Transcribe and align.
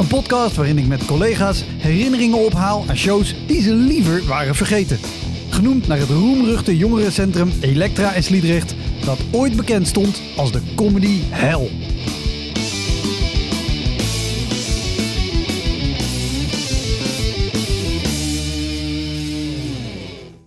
Een 0.00 0.06
podcast 0.06 0.56
waarin 0.56 0.78
ik 0.78 0.86
met 0.86 1.04
collega's 1.04 1.64
herinneringen 1.66 2.38
ophaal 2.38 2.84
aan 2.88 2.96
shows 2.96 3.34
die 3.46 3.62
ze 3.62 3.74
liever 3.74 4.24
waren 4.24 4.54
vergeten. 4.54 4.98
Genoemd 5.50 5.86
naar 5.86 5.98
het 5.98 6.08
roemruchte 6.08 6.76
jongerencentrum 6.76 7.50
Elektra 7.60 8.12
in 8.12 8.22
Sliedrecht, 8.22 8.74
dat 9.04 9.18
ooit 9.32 9.56
bekend 9.56 9.86
stond 9.86 10.22
als 10.36 10.52
de 10.52 10.60
comedy 10.74 11.20
hell. 11.28 11.70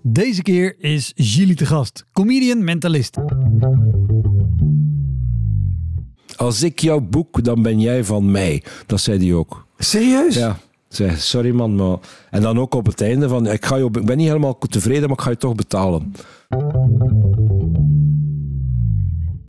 Deze 0.01 0.41
keer 0.41 0.75
is 0.79 1.11
Gilly 1.15 1.55
te 1.55 1.65
gast, 1.65 2.05
comedian 2.13 2.63
mentalist. 2.63 3.17
Als 6.43 6.63
ik 6.63 6.79
jou 6.79 7.01
boek, 7.01 7.43
dan 7.43 7.61
ben 7.61 7.79
jij 7.79 8.03
van 8.03 8.31
mij. 8.31 8.63
Dat 8.85 9.01
zei 9.01 9.25
hij 9.25 9.33
ook. 9.33 9.67
Serieus? 9.77 10.35
Ja. 10.35 10.57
Zei, 10.87 11.15
sorry 11.17 11.51
man, 11.51 11.75
maar... 11.75 11.97
En 12.29 12.41
dan 12.41 12.59
ook 12.59 12.75
op 12.75 12.85
het 12.85 13.01
einde 13.01 13.27
van... 13.27 13.47
Ik, 13.47 13.65
ga 13.65 13.75
je, 13.75 13.85
ik 13.85 14.05
ben 14.05 14.17
niet 14.17 14.27
helemaal 14.27 14.57
tevreden, 14.57 15.07
maar 15.07 15.17
ik 15.17 15.23
ga 15.23 15.29
je 15.29 15.37
toch 15.37 15.55
betalen. 15.55 16.13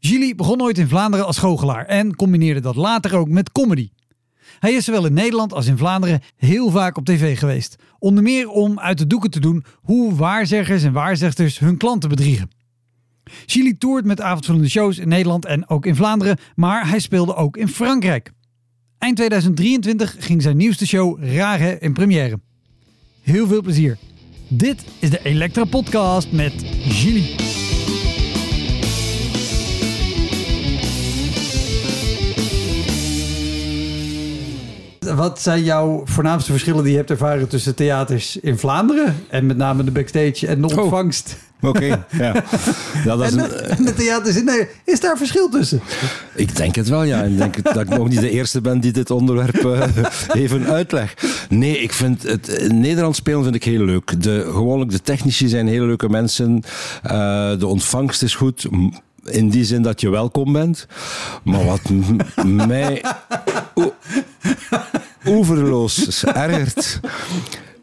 Gilly 0.00 0.34
begon 0.34 0.62
ooit 0.62 0.78
in 0.78 0.88
Vlaanderen 0.88 1.26
als 1.26 1.38
goochelaar 1.38 1.86
en 1.86 2.16
combineerde 2.16 2.60
dat 2.60 2.76
later 2.76 3.16
ook 3.16 3.28
met 3.28 3.52
comedy. 3.52 3.90
Hij 4.58 4.72
is 4.72 4.84
zowel 4.84 5.06
in 5.06 5.14
Nederland 5.14 5.52
als 5.52 5.66
in 5.66 5.78
Vlaanderen 5.78 6.20
heel 6.36 6.70
vaak 6.70 6.96
op 6.96 7.04
tv 7.04 7.38
geweest. 7.38 7.76
Onder 7.98 8.22
meer 8.22 8.48
om 8.48 8.80
uit 8.80 8.98
de 8.98 9.06
doeken 9.06 9.30
te 9.30 9.40
doen 9.40 9.64
hoe 9.82 10.14
waarzeggers 10.14 10.82
en 10.82 10.92
waarzegsters 10.92 11.58
hun 11.58 11.76
klanten 11.76 12.08
bedriegen. 12.08 12.50
Chili 13.46 13.78
toert 13.78 14.04
met 14.04 14.20
avondvullende 14.20 14.68
shows 14.68 14.98
in 14.98 15.08
Nederland 15.08 15.44
en 15.44 15.68
ook 15.68 15.86
in 15.86 15.96
Vlaanderen, 15.96 16.38
maar 16.54 16.88
hij 16.88 16.98
speelde 16.98 17.34
ook 17.34 17.56
in 17.56 17.68
Frankrijk. 17.68 18.32
Eind 18.98 19.16
2023 19.16 20.16
ging 20.18 20.42
zijn 20.42 20.56
nieuwste 20.56 20.86
show 20.86 21.24
Rare 21.24 21.78
in 21.78 21.92
première. 21.92 22.38
Heel 23.22 23.46
veel 23.46 23.62
plezier. 23.62 23.98
Dit 24.48 24.84
is 24.98 25.10
de 25.10 25.20
Elektra 25.22 25.64
Podcast 25.64 26.32
met 26.32 26.52
Gilly. 26.88 27.36
Wat 35.14 35.40
zijn 35.40 35.64
jouw 35.64 36.02
voornaamste 36.04 36.50
verschillen 36.50 36.82
die 36.82 36.92
je 36.92 36.98
hebt 36.98 37.10
ervaren 37.10 37.48
tussen 37.48 37.74
theaters 37.74 38.36
in 38.36 38.58
Vlaanderen 38.58 39.16
en 39.28 39.46
met 39.46 39.56
name 39.56 39.84
de 39.84 39.90
backstage 39.90 40.46
en 40.46 40.60
de 40.60 40.76
ontvangst? 40.76 41.36
Oké, 41.64 41.84
ja. 42.10 42.44
ja 43.04 43.16
dat 43.16 43.22
is 43.22 43.32
En 43.32 43.38
een- 43.38 43.78
in 43.78 43.84
Nederland. 43.84 44.66
Is 44.84 45.00
daar 45.00 45.16
verschil 45.16 45.48
tussen? 45.48 45.80
ik 46.34 46.56
denk 46.56 46.74
het 46.74 46.88
wel, 46.88 47.02
ja. 47.02 47.22
Ik 47.22 47.36
denk 47.38 47.62
dat 47.62 47.80
ik 47.80 47.88
nog 47.88 48.08
niet 48.08 48.20
de 48.20 48.30
eerste 48.30 48.60
ben 48.60 48.80
die 48.80 48.92
dit 48.92 49.10
onderwerp 49.10 49.64
eh, 49.64 49.82
even 50.42 50.66
uitleg. 50.66 51.14
Nee, 51.48 51.78
ik 51.78 51.92
vind 51.92 52.22
het 52.22 52.48
in 52.48 52.80
Nederland 52.80 53.16
spelen 53.16 53.42
vind 53.42 53.54
ik 53.54 53.64
heel 53.64 53.84
leuk. 53.84 54.22
De, 54.22 54.42
gewoonlijk, 54.52 54.90
de 54.90 55.00
technici 55.00 55.48
zijn 55.48 55.66
hele 55.66 55.86
leuke 55.86 56.08
mensen. 56.08 56.62
Eh, 57.02 57.58
de 57.58 57.66
ontvangst 57.66 58.22
is 58.22 58.34
goed. 58.34 58.66
In 59.24 59.48
die 59.48 59.64
zin 59.64 59.82
dat 59.82 60.00
je 60.00 60.08
welkom 60.10 60.52
bent. 60.52 60.86
Maar 61.42 61.64
wat 61.64 61.80
mij 62.44 63.04
o- 63.74 63.94
oeverloos 65.26 66.24
ergert, 66.24 67.00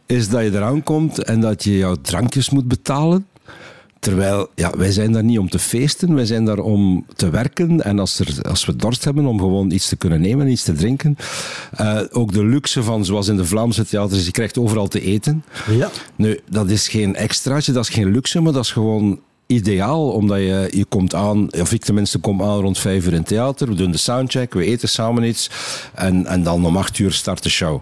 is 0.05 0.29
dat 0.29 0.41
je 0.43 0.51
eraan 0.51 0.83
komt 0.83 1.23
en 1.23 1.39
dat 1.41 1.63
je 1.63 1.77
jouw 1.77 1.95
drankjes 2.01 2.49
moet 2.49 2.67
betalen. 2.67 3.25
Terwijl, 4.01 4.47
ja, 4.55 4.71
wij 4.77 4.91
zijn 4.91 5.11
daar 5.11 5.23
niet 5.23 5.39
om 5.39 5.49
te 5.49 5.59
feesten, 5.59 6.15
wij 6.15 6.25
zijn 6.25 6.45
daar 6.45 6.59
om 6.59 7.05
te 7.15 7.29
werken. 7.29 7.83
En 7.83 7.99
als, 7.99 8.19
er, 8.19 8.49
als 8.49 8.65
we 8.65 8.75
dorst 8.75 9.03
hebben 9.03 9.25
om 9.25 9.39
gewoon 9.39 9.71
iets 9.71 9.89
te 9.89 9.95
kunnen 9.95 10.21
nemen, 10.21 10.47
iets 10.47 10.63
te 10.63 10.73
drinken. 10.73 11.17
Eh, 11.71 11.99
ook 12.11 12.33
de 12.33 12.45
luxe 12.45 12.83
van, 12.83 13.05
zoals 13.05 13.27
in 13.27 13.37
de 13.37 13.45
Vlaamse 13.45 13.85
theaters, 13.85 14.25
je 14.25 14.31
krijgt 14.31 14.57
overal 14.57 14.87
te 14.87 15.01
eten. 15.01 15.43
Ja. 15.69 15.89
Nu, 16.15 16.39
dat 16.49 16.69
is 16.69 16.87
geen 16.87 17.15
extraatje, 17.15 17.71
dat 17.71 17.83
is 17.83 17.93
geen 17.93 18.11
luxe, 18.11 18.39
maar 18.39 18.53
dat 18.53 18.63
is 18.63 18.71
gewoon 18.71 19.19
ideaal, 19.45 20.11
omdat 20.11 20.37
je, 20.37 20.67
je 20.71 20.85
komt 20.85 21.15
aan, 21.15 21.53
of 21.53 21.71
ik 21.73 21.83
tenminste 21.83 22.19
kom 22.19 22.41
aan 22.41 22.59
rond 22.59 22.77
vijf 22.77 23.05
uur 23.05 23.11
in 23.11 23.17
het 23.17 23.27
theater, 23.27 23.67
we 23.67 23.75
doen 23.75 23.91
de 23.91 23.97
soundcheck, 23.97 24.53
we 24.53 24.65
eten 24.65 24.89
samen 24.89 25.23
iets 25.23 25.49
en, 25.93 26.25
en 26.25 26.43
dan 26.43 26.65
om 26.65 26.77
acht 26.77 26.99
uur 26.99 27.11
start 27.11 27.43
de 27.43 27.49
show. 27.49 27.81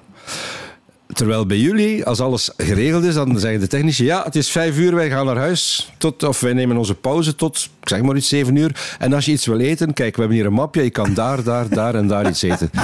Terwijl 1.14 1.46
bij 1.46 1.58
jullie, 1.58 2.06
als 2.06 2.20
alles 2.20 2.50
geregeld 2.58 3.04
is, 3.04 3.14
dan 3.14 3.40
zeggen 3.40 3.60
de 3.60 3.68
technici: 3.68 4.04
ja, 4.06 4.24
het 4.24 4.36
is 4.36 4.50
vijf 4.50 4.78
uur, 4.78 4.96
wij 4.96 5.10
gaan 5.10 5.26
naar 5.26 5.38
huis. 5.38 5.92
Tot, 5.98 6.24
of 6.24 6.40
wij 6.40 6.54
nemen 6.54 6.78
onze 6.78 6.96
pauze 6.96 7.36
tot, 7.36 7.70
ik 7.82 7.90
zeg 7.90 8.02
maar 8.02 8.16
iets, 8.16 8.28
zeven 8.28 8.56
uur. 8.56 8.96
En 9.00 9.14
als 9.14 9.26
je 9.26 9.32
iets 9.32 9.46
wil 9.46 9.60
eten, 9.60 9.94
kijk, 9.94 10.14
we 10.16 10.20
hebben 10.22 10.38
hier 10.38 10.48
een 10.48 10.54
mapje, 10.54 10.84
je 10.84 10.90
kan 10.90 11.14
daar, 11.14 11.44
daar, 11.44 11.70
daar 11.70 11.96
en 11.96 12.08
daar 12.08 12.28
iets 12.30 12.42
eten. 12.42 12.70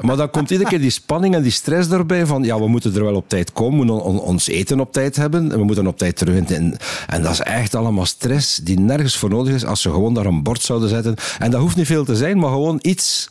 Maar 0.00 0.16
dan 0.16 0.30
komt 0.30 0.50
iedere 0.50 0.68
keer 0.70 0.80
die 0.80 0.90
spanning 0.90 1.34
en 1.34 1.42
die 1.42 1.52
stress 1.52 1.90
erbij 1.90 2.26
van, 2.26 2.42
ja, 2.42 2.58
we 2.60 2.68
moeten 2.68 2.94
er 2.94 3.04
wel 3.04 3.14
op 3.14 3.28
tijd 3.28 3.52
komen, 3.52 3.78
we 3.78 3.84
moeten 3.84 4.04
on- 4.04 4.20
ons 4.20 4.48
eten 4.48 4.80
op 4.80 4.92
tijd 4.92 5.16
hebben 5.16 5.52
en 5.52 5.58
we 5.58 5.64
moeten 5.64 5.86
op 5.86 5.98
tijd 5.98 6.16
terug. 6.16 6.34
in- 6.48 6.76
En 7.06 7.22
dat 7.22 7.32
is 7.32 7.40
echt 7.40 7.74
allemaal 7.74 8.06
stress 8.06 8.56
die 8.56 8.78
nergens 8.80 9.16
voor 9.16 9.28
nodig 9.30 9.54
is 9.54 9.64
als 9.64 9.80
ze 9.80 9.90
gewoon 9.90 10.14
daar 10.14 10.26
een 10.26 10.42
bord 10.42 10.62
zouden 10.62 10.88
zetten. 10.88 11.14
En 11.38 11.50
dat 11.50 11.60
hoeft 11.60 11.76
niet 11.76 11.86
veel 11.86 12.04
te 12.04 12.16
zijn, 12.16 12.38
maar 12.38 12.50
gewoon 12.50 12.78
iets 12.82 13.28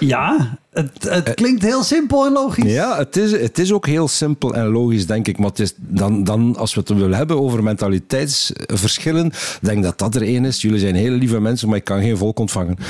Ja, 0.00 0.58
het, 0.72 0.90
het 1.08 1.34
klinkt 1.34 1.62
heel 1.62 1.82
simpel 1.82 2.26
en 2.26 2.32
logisch. 2.32 2.72
ja, 2.72 2.96
het 2.98 3.16
is, 3.16 3.32
het 3.32 3.58
is 3.58 3.72
ook 3.72 3.86
heel 3.86 4.08
simpel 4.08 4.54
en 4.54 4.66
logisch, 4.66 5.06
denk 5.06 5.28
ik. 5.28 5.38
Maar 5.38 5.48
het 5.48 5.58
is 5.60 5.72
dan, 5.76 6.24
dan, 6.24 6.56
als 6.56 6.74
we 6.74 6.80
het 6.80 6.88
willen 6.88 7.14
hebben 7.16 7.40
over 7.40 7.62
mentaliteitsverschillen, 7.62 9.32
denk 9.60 9.82
dat 9.82 9.98
dat 9.98 10.14
er 10.14 10.22
één 10.22 10.44
is. 10.44 10.62
Jullie 10.62 10.78
zijn 10.78 10.94
hele 10.94 11.16
lieve 11.16 11.40
mensen, 11.40 11.68
maar 11.68 11.76
ik 11.76 11.84
kan 11.84 12.00
geen 12.00 12.16
volk 12.16 12.38
ontvangen. 12.38 12.76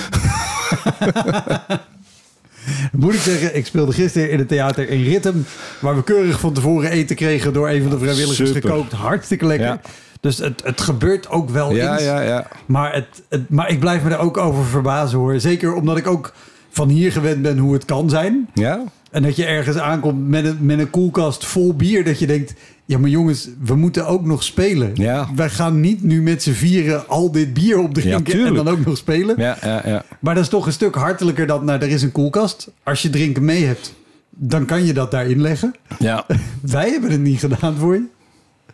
Moet 2.93 3.14
ik 3.14 3.20
zeggen, 3.20 3.56
ik 3.56 3.66
speelde 3.66 3.93
gisteren 3.93 4.31
in 4.31 4.38
het 4.38 4.48
theater 4.48 4.88
in 4.88 5.03
Rittem, 5.04 5.47
waar 5.81 5.97
we 5.97 6.03
keurig 6.03 6.41
van 6.41 6.53
tevoren 6.53 6.91
eten 6.91 7.16
kregen 7.16 7.53
door 7.53 7.69
een 7.69 7.82
van 7.82 7.91
de 7.91 7.98
vrijwilligers 7.98 8.50
Super. 8.50 8.70
gekookt. 8.70 8.93
Hartstikke 8.93 9.47
lekker. 9.47 9.66
Ja. 9.66 9.81
Dus 10.20 10.38
het, 10.38 10.62
het 10.64 10.81
gebeurt 10.81 11.28
ook 11.28 11.50
wel 11.50 11.72
Ja, 11.75 11.93
eens. 11.93 12.03
ja, 12.03 12.20
ja. 12.20 12.47
Maar, 12.66 12.94
het, 12.94 13.06
het, 13.28 13.50
maar 13.50 13.70
ik 13.70 13.81
blijf 13.81 14.03
me 14.03 14.10
er 14.10 14.19
ook 14.19 14.37
over 14.37 14.64
verbazen 14.64 15.19
hoor. 15.19 15.41
Zeker 15.41 15.75
omdat 15.75 15.97
ik 15.97 16.06
ook 16.06 16.32
van 16.76 16.88
hier 16.88 17.12
gewend 17.12 17.42
ben 17.42 17.59
hoe 17.59 17.72
het 17.72 17.84
kan 17.84 18.10
zijn. 18.10 18.48
Ja? 18.54 18.82
En 19.10 19.22
dat 19.22 19.37
je 19.37 19.44
ergens 19.44 19.76
aankomt 19.76 20.28
met 20.28 20.44
een, 20.44 20.56
met 20.60 20.78
een 20.78 20.91
koelkast 20.91 21.47
vol 21.47 21.75
bier. 21.75 22.04
Dat 22.04 22.19
je 22.19 22.26
denkt, 22.26 22.54
ja 22.84 22.98
maar 22.98 23.10
jongens, 23.10 23.48
we 23.62 23.75
moeten 23.75 24.06
ook 24.06 24.25
nog 24.25 24.42
spelen. 24.42 24.91
Ja. 24.94 25.28
Wij 25.34 25.50
gaan 25.50 25.81
niet 25.81 26.03
nu 26.03 26.22
met 26.22 26.42
z'n 26.42 26.50
vieren 26.53 27.09
al 27.09 27.31
dit 27.32 27.54
bier 27.54 27.76
Ja, 27.76 27.82
opdrinken 27.82 28.16
en 28.16 28.25
tuurlijk. 28.25 28.55
dan 28.64 28.69
ook 28.69 28.84
nog 28.87 28.96
spelen. 28.96 29.34
Ja, 29.38 29.56
ja, 29.62 29.82
ja. 29.84 30.05
Maar 30.20 30.34
dat 30.34 30.43
is 30.44 30.50
toch 30.50 30.67
een 30.67 30.73
stuk 30.73 30.94
hartelijker 30.94 31.46
dan, 31.46 31.64
nou 31.64 31.81
er 31.81 31.88
is 31.88 32.02
een 32.02 32.12
koelkast. 32.12 32.70
Als 32.82 33.02
je 33.02 33.11
drinken 33.11 33.44
mee 33.44 33.64
hebt, 33.64 33.94
dan 34.31 34.64
kan 34.64 34.84
je 34.84 34.93
dat 34.93 35.11
daarin 35.11 35.40
leggen. 35.40 35.75
Ja. 35.99 36.26
Wij 36.62 36.90
hebben 36.90 37.11
het 37.11 37.20
niet 37.20 37.38
gedaan 37.40 37.76
voor 37.76 37.94
je. 37.94 38.02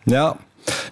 ja. 0.03 0.35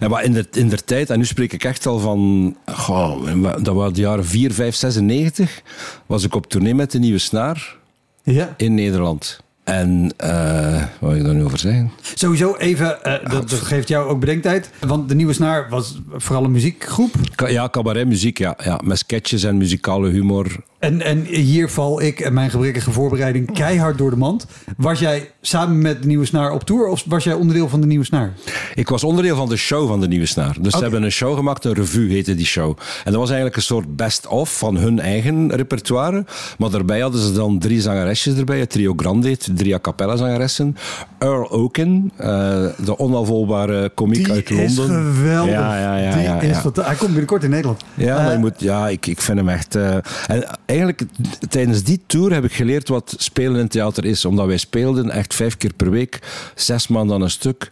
En 0.00 0.10
maar 0.10 0.24
in 0.24 0.32
de, 0.32 0.46
in 0.52 0.68
der 0.68 0.84
tijd, 0.84 1.10
en 1.10 1.18
nu 1.18 1.24
spreek 1.24 1.52
ik 1.52 1.64
echt 1.64 1.86
al 1.86 1.98
van, 1.98 2.56
goh, 2.66 3.42
dat 3.62 3.74
was 3.74 3.92
de 3.92 4.00
jaren 4.00 4.26
4, 4.26 4.52
5, 4.52 4.74
96, 4.74 5.62
was 6.06 6.24
ik 6.24 6.34
op 6.34 6.46
tournee 6.46 6.74
met 6.74 6.90
de 6.90 6.98
Nieuwe 6.98 7.18
Snaar 7.18 7.76
Ja. 8.22 8.54
in 8.56 8.74
Nederland. 8.74 9.40
En, 9.64 10.12
eh 10.16 10.82
wat 10.98 11.10
wil 11.10 11.18
ik 11.18 11.24
daar 11.24 11.34
nu 11.34 11.44
over 11.44 11.58
zeggen? 11.58 11.90
Sowieso 12.14 12.54
even, 12.56 13.04
eh, 13.04 13.30
dat, 13.30 13.50
dat 13.50 13.58
geeft 13.60 13.88
jou 13.88 14.08
ook 14.08 14.20
bedenktijd. 14.20 14.70
Want 14.80 15.08
de 15.08 15.14
Nieuwe 15.14 15.32
Snaar 15.32 15.68
was 15.70 15.98
vooral 16.12 16.44
een 16.44 16.50
muziekgroep. 16.52 17.14
Ka- 17.34 17.48
Ja, 17.48 17.68
cabaretmuziek, 17.68 18.38
ja, 18.38 18.56
ja. 18.64 18.80
Met 18.84 18.98
sketches 18.98 19.42
en 19.42 19.56
muzikale 19.56 20.08
humor. 20.10 20.46
En, 20.82 21.02
en 21.02 21.24
hier 21.24 21.70
val 21.70 22.02
ik 22.02 22.20
en 22.20 22.32
mijn 22.32 22.50
gebrekkige 22.50 22.90
voorbereiding 22.90 23.52
keihard 23.52 23.98
door 23.98 24.10
de 24.10 24.16
mand. 24.16 24.46
Was 24.76 24.98
jij 24.98 25.30
samen 25.40 25.78
met 25.78 26.02
de 26.02 26.08
Nieuwe 26.08 26.24
Snaar 26.24 26.52
op 26.52 26.64
tour 26.64 26.86
of 26.86 27.04
was 27.06 27.24
jij 27.24 27.32
onderdeel 27.32 27.68
van 27.68 27.80
de 27.80 27.86
Nieuwe 27.86 28.04
Snaar? 28.04 28.32
Ik 28.74 28.88
was 28.88 29.04
onderdeel 29.04 29.36
van 29.36 29.48
de 29.48 29.56
show 29.56 29.88
van 29.88 30.00
de 30.00 30.08
Nieuwe 30.08 30.26
Snaar. 30.26 30.56
Dus 30.60 30.72
ze 30.72 30.82
hebben 30.82 31.02
een 31.02 31.10
show 31.12 31.36
gemaakt, 31.36 31.64
een 31.64 31.72
revue 31.72 32.12
heette 32.12 32.34
die 32.34 32.46
show. 32.46 32.68
En 33.04 33.12
dat 33.12 33.14
was 33.14 33.26
eigenlijk 33.26 33.56
een 33.56 33.62
soort 33.62 33.96
best-of 33.96 34.58
van 34.58 34.76
hun 34.76 35.00
eigen 35.00 35.54
repertoire. 35.54 36.24
Maar 36.58 36.70
daarbij 36.70 37.00
hadden 37.00 37.20
ze 37.20 37.32
dan 37.32 37.58
drie 37.58 37.80
zangeresjes 37.80 38.36
erbij. 38.36 38.58
Het 38.58 38.70
trio 38.70 38.92
Grande, 38.96 39.36
drie 39.54 39.74
a 39.74 39.78
cappella 39.78 40.16
zangeressen. 40.16 40.76
Earl 41.18 41.50
Oaken, 41.50 42.12
uh, 42.20 42.26
de 42.84 42.98
onafvolbare 42.98 43.90
komiek 43.94 44.30
uit 44.30 44.50
Londen. 44.50 44.66
Die 44.66 44.84
is 44.84 45.16
geweldig. 45.16 45.52
Ja, 45.52 45.78
ja, 45.78 45.96
ja. 45.96 46.14
Die 46.14 46.22
ja, 46.22 46.40
is 46.40 46.56
Hij 46.62 46.94
komt 46.94 47.10
binnenkort 47.10 47.42
in 47.42 47.50
Nederland. 47.50 47.84
Ja, 47.94 48.22
maar 48.22 48.32
je 48.32 48.38
moet, 48.38 48.60
ja 48.60 48.88
ik, 48.88 49.06
ik 49.06 49.20
vind 49.20 49.38
hem 49.38 49.48
echt... 49.48 49.76
Uh, 49.76 49.94
en 50.26 50.44
eigenlijk, 50.76 51.02
tijdens 51.48 51.82
die 51.82 52.00
tour 52.06 52.32
heb 52.32 52.44
ik 52.44 52.52
geleerd 52.52 52.88
wat 52.88 53.14
spelen 53.18 53.60
in 53.60 53.68
theater 53.68 54.04
is. 54.04 54.24
Omdat 54.24 54.46
wij 54.46 54.56
speelden 54.56 55.10
echt 55.10 55.34
vijf 55.34 55.56
keer 55.56 55.72
per 55.76 55.90
week, 55.90 56.18
zes 56.54 56.88
maanden 56.88 57.16
aan 57.16 57.22
een 57.22 57.30
stuk 57.30 57.70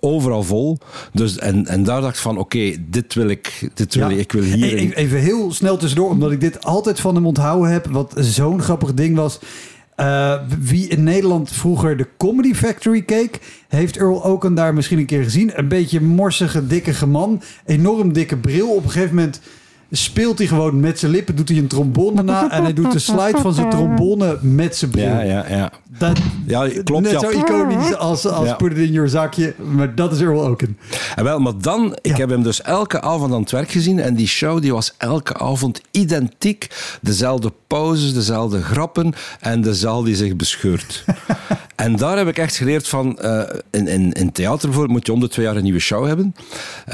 overal 0.00 0.42
vol. 0.42 0.78
Dus, 1.12 1.38
en, 1.38 1.66
en 1.66 1.84
daar 1.84 2.00
dacht 2.00 2.14
ik 2.14 2.20
van, 2.20 2.38
oké, 2.38 2.76
dit 2.88 3.14
wil 3.14 3.28
ik, 3.28 3.68
dit 3.74 3.94
wil 3.94 4.10
ik, 4.10 4.18
ik 4.18 4.32
wil 4.32 4.42
hier... 4.42 4.92
Even 4.92 5.18
heel 5.18 5.52
snel 5.52 5.76
tussendoor, 5.76 6.10
omdat 6.10 6.32
ik 6.32 6.40
dit 6.40 6.64
altijd 6.64 7.00
van 7.00 7.14
hem 7.14 7.26
onthouden 7.26 7.70
heb. 7.70 7.86
Wat 7.86 8.14
zo'n 8.16 8.62
grappig 8.62 8.94
ding 8.94 9.16
was. 9.16 9.38
Uh, 10.00 10.34
wie 10.60 10.88
in 10.88 11.02
Nederland 11.02 11.50
vroeger 11.52 11.96
de 11.96 12.08
Comedy 12.16 12.54
Factory 12.54 13.02
keek, 13.02 13.64
heeft 13.68 13.96
Earl 13.96 14.24
Oaken 14.24 14.54
daar 14.54 14.74
misschien 14.74 14.98
een 14.98 15.06
keer 15.06 15.22
gezien. 15.22 15.58
Een 15.58 15.68
beetje 15.68 16.00
morsige, 16.00 16.66
dikke 16.66 17.06
man. 17.06 17.42
Enorm 17.66 18.12
dikke 18.12 18.36
bril. 18.36 18.68
Op 18.68 18.84
een 18.84 18.90
gegeven 18.90 19.14
moment 19.14 19.40
speelt 19.90 20.38
hij 20.38 20.46
gewoon 20.46 20.80
met 20.80 20.98
zijn 20.98 21.12
lippen, 21.12 21.36
doet 21.36 21.48
hij 21.48 21.58
een 21.58 21.66
trombone 21.66 22.22
na 22.22 22.50
en 22.50 22.62
hij 22.62 22.72
doet 22.72 22.92
de 22.92 22.98
slide 22.98 23.38
van 23.38 23.54
zijn 23.54 23.70
trombone 23.70 24.38
met 24.40 24.76
zijn 24.76 24.90
bril. 24.90 25.04
Ja, 25.04 25.20
ja, 25.20 25.48
ja. 25.48 25.72
Dat, 25.98 26.18
ja, 26.46 26.68
klopt. 26.84 27.02
Net 27.02 27.12
ja. 27.12 27.20
zo 27.20 27.30
iconisch 27.30 27.94
als, 27.94 28.26
als 28.26 28.56
Put 28.56 28.72
It 28.72 28.78
In 28.78 28.92
Your 28.92 29.08
Zakje, 29.08 29.54
maar 29.74 29.94
dat 29.94 30.12
is 30.12 30.20
Earl 30.20 30.40
Oaken. 30.40 30.78
En 31.14 31.24
wel, 31.24 31.38
maar 31.38 31.58
dan, 31.60 31.96
ik 32.02 32.16
heb 32.16 32.28
hem 32.28 32.42
dus 32.42 32.62
elke 32.62 33.00
avond 33.00 33.32
aan 33.32 33.40
het 33.40 33.50
werk 33.50 33.70
gezien 33.70 34.00
en 34.00 34.14
die 34.14 34.26
show 34.26 34.60
die 34.60 34.72
was 34.72 34.94
elke 34.98 35.34
avond 35.34 35.80
identiek. 35.90 36.68
Dezelfde 37.00 37.52
pauzes, 37.66 38.14
dezelfde 38.14 38.62
grappen 38.62 39.14
en 39.40 39.60
de 39.60 39.74
zaal 39.74 40.02
die 40.02 40.16
zich 40.16 40.36
bescheurt. 40.36 41.04
en 41.76 41.96
daar 41.96 42.16
heb 42.16 42.28
ik 42.28 42.38
echt 42.38 42.56
geleerd 42.56 42.88
van, 42.88 43.18
uh, 43.22 43.42
in, 43.70 43.88
in, 43.88 44.12
in 44.12 44.32
theater 44.32 44.68
bijvoorbeeld 44.68 44.96
moet 44.96 45.06
je 45.06 45.12
om 45.12 45.20
de 45.20 45.28
twee 45.28 45.46
jaar 45.46 45.56
een 45.56 45.62
nieuwe 45.62 45.78
show 45.78 46.06
hebben. 46.06 46.34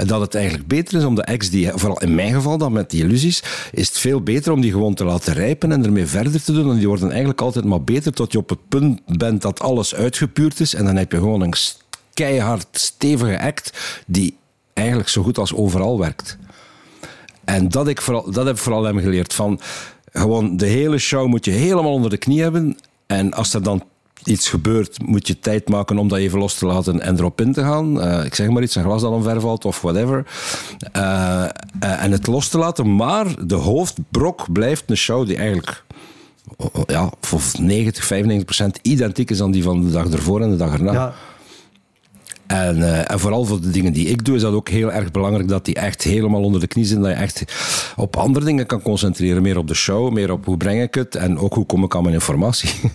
Uh, 0.00 0.06
dat 0.06 0.20
het 0.20 0.34
eigenlijk 0.34 0.66
beter 0.66 0.98
is 0.98 1.04
om 1.04 1.14
de 1.14 1.22
ex 1.22 1.50
die, 1.50 1.70
vooral 1.74 2.00
in 2.00 2.14
mijn 2.14 2.34
geval 2.34 2.58
dan 2.58 2.72
met 2.72 2.90
die 2.90 3.04
illusies, 3.04 3.42
is 3.72 3.88
het 3.88 3.98
veel 3.98 4.20
beter 4.20 4.52
om 4.52 4.60
die 4.60 4.70
gewoon 4.70 4.94
te 4.94 5.04
laten 5.04 5.32
rijpen 5.32 5.72
en 5.72 5.84
ermee 5.84 6.06
verder 6.06 6.42
te 6.42 6.52
doen. 6.52 6.70
En 6.70 6.76
die 6.76 6.88
worden 6.88 7.08
eigenlijk 7.08 7.40
altijd 7.40 7.64
maar 7.64 7.82
beter 7.82 8.12
tot 8.12 8.32
je 8.32 8.38
op 8.38 8.48
het 8.48 8.58
punt 8.68 8.91
bent 9.06 9.42
dat 9.42 9.60
alles 9.60 9.94
uitgepuurd 9.94 10.60
is. 10.60 10.74
En 10.74 10.84
dan 10.84 10.96
heb 10.96 11.12
je 11.12 11.18
gewoon 11.18 11.40
een 11.40 11.54
keihard 12.14 12.66
stevige 12.70 13.40
act 13.40 13.78
die 14.06 14.36
eigenlijk 14.72 15.08
zo 15.08 15.22
goed 15.22 15.38
als 15.38 15.54
overal 15.54 15.98
werkt. 15.98 16.38
En 17.44 17.68
dat, 17.68 17.88
ik 17.88 18.00
vooral, 18.00 18.30
dat 18.30 18.46
heb 18.46 18.54
ik 18.54 18.62
vooral 18.62 18.84
hem 18.84 18.98
geleerd. 18.98 19.34
Van 19.34 19.60
gewoon 20.12 20.56
de 20.56 20.66
hele 20.66 20.98
show 20.98 21.26
moet 21.26 21.44
je 21.44 21.50
helemaal 21.50 21.92
onder 21.92 22.10
de 22.10 22.16
knie 22.16 22.42
hebben. 22.42 22.76
En 23.06 23.32
als 23.32 23.54
er 23.54 23.62
dan 23.62 23.82
iets 24.24 24.48
gebeurt, 24.48 25.06
moet 25.06 25.26
je 25.26 25.38
tijd 25.38 25.68
maken 25.68 25.98
om 25.98 26.08
dat 26.08 26.18
even 26.18 26.38
los 26.38 26.54
te 26.54 26.66
laten 26.66 27.00
en 27.00 27.18
erop 27.18 27.40
in 27.40 27.52
te 27.52 27.60
gaan. 27.60 28.06
Uh, 28.06 28.24
ik 28.24 28.34
zeg 28.34 28.48
maar 28.48 28.62
iets, 28.62 28.74
een 28.74 28.82
glas 28.82 29.00
dat 29.00 29.12
omvervalt 29.12 29.64
of 29.64 29.80
whatever. 29.80 30.26
Uh, 30.96 31.02
uh, 31.82 32.02
en 32.02 32.12
het 32.12 32.26
los 32.26 32.48
te 32.48 32.58
laten. 32.58 32.96
Maar 32.96 33.46
de 33.46 33.54
hoofdbrok 33.54 34.52
blijft 34.52 34.90
een 34.90 34.96
show 34.96 35.26
die 35.26 35.36
eigenlijk 35.36 35.84
ja, 36.86 37.10
voor 37.20 37.40
90, 37.60 38.04
95 38.04 38.44
procent 38.44 38.78
identiek 38.82 39.30
is 39.30 39.42
aan 39.42 39.50
die 39.50 39.62
van 39.62 39.84
de 39.84 39.90
dag 39.90 40.10
ervoor 40.10 40.40
en 40.40 40.50
de 40.50 40.56
dag 40.56 40.72
erna. 40.72 40.92
Ja. 40.92 41.14
En, 42.46 42.78
uh, 42.78 43.10
en, 43.10 43.20
vooral 43.20 43.44
voor 43.44 43.60
de 43.60 43.70
dingen 43.70 43.92
die 43.92 44.08
ik 44.08 44.24
doe, 44.24 44.36
is 44.36 44.42
dat 44.42 44.52
ook 44.52 44.68
heel 44.68 44.92
erg 44.92 45.10
belangrijk 45.10 45.48
dat 45.48 45.64
die 45.64 45.74
echt 45.74 46.02
helemaal 46.02 46.42
onder 46.42 46.60
de 46.60 46.66
knie 46.66 46.84
zijn. 46.84 47.00
Dat 47.00 47.10
je 47.10 47.16
echt 47.16 47.44
op 47.96 48.16
andere 48.16 48.44
dingen 48.44 48.66
kan 48.66 48.82
concentreren. 48.82 49.42
Meer 49.42 49.58
op 49.58 49.68
de 49.68 49.74
show, 49.74 50.12
meer 50.12 50.32
op 50.32 50.44
hoe 50.44 50.56
breng 50.56 50.82
ik 50.82 50.94
het 50.94 51.14
en 51.14 51.38
ook 51.38 51.54
hoe 51.54 51.66
kom 51.66 51.84
ik 51.84 51.96
aan 51.96 52.02
mijn 52.02 52.14
informatie. 52.14 52.70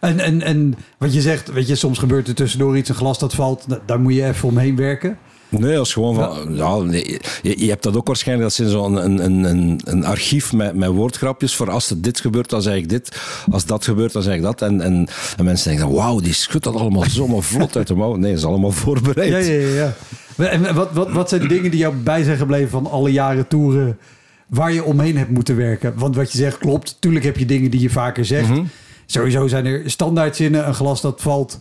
en, 0.00 0.18
en, 0.18 0.42
en 0.42 0.74
wat 0.98 1.14
je 1.14 1.20
zegt, 1.20 1.52
weet 1.52 1.68
je, 1.68 1.74
soms 1.74 1.98
gebeurt 1.98 2.28
er 2.28 2.34
tussendoor 2.34 2.76
iets, 2.76 2.88
een 2.88 2.94
glas 2.94 3.18
dat 3.18 3.34
valt, 3.34 3.66
daar 3.86 4.00
moet 4.00 4.14
je 4.14 4.24
even 4.26 4.48
omheen 4.48 4.76
werken. 4.76 5.18
Nee, 5.48 5.78
als 5.78 5.92
gewoon 5.92 6.14
van. 6.14 6.54
Ja, 6.54 6.76
nee, 6.76 7.20
je, 7.42 7.64
je, 7.64 7.68
hebt 7.68 7.82
dat 7.82 7.96
ook 7.96 8.06
waarschijnlijk. 8.06 8.50
Dat 8.50 8.66
is 8.66 8.72
zo'n 8.72 9.04
een, 9.04 9.24
een, 9.24 9.44
een, 9.44 9.80
een 9.84 10.04
archief 10.04 10.52
met, 10.52 10.74
met 10.74 10.88
woordgrapjes. 10.88 11.56
Voor 11.56 11.70
als 11.70 11.90
er 11.90 12.00
dit 12.00 12.20
gebeurt, 12.20 12.50
dan 12.50 12.62
zeg 12.62 12.74
ik 12.74 12.88
dit. 12.88 13.20
Als 13.50 13.64
dat 13.64 13.84
gebeurt, 13.84 14.12
dan 14.12 14.22
zeg 14.22 14.34
ik 14.34 14.42
dat. 14.42 14.62
En, 14.62 14.80
en, 14.80 15.08
en 15.36 15.44
mensen 15.44 15.70
denken: 15.70 15.94
wauw, 15.94 16.20
die 16.20 16.34
schudt 16.34 16.64
dat 16.64 16.74
allemaal 16.74 17.04
zomaar 17.08 17.42
vlot 17.52 17.76
uit 17.76 17.86
de 17.86 17.94
mouw. 17.94 18.14
Nee, 18.14 18.30
dat 18.30 18.38
is 18.38 18.46
allemaal 18.46 18.70
voorbereid. 18.70 19.46
Ja, 19.46 19.52
ja, 19.52 19.68
ja. 19.68 19.94
ja. 20.36 20.46
En 20.46 20.74
wat, 20.74 20.92
wat, 20.92 21.12
wat 21.12 21.28
zijn 21.28 21.40
de 21.40 21.48
dingen 21.48 21.70
die 21.70 21.80
jou 21.80 21.94
bij 21.94 22.22
zijn 22.22 22.36
gebleven 22.36 22.70
van 22.70 22.90
alle 22.90 23.12
jaren 23.12 23.48
toeren? 23.48 23.98
Waar 24.46 24.72
je 24.72 24.84
omheen 24.84 25.16
hebt 25.16 25.30
moeten 25.30 25.56
werken? 25.56 25.92
Want 25.96 26.16
wat 26.16 26.32
je 26.32 26.38
zegt 26.38 26.58
klopt. 26.58 26.96
Tuurlijk 26.98 27.24
heb 27.24 27.38
je 27.38 27.46
dingen 27.46 27.70
die 27.70 27.80
je 27.80 27.90
vaker 27.90 28.24
zegt. 28.24 28.48
Mm 28.48 28.54
-hmm. 28.54 28.68
Sowieso 29.06 29.46
zijn 29.46 29.66
er 29.66 29.82
standaardzinnen. 29.90 30.66
Een 30.66 30.74
glas 30.74 31.00
dat 31.00 31.20
valt 31.20 31.58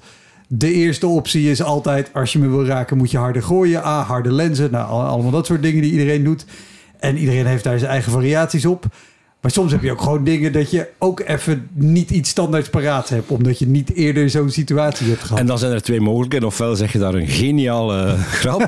de 0.47 0.71
eerste 0.71 1.07
optie 1.07 1.49
is 1.49 1.63
altijd, 1.63 2.09
als 2.13 2.33
je 2.33 2.39
me 2.39 2.47
wil 2.47 2.65
raken, 2.65 2.97
moet 2.97 3.11
je 3.11 3.17
harder 3.17 3.43
gooien. 3.43 3.85
A, 3.85 4.01
harde 4.01 4.31
lenzen. 4.31 4.71
Nou, 4.71 4.87
allemaal 4.87 5.31
dat 5.31 5.45
soort 5.45 5.61
dingen 5.61 5.81
die 5.81 5.91
iedereen 5.91 6.23
doet. 6.23 6.45
En 6.99 7.17
iedereen 7.17 7.45
heeft 7.45 7.63
daar 7.63 7.79
zijn 7.79 7.91
eigen 7.91 8.11
variaties 8.11 8.65
op. 8.65 8.85
Maar 9.43 9.51
soms 9.51 9.71
heb 9.71 9.81
je 9.81 9.91
ook 9.91 10.01
gewoon 10.01 10.23
dingen 10.23 10.53
dat 10.53 10.71
je 10.71 10.87
ook 10.97 11.19
even 11.19 11.69
niet 11.73 12.09
iets 12.11 12.29
standaards 12.29 12.69
paraat 12.69 13.09
hebt. 13.09 13.31
Omdat 13.31 13.59
je 13.59 13.67
niet 13.67 13.93
eerder 13.93 14.29
zo'n 14.29 14.49
situatie 14.49 15.07
hebt 15.07 15.21
gehad. 15.21 15.39
En 15.39 15.45
dan 15.45 15.59
zijn 15.59 15.71
er 15.71 15.81
twee 15.81 16.01
mogelijkheden. 16.01 16.47
Ofwel 16.47 16.75
zeg 16.75 16.91
je 16.91 16.99
daar 16.99 17.13
een 17.13 17.27
geniale 17.27 18.15
grap. 18.41 18.67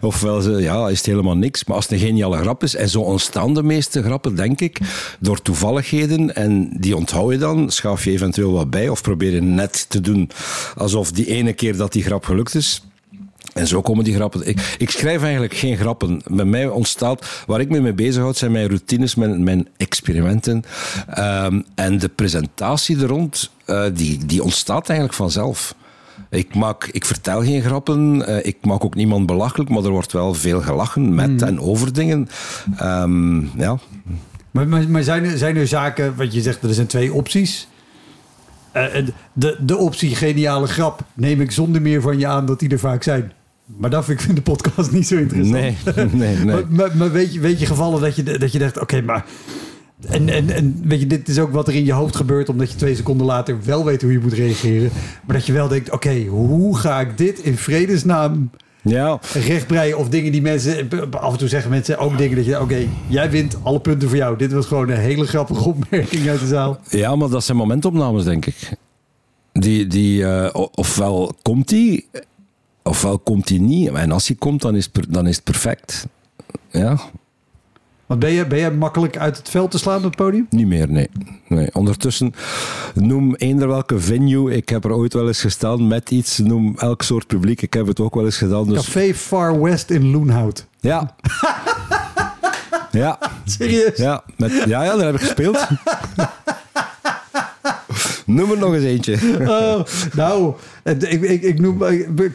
ofwel 0.00 0.58
ja, 0.58 0.88
is 0.88 0.96
het 0.96 1.06
helemaal 1.06 1.36
niks. 1.36 1.64
Maar 1.64 1.76
als 1.76 1.84
het 1.84 1.94
een 1.94 2.06
geniale 2.06 2.36
grap 2.36 2.62
is. 2.62 2.74
En 2.74 2.88
zo 2.88 3.00
ontstaan 3.00 3.54
de 3.54 3.62
meeste 3.62 4.02
grappen, 4.02 4.34
denk 4.34 4.60
ik. 4.60 4.78
Door 5.20 5.42
toevalligheden. 5.42 6.34
En 6.34 6.76
die 6.80 6.96
onthoud 6.96 7.32
je 7.32 7.38
dan. 7.38 7.70
Schaaf 7.70 8.04
je 8.04 8.10
eventueel 8.10 8.52
wat 8.52 8.70
bij. 8.70 8.88
Of 8.88 9.02
probeer 9.02 9.32
je 9.32 9.42
net 9.42 9.86
te 9.88 10.00
doen 10.00 10.30
alsof 10.76 11.12
die 11.12 11.26
ene 11.26 11.52
keer 11.52 11.76
dat 11.76 11.92
die 11.92 12.02
grap 12.02 12.24
gelukt 12.24 12.54
is. 12.54 12.82
En 13.54 13.66
zo 13.66 13.82
komen 13.82 14.04
die 14.04 14.14
grappen. 14.14 14.48
Ik, 14.48 14.74
ik, 14.78 14.90
schrijf 14.90 15.22
eigenlijk 15.22 15.54
geen 15.54 15.76
grappen. 15.76 16.20
Bij 16.26 16.44
mij 16.44 16.68
ontstaat, 16.68 17.42
waar 17.46 17.60
ik 17.60 17.68
me 17.68 17.80
mee 17.80 17.92
bezighoud, 17.92 18.36
zijn 18.36 18.52
mijn 18.52 18.66
routines, 18.66 19.14
mijn, 19.14 19.44
mijn 19.44 19.68
experimenten. 19.76 20.64
Um, 21.18 21.64
en 21.74 21.98
de 21.98 22.08
presentatie 22.08 23.00
er 23.00 23.06
rond, 23.06 23.50
uh, 23.66 23.84
die, 23.94 24.26
die 24.26 24.42
ontstaat 24.42 24.88
eigenlijk 24.88 25.18
vanzelf. 25.18 25.74
Ik, 26.30 26.54
maak, 26.54 26.84
ik 26.84 27.04
vertel 27.04 27.42
geen 27.42 27.62
grappen, 27.62 28.16
uh, 28.28 28.46
ik 28.46 28.56
maak 28.60 28.84
ook 28.84 28.94
niemand 28.94 29.26
belachelijk, 29.26 29.70
maar 29.70 29.84
er 29.84 29.90
wordt 29.90 30.12
wel 30.12 30.34
veel 30.34 30.60
gelachen 30.60 31.14
met 31.14 31.30
mm. 31.30 31.38
en 31.38 31.60
over 31.60 31.92
dingen. 31.92 32.28
Um, 32.82 33.50
ja. 33.56 33.78
Maar, 34.50 34.68
maar, 34.68 34.88
maar 34.88 35.02
zijn, 35.02 35.24
er, 35.24 35.38
zijn 35.38 35.56
er 35.56 35.66
zaken, 35.66 36.16
wat 36.16 36.32
je 36.34 36.42
zegt, 36.42 36.62
er 36.62 36.74
zijn 36.74 36.86
twee 36.86 37.12
opties. 37.12 37.68
Uh, 38.76 38.84
de, 39.32 39.56
de 39.60 39.76
optie 39.76 40.16
geniale 40.16 40.66
grap 40.66 41.00
neem 41.12 41.40
ik 41.40 41.50
zonder 41.50 41.82
meer 41.82 42.00
van 42.00 42.18
je 42.18 42.26
aan 42.26 42.46
dat 42.46 42.58
die 42.58 42.68
er 42.68 42.78
vaak 42.78 43.02
zijn. 43.02 43.32
Maar 43.66 43.90
dat 43.90 44.04
vind 44.04 44.22
ik 44.22 44.34
de 44.34 44.42
podcast 44.42 44.90
niet 44.90 45.06
zo 45.06 45.16
interessant. 45.16 45.60
Nee, 45.60 45.76
nee, 46.12 46.36
nee. 46.36 46.44
maar, 46.44 46.62
maar, 46.68 46.96
maar 46.96 47.12
weet, 47.12 47.34
je, 47.34 47.40
weet 47.40 47.60
je 47.60 47.66
gevallen 47.66 48.00
dat 48.00 48.16
je, 48.16 48.22
dat 48.22 48.52
je 48.52 48.58
dacht, 48.58 48.74
oké, 48.74 48.82
okay, 48.82 49.00
maar... 49.00 49.24
En, 50.08 50.28
en, 50.28 50.50
en 50.50 50.80
weet 50.84 51.00
je, 51.00 51.06
dit 51.06 51.28
is 51.28 51.38
ook 51.38 51.52
wat 51.52 51.68
er 51.68 51.74
in 51.74 51.84
je 51.84 51.92
hoofd 51.92 52.16
gebeurt... 52.16 52.48
omdat 52.48 52.70
je 52.70 52.76
twee 52.76 52.94
seconden 52.94 53.26
later 53.26 53.58
wel 53.64 53.84
weet 53.84 54.02
hoe 54.02 54.12
je 54.12 54.18
moet 54.18 54.32
reageren. 54.32 54.90
Maar 55.26 55.36
dat 55.36 55.46
je 55.46 55.52
wel 55.52 55.68
denkt, 55.68 55.86
oké, 55.86 56.08
okay, 56.08 56.26
hoe 56.26 56.76
ga 56.76 57.00
ik 57.00 57.18
dit 57.18 57.38
in 57.38 57.56
vredesnaam... 57.56 58.50
Ja. 58.82 59.20
rechtbreien 59.32 59.98
of 59.98 60.08
dingen 60.08 60.32
die 60.32 60.42
mensen... 60.42 60.88
Af 61.10 61.32
en 61.32 61.38
toe 61.38 61.48
zeggen 61.48 61.70
mensen 61.70 61.98
ook 61.98 62.18
dingen 62.18 62.36
dat 62.36 62.44
je... 62.44 62.54
Oké, 62.54 62.62
okay, 62.62 62.88
jij 63.06 63.30
wint 63.30 63.56
alle 63.62 63.80
punten 63.80 64.08
voor 64.08 64.18
jou. 64.18 64.36
Dit 64.36 64.52
was 64.52 64.66
gewoon 64.66 64.90
een 64.90 64.98
hele 64.98 65.26
grappige 65.26 65.68
opmerking 65.68 66.28
uit 66.28 66.40
de 66.40 66.46
zaal. 66.46 66.80
Ja, 66.90 67.16
maar 67.16 67.28
dat 67.28 67.44
zijn 67.44 67.56
momentopnames, 67.56 68.24
denk 68.24 68.46
ik. 68.46 68.76
Die, 69.52 69.86
die 69.86 70.20
uh, 70.20 70.48
ofwel 70.74 71.34
komt 71.42 71.68
die 71.68 72.06
ofwel 72.84 73.18
komt 73.18 73.48
hij 73.48 73.58
niet. 73.58 73.88
En 73.88 74.10
als 74.10 74.26
hij 74.26 74.36
komt, 74.36 74.62
dan 74.62 74.76
is, 74.76 74.90
dan 75.08 75.26
is 75.26 75.34
het 75.34 75.44
perfect. 75.44 76.06
Ja. 76.70 76.98
Want 78.06 78.20
ben 78.20 78.30
je, 78.30 78.46
ben 78.46 78.58
je 78.58 78.70
makkelijk 78.70 79.18
uit 79.18 79.36
het 79.36 79.48
veld 79.48 79.70
te 79.70 79.78
slaan 79.78 79.96
op 79.96 80.02
het 80.02 80.16
podium? 80.16 80.46
Niet 80.50 80.66
meer, 80.66 80.90
nee. 80.90 81.08
nee. 81.48 81.74
Ondertussen, 81.74 82.34
noem 82.94 83.34
eender 83.34 83.68
welke 83.68 84.00
venue. 84.00 84.54
Ik 84.54 84.68
heb 84.68 84.84
er 84.84 84.92
ooit 84.92 85.12
wel 85.12 85.26
eens 85.26 85.40
gestaan 85.40 85.86
met 85.88 86.10
iets. 86.10 86.38
Noem 86.38 86.74
elk 86.78 87.02
soort 87.02 87.26
publiek. 87.26 87.62
Ik 87.62 87.74
heb 87.74 87.86
het 87.86 88.00
ook 88.00 88.14
wel 88.14 88.24
eens 88.24 88.36
gedaan. 88.36 88.68
Dus... 88.68 88.84
Café 88.84 89.14
Far 89.14 89.60
West 89.60 89.90
in 89.90 90.10
Loenhout. 90.10 90.66
Ja. 90.80 91.14
ja. 92.90 93.18
Serieus? 93.44 93.96
Ja, 93.96 94.24
met, 94.36 94.52
ja, 94.52 94.82
ja, 94.82 94.96
daar 94.96 95.06
heb 95.06 95.14
ik 95.14 95.20
gespeeld. 95.20 95.66
Noem 98.34 98.50
er 98.50 98.58
nog 98.58 98.74
eens 98.74 98.84
eentje. 98.84 99.18
Oh, 99.54 99.80
nou, 100.14 100.54
ik, 100.82 101.20
ik, 101.22 101.42
ik 101.42 101.60
noem 101.60 101.82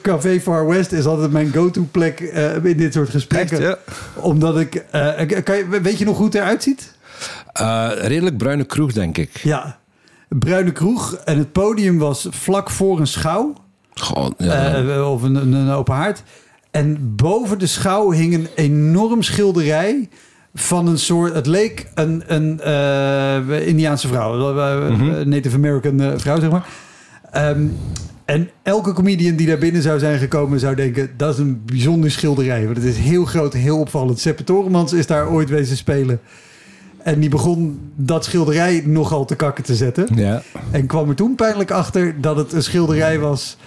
Café 0.01 0.39
Far 0.39 0.67
West 0.67 0.91
is 0.91 1.05
altijd 1.05 1.31
mijn 1.31 1.53
go-to 1.53 1.87
plek 1.91 2.19
uh, 2.19 2.65
in 2.65 2.77
dit 2.77 2.93
soort 2.93 3.09
gesprekken. 3.09 3.57
Echt, 3.57 3.67
ja? 3.67 3.77
Omdat 4.21 4.59
ik, 4.59 4.85
uh, 4.95 5.43
kan 5.43 5.57
je, 5.57 5.79
weet 5.81 5.97
je 5.97 6.05
nog 6.05 6.17
hoe 6.17 6.25
het 6.25 6.35
eruit 6.35 6.63
ziet? 6.63 6.93
Uh, 7.61 7.89
redelijk 7.95 8.37
bruine 8.37 8.63
kroeg, 8.63 8.93
denk 8.93 9.17
ik. 9.17 9.37
Ja, 9.37 9.79
bruine 10.27 10.71
kroeg. 10.71 11.15
En 11.15 11.37
het 11.37 11.51
podium 11.51 11.97
was 11.97 12.27
vlak 12.29 12.69
voor 12.69 12.99
een 12.99 13.07
schouw. 13.07 13.53
Goh, 13.93 14.29
ja. 14.37 15.09
Of 15.09 15.21
een, 15.21 15.35
een, 15.35 15.69
open 15.69 15.95
haard. 15.95 16.23
En 16.71 17.15
boven 17.15 17.59
de 17.59 17.67
schouw 17.67 18.11
hing 18.11 18.33
een 18.33 18.47
enorm 18.55 19.23
schilderij 19.23 20.09
van 20.53 20.87
een 20.87 20.99
soort... 20.99 21.33
Het 21.33 21.45
leek 21.45 21.87
een, 21.93 22.23
een 22.27 22.59
uh, 22.65 23.67
Indiaanse 23.67 24.07
vrouw. 24.07 24.53
Mm 24.89 25.29
Native 25.29 25.55
American 25.55 26.19
vrouw, 26.19 26.39
zeg 26.39 26.49
maar. 26.51 26.67
Um, 27.35 27.77
en 28.25 28.49
elke 28.63 28.93
comedian 28.93 29.35
die 29.35 29.47
daar 29.47 29.57
binnen 29.57 29.81
zou 29.81 29.99
zijn 29.99 30.19
gekomen 30.19 30.59
zou 30.59 30.75
denken... 30.75 31.09
dat 31.17 31.33
is 31.33 31.39
een 31.39 31.61
bijzonder 31.65 32.11
schilderij. 32.11 32.65
Want 32.65 32.77
het 32.77 32.85
is 32.85 32.97
heel 32.97 33.25
groot, 33.25 33.53
heel 33.53 33.79
opvallend. 33.79 34.19
Seppe 34.19 34.43
Toremans 34.43 34.93
is 34.93 35.07
daar 35.07 35.29
ooit 35.29 35.49
wezen 35.49 35.77
spelen. 35.77 36.19
En 37.03 37.19
die 37.19 37.29
begon 37.29 37.79
dat 37.95 38.25
schilderij 38.25 38.83
nogal 38.85 39.25
te 39.25 39.35
kakken 39.35 39.63
te 39.63 39.75
zetten. 39.75 40.07
Ja. 40.15 40.41
En 40.71 40.85
kwam 40.85 41.09
er 41.09 41.15
toen 41.15 41.35
pijnlijk 41.35 41.71
achter 41.71 42.21
dat 42.21 42.35
het 42.35 42.53
een 42.53 42.63
schilderij 42.63 43.19
was... 43.19 43.57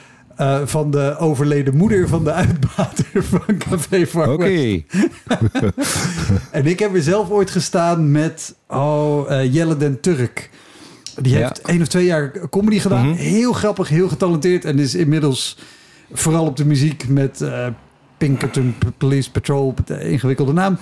Uh, 0.41 0.61
van 0.65 0.91
de 0.91 1.17
overleden 1.19 1.77
moeder 1.77 2.09
van 2.09 2.25
de 2.25 2.33
uitbater 2.33 3.25
van 3.33 3.59
Café 3.59 4.07
Far 4.07 4.33
Oké. 4.33 4.83
en 6.51 6.67
ik 6.67 6.79
heb 6.79 6.95
er 6.95 7.03
zelf 7.03 7.31
ooit 7.31 7.51
gestaan 7.51 8.11
met 8.11 8.55
oh, 8.69 9.31
uh, 9.31 9.55
Jelle 9.55 9.77
den 9.77 10.01
Turk... 10.01 10.51
Die 11.21 11.37
heeft 11.37 11.61
ja. 11.63 11.69
één 11.69 11.81
of 11.81 11.89
twee 11.89 12.05
jaar 12.05 12.33
comedy 12.51 12.79
gedaan. 12.79 13.09
Mhm. 13.09 13.17
Heel 13.17 13.53
grappig, 13.53 13.89
heel 13.89 14.09
getalenteerd. 14.09 14.65
En 14.65 14.79
is 14.79 14.95
inmiddels 14.95 15.59
vooral 16.13 16.47
op 16.47 16.57
de 16.57 16.65
muziek 16.65 17.09
met 17.09 17.41
uh, 17.41 17.67
Pinkerton 18.27 18.75
Police 18.97 19.31
Patrol. 19.31 19.75
Ingewikkelde 20.01 20.53
naam. 20.53 20.79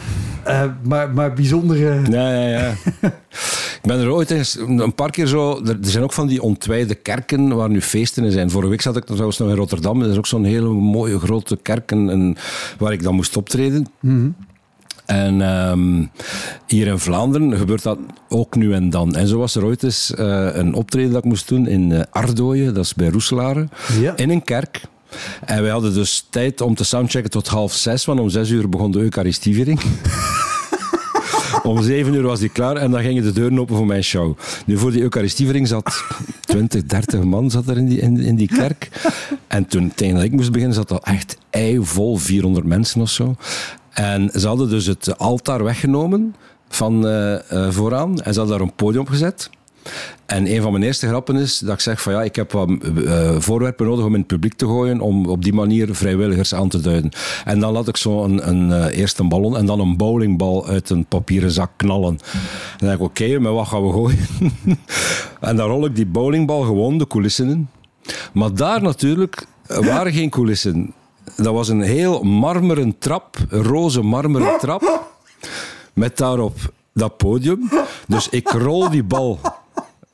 Uh, 0.47 0.64
maar, 0.82 1.11
maar 1.11 1.32
bijzondere... 1.32 2.11
Ja, 2.11 2.32
ja, 2.32 2.49
ja. 2.49 2.75
Ik 3.82 3.87
ben 3.87 4.00
er 4.00 4.11
ooit 4.11 4.30
eens 4.30 4.59
een 4.59 4.94
paar 4.94 5.11
keer 5.11 5.26
zo. 5.26 5.62
Er, 5.64 5.76
zijn 5.80 6.04
ook 6.04 6.12
van 6.12 6.26
die 6.26 6.42
ontwijde 6.42 6.94
kerken 6.94 7.56
waar 7.56 7.70
nu 7.70 7.82
feesten 7.82 8.25
in 8.25 8.30
zijn. 8.30 8.50
Vorige 8.50 8.70
week 8.70 8.80
zat 8.80 8.97
ik 8.97 9.04
trouwens 9.04 9.38
nog 9.38 9.49
in 9.49 9.56
Rotterdam. 9.56 10.02
Er 10.02 10.11
is 10.11 10.16
ook 10.16 10.26
zo'n 10.26 10.44
hele 10.44 10.68
mooie 10.68 11.18
grote 11.18 11.56
kerken 11.56 12.11
en, 12.11 12.37
waar 12.78 12.92
ik 12.92 13.02
dan 13.02 13.14
moest 13.14 13.37
optreden. 13.37 13.87
Mm 14.00 14.35
en 15.06 15.40
um, 15.40 16.11
hier 16.66 16.87
in 16.87 16.99
Vlaanderen 16.99 17.56
gebeurt 17.56 17.82
dat 17.82 17.99
ook 18.28 18.54
nu 18.54 18.73
en 18.73 18.90
dan. 18.90 19.14
En 19.14 19.28
zo 19.28 19.38
was 19.38 19.54
er 19.54 19.64
ooit 19.64 19.82
eens 19.82 20.12
uh, 20.18 20.49
een 20.52 20.75
optreden 20.75 21.12
dat 21.12 21.25
ik 21.25 21.28
moest 21.28 21.49
doen 21.49 21.66
in 21.66 21.90
uh, 21.90 22.00
Ardooien, 22.11 22.75
dat 22.75 22.85
is 22.85 22.94
bij 22.94 23.09
Roeselare, 23.09 23.68
ja. 24.00 24.16
in 24.16 24.30
een 24.30 24.44
kerk. 24.44 24.80
En 25.45 25.62
wij 25.62 25.71
hadden 25.71 25.95
dus 25.95 26.26
tijd 26.31 26.61
om 26.61 26.75
te 26.75 26.85
soundchecken 26.85 27.31
tot 27.31 27.49
half 27.49 27.73
zes, 27.73 28.05
want 28.05 28.21
om 28.21 28.29
zes 28.29 28.50
uur 28.50 28.69
begon 28.69 28.90
de 28.90 28.99
Eucharistieviering. 28.99 29.81
om 31.62 31.83
zeven 31.83 32.14
uur 32.14 32.23
was 32.23 32.40
die 32.40 32.49
klaar 32.49 32.76
en 32.76 32.90
dan 32.90 33.02
gingen 33.02 33.23
de 33.23 33.33
deuren 33.33 33.59
open 33.59 33.76
voor 33.76 33.87
mijn 33.87 34.05
show. 34.05 34.37
Nu, 34.67 34.79
voor 34.79 34.90
die 34.90 35.02
Eucharistieviering 35.02 35.69
zat 35.69 36.05
20, 36.40 36.85
30 36.85 37.23
man 37.23 37.50
zat 37.50 37.69
er 37.69 37.76
in 37.76 37.87
die, 37.87 38.00
in, 38.00 38.37
die 38.37 38.49
kerk. 38.49 38.88
En 39.47 39.67
toen, 39.67 39.93
tegen 39.95 40.14
dat 40.14 40.25
ik 40.25 40.33
moest 40.33 40.52
beginnen, 40.52 40.76
zat 40.76 40.90
al 40.90 41.02
echt 41.02 41.37
eivol, 41.50 42.17
400 42.17 42.67
mensen 42.67 43.00
of 43.00 43.11
zo. 43.11 43.35
En 43.90 44.31
ze 44.35 44.47
hadden 44.47 44.69
dus 44.69 44.87
het 44.87 45.19
altaar 45.19 45.64
weggenomen 45.64 46.35
van 46.69 47.07
uh, 47.07 47.33
uh, 47.52 47.71
vooraan 47.71 48.21
en 48.21 48.33
ze 48.33 48.38
hadden 48.38 48.59
daar 48.59 48.67
een 48.67 48.75
podium 48.75 49.00
op 49.00 49.09
gezet. 49.09 49.50
En 50.26 50.54
een 50.54 50.62
van 50.62 50.72
mijn 50.72 50.84
eerste 50.84 51.06
grappen 51.06 51.37
is 51.37 51.58
dat 51.58 51.75
ik 51.75 51.80
zeg 51.80 52.02
van 52.02 52.12
ja, 52.12 52.22
ik 52.22 52.37
heb 52.37 52.52
wat 52.52 52.68
uh, 52.68 53.37
voorwerpen 53.38 53.87
nodig 53.87 54.04
om 54.04 54.12
in 54.12 54.18
het 54.18 54.26
publiek 54.26 54.54
te 54.54 54.66
gooien, 54.66 55.00
om 55.00 55.26
op 55.26 55.42
die 55.42 55.52
manier 55.52 55.94
vrijwilligers 55.94 56.54
aan 56.54 56.68
te 56.68 56.80
duiden. 56.80 57.10
En 57.44 57.60
dan 57.60 57.72
laat 57.72 57.88
ik 57.88 57.96
zo 57.96 58.25
een, 58.25 58.49
een 58.49 58.68
uh, 58.68 58.99
eerst 58.99 59.18
een 59.18 59.28
ballon 59.28 59.56
en 59.56 59.66
dan 59.66 59.80
een 59.80 59.96
bowlingbal 59.96 60.66
uit 60.66 60.90
een 60.90 61.04
papieren 61.04 61.50
zak 61.50 61.70
knallen. 61.76 62.18
En 62.32 62.78
dan 62.78 62.88
denk 62.88 62.92
ik 62.92 63.00
oké, 63.00 63.22
okay, 63.22 63.37
maar 63.37 63.52
wat 63.52 63.68
gaan 63.68 63.87
we 63.87 63.92
gooien? 63.92 64.26
en 65.40 65.56
dan 65.56 65.68
rol 65.68 65.84
ik 65.84 65.96
die 65.96 66.06
bowlingbal 66.06 66.62
gewoon 66.62 66.99
de 66.99 67.06
coulissen 67.06 67.49
in. 67.49 67.68
Maar 68.32 68.54
daar 68.54 68.82
natuurlijk 68.82 69.46
waren 69.66 70.12
geen 70.12 70.30
coulissen 70.30 70.94
dat 71.37 71.54
was 71.54 71.68
een 71.68 71.80
heel 71.80 72.22
marmeren 72.22 72.99
trap, 72.99 73.37
een 73.49 73.62
roze 73.62 74.02
marmeren 74.02 74.58
trap, 74.58 75.12
met 75.92 76.16
daarop 76.16 76.56
dat 76.94 77.16
podium. 77.16 77.70
Dus 78.06 78.28
ik 78.28 78.49
rol 78.49 78.90
die 78.90 79.04
bal 79.04 79.40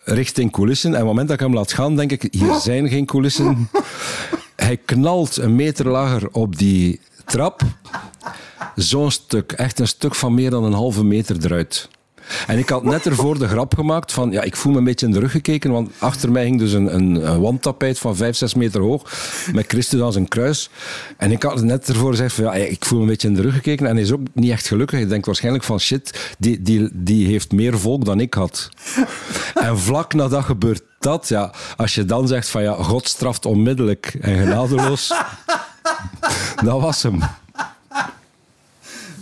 richting 0.07 0.53
coulissen. 0.53 0.91
En 0.91 0.95
op 0.95 1.01
het 1.01 1.09
moment 1.09 1.29
dat 1.29 1.41
ik 1.41 1.47
hem 1.47 1.55
laat 1.55 1.73
gaan, 1.73 1.97
denk 1.97 2.13
ik, 2.13 2.29
hier 2.31 2.55
zijn 2.55 2.89
geen 2.89 3.07
coulissen. 3.07 3.69
Hij 4.57 4.77
knalt 4.77 5.37
een 5.37 5.57
meter 5.57 5.89
lager 5.89 6.29
op 6.33 6.59
die 6.59 7.01
trap. 7.25 7.63
Zo'n 8.75 9.11
stuk, 9.11 9.53
echt 9.53 9.79
een 9.79 9.89
stuk 9.89 10.15
van 10.15 10.35
meer 10.35 10.51
dan 10.51 10.65
een 10.65 10.73
halve 10.73 11.05
meter 11.05 11.37
eruit. 11.45 11.89
En 12.47 12.59
ik 12.59 12.69
had 12.69 12.85
net 12.85 13.07
ervoor 13.07 13.39
de 13.39 13.49
grap 13.49 13.75
gemaakt 13.75 14.13
van, 14.13 14.31
ja, 14.31 14.43
ik 14.43 14.57
voel 14.57 14.73
me 14.73 14.79
een 14.79 14.85
beetje 14.85 15.07
in 15.07 15.13
de 15.13 15.19
rug 15.19 15.31
gekeken, 15.31 15.71
want 15.71 15.91
achter 15.99 16.33
mij 16.33 16.45
hing 16.45 16.59
dus 16.59 16.73
een, 16.73 16.95
een, 16.95 17.41
wandtapijt 17.41 17.99
van 17.99 18.17
5, 18.17 18.37
6 18.37 18.55
meter 18.55 18.81
hoog, 18.81 19.03
met 19.53 19.65
Christus 19.69 20.01
als 20.01 20.15
een 20.15 20.29
kruis. 20.29 20.71
En 21.17 21.31
ik 21.31 21.43
had 21.43 21.63
net 21.63 21.89
ervoor 21.89 22.11
gezegd 22.11 22.35
van, 22.35 22.45
ja, 22.45 22.53
ik 22.55 22.85
voel 22.85 22.99
me 22.99 23.05
een 23.05 23.11
beetje 23.11 23.29
in 23.29 23.35
de 23.35 23.43
rug 23.43 23.55
gekeken 23.55 23.87
en 23.87 23.95
hij 23.95 24.03
is 24.03 24.13
ook 24.13 24.21
niet 24.33 24.51
echt 24.51 24.67
gelukkig. 24.67 25.01
Ik 25.01 25.09
denk 25.09 25.27
waarschijnlijk 25.27 25.65
van, 25.65 25.81
shit, 25.81 26.35
die, 26.39 26.63
die, 26.63 26.89
die 26.93 27.27
heeft 27.27 27.53
meer 27.53 27.79
volk 27.79 28.05
dan 28.05 28.21
ik 28.21 28.35
had. 28.35 28.69
En 29.55 29.79
vlak 29.79 30.15
nadat 30.15 30.45
gebeurt 30.45 30.83
dat, 30.99 31.29
ja, 31.29 31.53
als 31.77 31.95
je 31.95 32.05
dan 32.05 32.29
zegt 32.29 32.49
van, 32.49 32.63
ja, 32.63 32.73
God 32.73 33.09
straft 33.09 33.47
onmiddellijk 33.47 34.17
en 34.21 34.39
genadeloos, 34.39 35.15
dat 36.65 36.81
was 36.81 37.03
hem. 37.03 37.21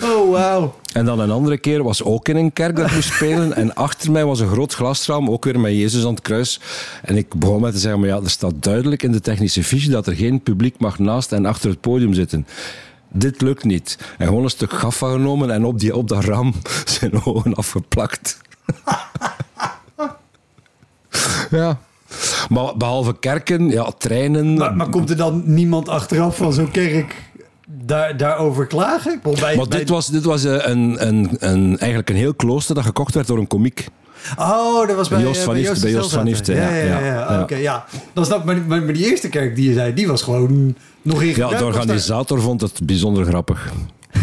Oh, 0.02 0.30
wauw. 0.30 0.74
En 0.94 1.04
dan 1.04 1.20
een 1.20 1.30
andere 1.30 1.58
keer 1.58 1.82
was 1.82 2.02
ook 2.02 2.28
in 2.28 2.36
een 2.36 2.52
kerk 2.52 2.76
dat 2.76 2.86
ik 2.86 2.94
moest 2.94 3.12
spelen. 3.14 3.54
En 3.56 3.74
achter 3.74 4.10
mij 4.10 4.24
was 4.24 4.40
een 4.40 4.48
groot 4.48 4.74
glasraam, 4.74 5.30
ook 5.30 5.44
weer 5.44 5.60
met 5.60 5.72
Jezus 5.72 6.04
aan 6.04 6.10
het 6.10 6.22
kruis. 6.22 6.60
En 7.02 7.16
ik 7.16 7.34
begon 7.34 7.60
met 7.60 7.72
te 7.72 7.78
zeggen, 7.78 8.00
maar 8.00 8.08
ja, 8.08 8.16
er 8.16 8.30
staat 8.30 8.62
duidelijk 8.62 9.02
in 9.02 9.12
de 9.12 9.20
technische 9.20 9.64
fiche 9.64 9.90
dat 9.90 10.06
er 10.06 10.16
geen 10.16 10.42
publiek 10.42 10.78
mag 10.78 10.98
naast 10.98 11.32
en 11.32 11.46
achter 11.46 11.70
het 11.70 11.80
podium 11.80 12.14
zitten. 12.14 12.46
Dit 13.08 13.40
lukt 13.40 13.64
niet. 13.64 13.98
En 14.18 14.26
gewoon 14.26 14.42
een 14.44 14.50
stuk 14.50 14.72
gaffa 14.72 15.10
genomen 15.10 15.50
en 15.50 15.64
op, 15.64 15.78
die, 15.78 15.96
op 15.96 16.08
dat 16.08 16.24
raam 16.24 16.54
zijn 16.98 17.24
ogen 17.24 17.54
afgeplakt. 17.54 18.40
ja. 21.50 21.78
Maar 22.48 22.76
behalve 22.76 23.18
kerken, 23.18 23.68
ja, 23.68 23.92
treinen... 23.98 24.54
Maar, 24.54 24.76
maar 24.76 24.88
komt 24.88 25.10
er 25.10 25.16
dan 25.16 25.42
niemand 25.44 25.88
achteraf 25.88 26.36
van 26.36 26.52
zo'n 26.52 26.70
kerk 26.70 27.14
daar, 27.66 28.16
daarover 28.16 28.66
klagen? 28.66 29.20
Bij, 29.40 29.56
maar 29.56 29.68
dit 29.68 29.88
was, 29.88 30.06
dit 30.06 30.24
was 30.24 30.44
eh, 30.44 30.52
een, 30.52 31.06
een, 31.06 31.36
een, 31.38 31.78
eigenlijk 31.78 32.10
een 32.10 32.16
heel 32.16 32.34
klooster 32.34 32.74
dat 32.74 32.84
gekocht 32.84 33.14
werd 33.14 33.26
door 33.26 33.38
een 33.38 33.46
komiek. 33.46 33.86
Oh, 34.38 34.86
dat 34.86 34.96
was 34.96 35.08
bij 35.08 35.20
Joost 35.20 35.42
van 35.42 35.56
Ifte. 35.56 35.80
Bij 35.80 35.90
Joost 35.90 36.12
van 36.12 36.26
Ifte, 36.26 36.54
ja. 36.54 36.74
Ja, 36.74 36.98
ja, 36.98 37.04
ja. 37.04 37.40
Oké, 37.40 37.56
ja. 37.56 37.84
Dan 38.12 38.24
snap 38.24 38.44
maar, 38.44 38.62
maar, 38.66 38.92
die 38.92 39.10
eerste 39.10 39.28
kerk 39.28 39.56
die 39.56 39.68
je 39.68 39.74
zei, 39.74 39.94
die 39.94 40.06
was 40.06 40.22
gewoon 40.22 40.74
nog 41.02 41.22
in 41.22 41.36
Ja, 41.36 41.48
de 41.48 41.64
organisator 41.64 42.40
vond 42.40 42.60
het 42.60 42.80
bijzonder 42.86 43.24
grappig. 43.24 43.72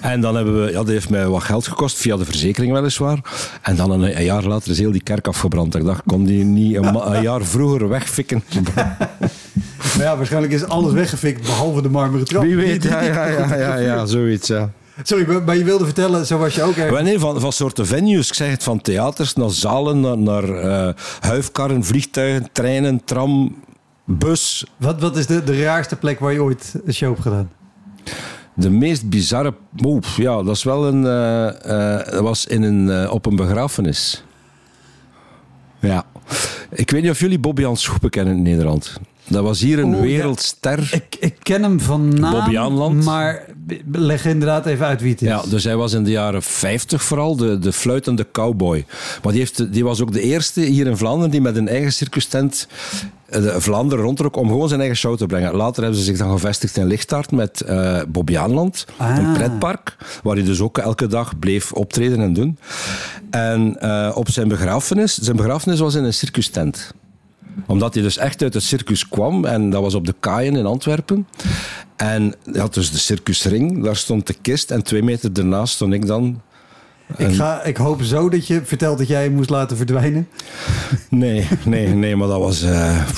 En 0.00 0.20
dan 0.20 0.36
hebben 0.36 0.64
we, 0.64 0.70
ja, 0.70 0.76
dat 0.76 0.86
heeft 0.88 1.10
mij 1.10 1.26
wat 1.26 1.42
geld 1.42 1.66
gekost, 1.66 1.96
via 1.96 2.16
de 2.16 2.24
verzekering 2.24 2.72
weliswaar. 2.72 3.18
En 3.62 3.76
dan 3.76 3.90
een, 3.90 4.16
een 4.16 4.24
jaar 4.24 4.44
later 4.44 4.70
is 4.70 4.78
heel 4.78 4.92
die 4.92 5.02
kerk 5.02 5.26
afgebrand. 5.26 5.74
Ik 5.74 5.84
dacht, 5.84 6.02
kon 6.06 6.24
die 6.24 6.44
niet 6.44 6.76
een, 6.76 7.14
een 7.14 7.22
jaar 7.22 7.44
vroeger 7.44 7.88
wegfikken? 7.88 8.44
Maar 9.96 10.04
ja, 10.04 10.16
waarschijnlijk 10.16 10.52
is 10.52 10.64
alles 10.64 10.92
weggefikt, 10.92 11.42
behalve 11.42 11.82
de 11.82 11.88
marmeren 11.88 12.26
trap. 12.26 12.42
Wie 12.42 12.56
weet, 12.56 12.82
ja, 12.82 13.02
ja, 13.02 13.26
ja, 13.26 13.56
ja, 13.56 13.76
ja, 13.76 14.06
zoiets, 14.06 14.48
ja. 14.48 14.70
Sorry, 15.02 15.42
maar 15.44 15.56
je 15.56 15.64
wilde 15.64 15.84
vertellen, 15.84 16.26
zo 16.26 16.38
was 16.38 16.54
je 16.54 16.62
ook 16.62 16.76
ergens... 16.76 17.02
Nee, 17.02 17.18
van, 17.18 17.40
van 17.40 17.52
soorten 17.52 17.86
venues. 17.86 18.28
Ik 18.28 18.34
zeg 18.34 18.50
het, 18.50 18.62
van 18.62 18.80
theaters 18.80 19.34
naar 19.34 19.50
zalen, 19.50 20.00
naar, 20.00 20.18
naar 20.18 20.44
uh, 20.44 20.88
huifkarren, 21.20 21.84
vliegtuigen, 21.84 22.48
treinen, 22.52 23.04
tram, 23.04 23.56
bus. 24.04 24.66
Wat, 24.76 25.00
wat 25.00 25.16
is 25.16 25.26
de, 25.26 25.44
de 25.44 25.62
raarste 25.62 25.96
plek 25.96 26.20
waar 26.20 26.32
je 26.32 26.42
ooit 26.42 26.74
een 26.84 26.94
show 26.94 27.10
hebt 27.10 27.22
gedaan? 27.22 27.50
De 28.54 28.70
meest 28.70 29.08
bizarre... 29.08 29.54
Oeh, 29.84 30.06
ja, 30.16 30.42
dat 30.42 30.56
is 30.56 30.64
wel 30.64 30.86
een... 30.86 31.02
Uh, 31.02 31.46
uh, 31.66 32.12
dat 32.12 32.20
was 32.20 32.46
in 32.46 32.62
een, 32.62 33.10
op 33.10 33.26
een 33.26 33.36
begrafenis. 33.36 34.24
Ja. 35.80 36.04
Ik 36.70 36.90
weet 36.90 37.02
niet 37.02 37.10
of 37.10 37.20
jullie 37.20 37.38
Bobby 37.38 37.60
Jan 37.62 37.76
Schoepen 37.76 38.10
kennen 38.10 38.36
in 38.36 38.42
Nederland. 38.42 39.00
Dat 39.28 39.42
was 39.42 39.60
hier 39.60 39.78
een 39.78 40.00
wereldster. 40.00 40.88
Ik, 40.92 41.16
ik 41.20 41.36
ken 41.42 41.62
hem 41.62 41.80
van 41.80 42.20
naam, 42.20 42.32
Bobby 42.74 43.04
maar 43.04 43.44
leg 43.92 44.24
inderdaad 44.24 44.66
even 44.66 44.86
uit 44.86 45.00
wie 45.00 45.10
het 45.10 45.22
is. 45.22 45.28
Ja, 45.28 45.42
dus 45.48 45.64
hij 45.64 45.76
was 45.76 45.92
in 45.92 46.04
de 46.04 46.10
jaren 46.10 46.42
50 46.42 47.02
vooral 47.02 47.36
de, 47.36 47.58
de 47.58 47.72
fluitende 47.72 48.26
cowboy. 48.32 48.84
Maar 49.22 49.32
die, 49.32 49.40
heeft, 49.40 49.72
die 49.72 49.84
was 49.84 50.00
ook 50.02 50.12
de 50.12 50.20
eerste 50.20 50.60
hier 50.60 50.86
in 50.86 50.96
Vlaanderen 50.96 51.30
die 51.30 51.40
met 51.40 51.56
een 51.56 51.68
eigen 51.68 51.92
circus 51.92 52.26
tent 52.26 52.68
de 53.30 53.60
Vlaanderen 53.60 54.04
rondtrok 54.04 54.36
om 54.36 54.48
gewoon 54.48 54.68
zijn 54.68 54.80
eigen 54.80 54.98
show 54.98 55.16
te 55.16 55.26
brengen. 55.26 55.54
Later 55.54 55.82
hebben 55.82 56.00
ze 56.00 56.06
zich 56.06 56.18
dan 56.18 56.30
gevestigd 56.30 56.76
in 56.76 56.86
Lichtaart 56.86 57.30
met 57.30 57.64
uh, 57.68 58.00
Bobby 58.08 58.38
Aanland, 58.38 58.84
ah. 58.96 59.16
een 59.18 59.32
pretpark, 59.32 59.96
waar 60.22 60.34
hij 60.34 60.44
dus 60.44 60.60
ook 60.60 60.78
elke 60.78 61.06
dag 61.06 61.38
bleef 61.38 61.72
optreden 61.72 62.20
en 62.20 62.32
doen. 62.32 62.58
En 63.30 63.76
uh, 63.82 64.12
op 64.14 64.30
zijn 64.30 64.48
begrafenis, 64.48 65.14
zijn 65.14 65.36
begrafenis 65.36 65.80
was 65.80 65.94
in 65.94 66.04
een 66.04 66.14
circus 66.14 66.48
tent 66.48 66.94
omdat 67.66 67.94
hij 67.94 68.02
dus 68.02 68.16
echt 68.16 68.42
uit 68.42 68.54
het 68.54 68.62
circus 68.62 69.08
kwam. 69.08 69.44
En 69.44 69.70
dat 69.70 69.82
was 69.82 69.94
op 69.94 70.06
de 70.06 70.14
Kaaien 70.20 70.56
in 70.56 70.66
Antwerpen. 70.66 71.26
En 71.96 72.34
hij 72.44 72.60
had 72.60 72.74
dus 72.74 72.90
de 72.90 72.98
circusring. 72.98 73.82
Daar 73.84 73.96
stond 73.96 74.26
de 74.26 74.34
kist. 74.42 74.70
En 74.70 74.82
twee 74.82 75.02
meter 75.02 75.32
daarnaast 75.32 75.74
stond 75.74 75.92
ik 75.92 76.06
dan 76.06 76.40
Ik, 77.16 77.34
ga, 77.34 77.62
ik 77.62 77.76
hoop 77.76 78.02
zo 78.02 78.28
dat 78.28 78.46
je 78.46 78.60
vertelt 78.64 78.98
dat 78.98 79.08
jij 79.08 79.30
moest 79.30 79.50
laten 79.50 79.76
verdwijnen. 79.76 80.28
Nee, 81.10 81.46
nee, 81.64 81.88
nee, 81.88 82.16
maar 82.16 82.28
dat 82.28 82.38
was... 82.38 82.62
Uh, 82.62 83.08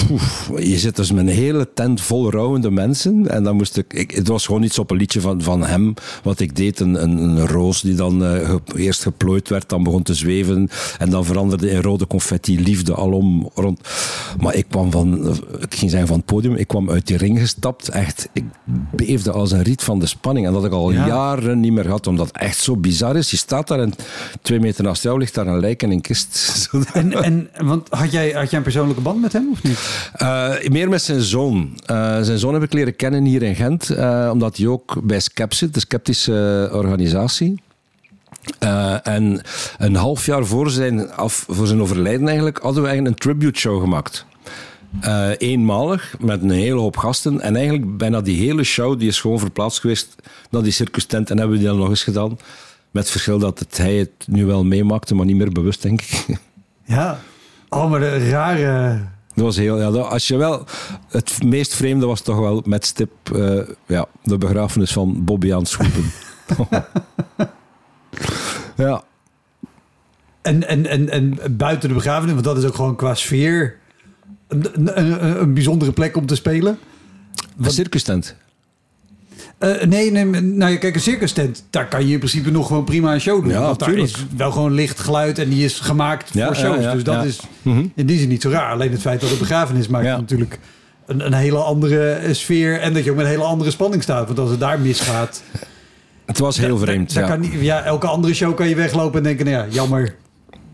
je 0.56 0.78
zit 0.78 0.96
dus 0.96 1.12
met 1.12 1.26
een 1.26 1.32
hele 1.32 1.68
tent 1.74 2.00
vol 2.00 2.30
rouwende 2.30 2.70
mensen. 2.70 3.30
En 3.30 3.42
dan 3.42 3.56
moest 3.56 3.76
ik, 3.76 3.92
ik... 3.92 4.10
Het 4.10 4.28
was 4.28 4.46
gewoon 4.46 4.62
iets 4.62 4.78
op 4.78 4.90
een 4.90 4.96
liedje 4.96 5.20
van, 5.20 5.42
van 5.42 5.64
hem, 5.64 5.94
wat 6.22 6.40
ik 6.40 6.56
deed. 6.56 6.80
Een, 6.80 7.02
een, 7.02 7.18
een 7.18 7.46
roos 7.46 7.80
die 7.80 7.94
dan 7.94 8.22
uh, 8.22 8.54
eerst 8.74 9.02
geplooid 9.02 9.48
werd, 9.48 9.68
dan 9.68 9.82
begon 9.82 10.02
te 10.02 10.14
zweven. 10.14 10.68
En 10.98 11.10
dan 11.10 11.24
veranderde 11.24 11.70
in 11.70 11.82
rode 11.82 12.06
confetti, 12.06 12.60
liefde 12.62 12.94
alom 12.94 13.50
rond. 13.54 13.80
Maar 14.40 14.54
ik 14.54 14.66
kwam 14.68 14.90
van... 14.90 15.36
Ik 15.60 15.74
ging 15.74 15.90
zeggen 15.90 16.08
van 16.08 16.16
het 16.16 16.26
podium. 16.26 16.54
Ik 16.54 16.68
kwam 16.68 16.90
uit 16.90 17.06
die 17.06 17.16
ring 17.16 17.38
gestapt. 17.38 17.88
Echt, 17.88 18.28
ik 18.32 18.44
beefde 18.90 19.32
als 19.32 19.52
een 19.52 19.62
riet 19.62 19.82
van 19.82 19.98
de 19.98 20.06
spanning. 20.06 20.46
En 20.46 20.52
dat 20.52 20.64
ik 20.64 20.72
al 20.72 20.90
jaren 20.90 21.60
niet 21.60 21.72
meer 21.72 21.88
had, 21.88 22.06
omdat 22.06 22.26
het 22.26 22.36
echt 22.36 22.58
zo 22.58 22.76
bizar 22.76 23.16
is. 23.16 23.30
Je 23.30 23.36
staat 23.36 23.68
daar 23.68 23.77
en 23.78 23.92
twee 24.42 24.60
meter 24.60 24.84
naast 24.84 25.02
jou 25.02 25.18
ligt 25.18 25.34
daar 25.34 25.46
een 25.46 25.60
lijk 25.60 25.82
in 25.82 25.90
een 25.90 26.00
kist. 26.00 26.68
En, 26.92 27.12
en 27.22 27.48
want 27.60 27.88
had 27.90 28.12
jij, 28.12 28.30
had 28.30 28.50
jij 28.50 28.58
een 28.58 28.64
persoonlijke 28.64 29.02
band 29.02 29.20
met 29.20 29.32
hem 29.32 29.48
of 29.52 29.62
niet? 29.62 29.78
Uh, 30.22 30.68
meer 30.68 30.88
met 30.88 31.02
zijn 31.02 31.20
zoon. 31.20 31.78
Uh, 31.90 32.20
zijn 32.20 32.38
zoon 32.38 32.54
heb 32.54 32.62
ik 32.62 32.72
leren 32.72 32.96
kennen 32.96 33.24
hier 33.24 33.42
in 33.42 33.54
Gent, 33.54 33.90
uh, 33.90 34.28
omdat 34.32 34.56
hij 34.56 34.66
ook 34.66 35.00
bij 35.02 35.20
SCEP 35.20 35.54
zit, 35.54 35.74
de 35.74 35.80
sceptische 35.80 36.68
organisatie. 36.72 37.60
Uh, 38.60 39.06
en 39.06 39.40
een 39.78 39.94
half 39.94 40.26
jaar 40.26 40.46
voor 40.46 40.70
zijn, 40.70 41.12
af, 41.12 41.44
voor 41.48 41.66
zijn 41.66 41.80
overlijden 41.80 42.26
eigenlijk, 42.26 42.58
hadden 42.58 42.82
we 42.82 42.88
eigenlijk 42.88 43.16
een 43.16 43.22
tribute 43.22 43.58
show 43.58 43.80
gemaakt. 43.80 44.26
Uh, 45.04 45.30
eenmalig, 45.38 46.14
met 46.20 46.42
een 46.42 46.50
hele 46.50 46.80
hoop 46.80 46.96
gasten. 46.96 47.40
En 47.40 47.56
eigenlijk 47.56 47.96
bijna 47.96 48.20
die 48.20 48.46
hele 48.46 48.64
show 48.64 48.98
die 48.98 49.08
is 49.08 49.20
gewoon 49.20 49.38
verplaatst 49.38 49.80
geweest 49.80 50.14
naar 50.50 50.62
die 50.62 50.72
circus 50.72 51.04
tent. 51.04 51.30
En 51.30 51.38
hebben 51.38 51.56
we 51.56 51.62
die 51.62 51.70
dan 51.70 51.78
nog 51.78 51.88
eens 51.88 52.02
gedaan. 52.02 52.38
Met 52.90 53.02
het 53.02 53.10
verschil 53.10 53.38
dat 53.38 53.58
het, 53.58 53.76
hij 53.76 53.94
het 53.94 54.26
nu 54.26 54.46
wel 54.46 54.64
meemaakte, 54.64 55.14
maar 55.14 55.26
niet 55.26 55.36
meer 55.36 55.52
bewust, 55.52 55.82
denk 55.82 56.02
ik. 56.02 56.26
Ja, 56.84 57.20
oh, 57.68 57.90
maar 57.90 58.00
rare... 58.18 59.00
Dat 59.34 59.44
was 59.44 59.56
heel, 59.56 59.78
ja, 59.78 60.00
als 60.00 60.28
je 60.28 60.36
wel, 60.36 60.64
het 61.08 61.42
meest 61.42 61.74
vreemde 61.74 62.06
was 62.06 62.20
toch 62.20 62.38
wel 62.38 62.62
met 62.66 62.86
stip 62.86 63.10
uh, 63.32 63.60
ja, 63.86 64.06
de 64.22 64.38
begrafenis 64.38 64.92
van 64.92 65.24
Bobby 65.24 65.54
aan 65.54 65.66
schoepen. 65.66 66.04
ja. 68.76 69.02
En, 70.42 70.68
en, 70.68 70.86
en, 70.86 71.08
en 71.08 71.38
buiten 71.56 71.88
de 71.88 71.94
begrafenis, 71.94 72.32
want 72.32 72.44
dat 72.44 72.58
is 72.58 72.64
ook 72.64 72.74
gewoon 72.74 72.96
qua 72.96 73.14
sfeer 73.14 73.76
een, 74.48 74.98
een, 74.98 75.40
een 75.40 75.54
bijzondere 75.54 75.92
plek 75.92 76.16
om 76.16 76.26
te 76.26 76.34
spelen. 76.34 76.78
Een 77.60 77.70
circus 77.70 78.02
tent. 78.02 78.36
Uh, 79.60 79.82
nee, 79.82 80.10
nee, 80.10 80.24
nou 80.42 80.72
ja, 80.72 80.78
kijk, 80.78 80.94
een 80.94 81.00
circus 81.00 81.32
tent, 81.32 81.64
daar 81.70 81.88
kan 81.88 82.06
je 82.06 82.12
in 82.12 82.18
principe 82.18 82.50
nog 82.50 82.66
gewoon 82.66 82.84
prima 82.84 83.14
een 83.14 83.20
show 83.20 83.42
doen. 83.42 83.52
Ja, 83.52 83.60
want 83.60 83.78
daar 83.78 83.94
is 83.94 84.14
wel 84.36 84.50
gewoon 84.52 84.72
licht 84.72 85.00
geluid 85.00 85.38
en 85.38 85.48
die 85.48 85.64
is 85.64 85.80
gemaakt 85.80 86.30
ja, 86.32 86.46
voor 86.46 86.56
shows. 86.56 86.82
Ja, 86.82 86.92
dus 86.92 87.04
dat 87.04 87.24
is 87.24 87.40
in 87.94 88.06
die 88.06 88.18
zin 88.18 88.28
niet 88.28 88.42
zo 88.42 88.50
raar. 88.50 88.72
Alleen 88.72 88.90
het 88.90 89.00
feit 89.00 89.20
dat 89.20 89.30
het 89.30 89.38
begrafenis 89.38 89.88
maakt 89.88 90.04
natuurlijk 90.04 90.58
een, 91.06 91.26
een, 91.26 91.32
hele 91.32 91.58
andere 91.58 92.20
sfeer. 92.30 92.80
En 92.80 92.92
dat 92.92 93.04
je 93.04 93.10
ook 93.10 93.16
met 93.16 93.24
een 93.24 93.30
hele 93.30 93.44
andere 93.44 93.70
spanning 93.70 94.02
staat. 94.02 94.26
Want 94.26 94.38
als 94.38 94.50
het 94.50 94.60
daar 94.60 94.80
misgaat... 94.80 95.42
Het 96.26 96.38
was 96.38 96.58
heel 96.58 96.78
vreemd, 96.78 97.12
ja. 97.12 97.26
Kan 97.26 97.40
niet, 97.40 97.52
ja. 97.60 97.84
Elke 97.84 98.06
andere 98.06 98.34
show 98.34 98.56
kan 98.56 98.68
je 98.68 98.74
weglopen 98.74 99.18
en 99.18 99.22
denken, 99.22 99.44
nou 99.44 99.56
ja, 99.56 99.72
jammer. 99.74 100.14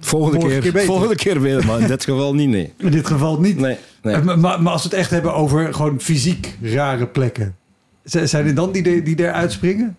Volgende, 0.01 0.47
keer, 0.47 0.73
keer 0.73 0.85
volgende 0.85 1.15
keer 1.15 1.41
weer, 1.41 1.67
maar 1.67 1.81
in 1.81 1.87
dit 1.87 2.05
geval 2.05 2.35
niet, 2.35 2.49
nee. 2.49 2.73
In 2.77 2.91
dit 2.91 3.07
geval 3.07 3.41
niet. 3.41 3.59
Nee, 3.59 3.77
nee. 4.03 4.23
Maar, 4.23 4.63
maar, 4.63 4.73
als 4.73 4.83
we 4.83 4.89
het 4.89 4.99
echt 4.99 5.11
hebben 5.11 5.35
over 5.35 5.75
gewoon 5.75 6.01
fysiek 6.01 6.57
rare 6.63 7.07
plekken. 7.07 7.57
Zijn 8.05 8.47
er 8.47 8.55
dan 8.55 8.73
die, 8.73 9.03
die 9.03 9.27
uitspringen? 9.27 9.97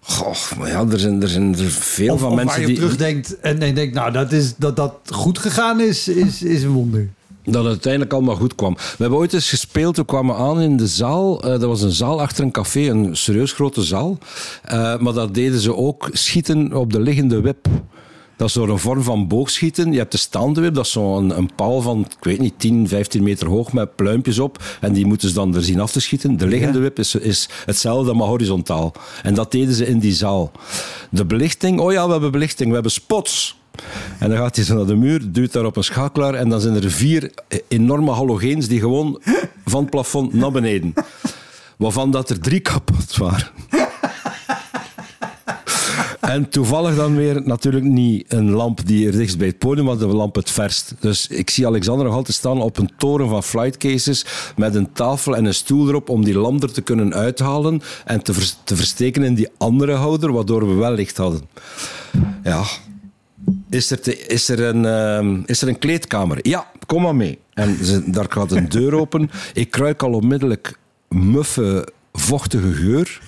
Goh, 0.00 0.52
maar 0.58 0.68
ja, 0.68 0.84
er 0.90 0.98
zijn 0.98 1.22
er, 1.22 1.28
zijn 1.28 1.58
er 1.58 1.70
veel 1.70 2.14
of, 2.14 2.20
van 2.20 2.30
of 2.30 2.36
mensen 2.36 2.52
waar 2.52 2.60
je 2.60 2.66
die... 2.66 2.76
terugdenkt 2.76 3.40
en, 3.40 3.60
en 3.60 3.74
denkt, 3.74 3.94
nou, 3.94 4.12
dat, 4.12 4.32
is, 4.32 4.56
dat 4.56 4.76
dat 4.76 4.92
goed 5.06 5.38
gegaan 5.38 5.80
is, 5.80 6.08
is, 6.08 6.42
is 6.42 6.62
een 6.62 6.70
wonder. 6.70 7.08
Dat 7.44 7.62
het 7.62 7.72
uiteindelijk 7.72 8.12
allemaal 8.12 8.36
goed 8.36 8.54
kwam. 8.54 8.74
We 8.74 8.96
hebben 8.98 9.18
ooit 9.18 9.32
eens 9.32 9.48
gespeeld, 9.48 9.96
we 9.96 10.04
kwamen 10.04 10.36
aan 10.36 10.60
in 10.60 10.76
de 10.76 10.86
zaal. 10.86 11.44
Uh, 11.44 11.50
dat 11.50 11.62
was 11.62 11.82
een 11.82 11.90
zaal 11.90 12.20
achter 12.20 12.44
een 12.44 12.50
café, 12.50 12.80
een 12.80 13.16
serieus 13.16 13.52
grote 13.52 13.82
zaal. 13.82 14.18
Uh, 14.72 14.98
maar 14.98 15.12
dat 15.12 15.34
deden 15.34 15.60
ze 15.60 15.74
ook 15.74 16.08
schieten 16.12 16.72
op 16.72 16.92
de 16.92 17.00
liggende 17.00 17.40
wip. 17.40 17.66
Dat 18.38 18.48
is 18.48 18.54
door 18.54 18.68
een 18.68 18.78
vorm 18.78 19.02
van 19.02 19.28
boogschieten. 19.28 19.92
Je 19.92 19.98
hebt 19.98 20.12
de 20.12 20.18
staande 20.18 20.60
wip, 20.60 20.74
dat 20.74 20.84
is 20.84 20.92
zo'n 20.92 21.24
een, 21.24 21.38
een 21.38 21.50
paal 21.54 21.80
van, 21.80 22.00
ik 22.00 22.24
weet 22.24 22.38
niet, 22.38 22.54
10, 22.56 22.88
15 22.88 23.22
meter 23.22 23.48
hoog 23.48 23.72
met 23.72 23.96
pluimpjes 23.96 24.38
op. 24.38 24.62
En 24.80 24.92
die 24.92 25.06
moeten 25.06 25.28
ze 25.28 25.34
dan 25.34 25.54
er 25.54 25.62
zien 25.62 25.80
af 25.80 25.92
te 25.92 26.00
schieten. 26.00 26.36
De 26.36 26.46
liggende 26.46 26.78
wip 26.78 26.98
is, 26.98 27.14
is 27.14 27.48
hetzelfde, 27.66 28.14
maar 28.14 28.26
horizontaal. 28.26 28.92
En 29.22 29.34
dat 29.34 29.52
deden 29.52 29.74
ze 29.74 29.86
in 29.86 29.98
die 29.98 30.12
zaal. 30.12 30.52
De 31.10 31.24
belichting, 31.24 31.80
oh 31.80 31.92
ja, 31.92 32.06
we 32.06 32.12
hebben 32.12 32.30
belichting, 32.30 32.68
we 32.68 32.74
hebben 32.74 32.92
spots. 32.92 33.58
En 34.18 34.28
dan 34.28 34.38
gaat 34.38 34.56
hij 34.56 34.64
zo 34.64 34.74
naar 34.74 34.86
de 34.86 34.94
muur, 34.94 35.32
duwt 35.32 35.52
daar 35.52 35.64
op 35.64 35.76
een 35.76 35.84
schakelaar 35.84 36.34
en 36.34 36.48
dan 36.48 36.60
zijn 36.60 36.74
er 36.74 36.90
vier 36.90 37.32
enorme 37.68 38.12
halogeens 38.12 38.68
die 38.68 38.80
gewoon 38.80 39.20
van 39.64 39.80
het 39.80 39.90
plafond 39.90 40.34
naar 40.34 40.50
beneden. 40.50 40.94
Waarvan 41.76 42.10
dat 42.10 42.30
er 42.30 42.40
drie 42.40 42.60
kapot 42.60 43.16
waren. 43.16 43.48
En 46.28 46.48
toevallig 46.48 46.96
dan 46.96 47.16
weer 47.16 47.42
natuurlijk 47.44 47.84
niet 47.84 48.32
een 48.32 48.50
lamp 48.50 48.86
die 48.86 49.06
er 49.06 49.12
dichtst 49.12 49.38
bij 49.38 49.46
het 49.46 49.58
podium, 49.58 49.84
maar 49.84 49.98
de 49.98 50.06
lamp 50.06 50.34
het 50.34 50.50
verst. 50.50 50.94
Dus 51.00 51.26
ik 51.26 51.50
zie 51.50 51.66
Alexander 51.66 52.06
nog 52.06 52.14
altijd 52.14 52.36
staan 52.36 52.60
op 52.60 52.78
een 52.78 52.90
toren 52.96 53.28
van 53.28 53.42
flightcases 53.42 54.26
met 54.56 54.74
een 54.74 54.92
tafel 54.92 55.36
en 55.36 55.44
een 55.44 55.54
stoel 55.54 55.88
erop 55.88 56.08
om 56.08 56.24
die 56.24 56.38
lamp 56.38 56.62
er 56.62 56.72
te 56.72 56.80
kunnen 56.80 57.14
uithalen 57.14 57.80
en 58.04 58.22
te, 58.22 58.32
ver 58.32 58.54
te 58.64 58.76
versteken 58.76 59.22
in 59.22 59.34
die 59.34 59.48
andere 59.58 59.92
houder, 59.92 60.32
waardoor 60.32 60.68
we 60.68 60.74
wel 60.74 60.92
licht 60.92 61.16
hadden. 61.16 61.40
Ja, 62.42 62.62
is 63.70 63.90
er, 63.90 64.30
is, 64.30 64.48
er 64.48 64.60
een, 64.60 64.84
uh, 64.84 65.42
is 65.46 65.62
er 65.62 65.68
een 65.68 65.78
kleedkamer? 65.78 66.38
Ja, 66.42 66.66
kom 66.86 67.02
maar 67.02 67.16
mee. 67.16 67.38
En 67.54 67.78
daar 68.06 68.26
gaat 68.28 68.52
een 68.52 68.68
deur 68.68 68.94
open. 68.94 69.30
Ik 69.52 69.70
kruik 69.70 70.02
al 70.02 70.12
onmiddellijk 70.12 70.78
muffe, 71.08 71.88
vochtige 72.28 72.72
geur. 72.72 73.20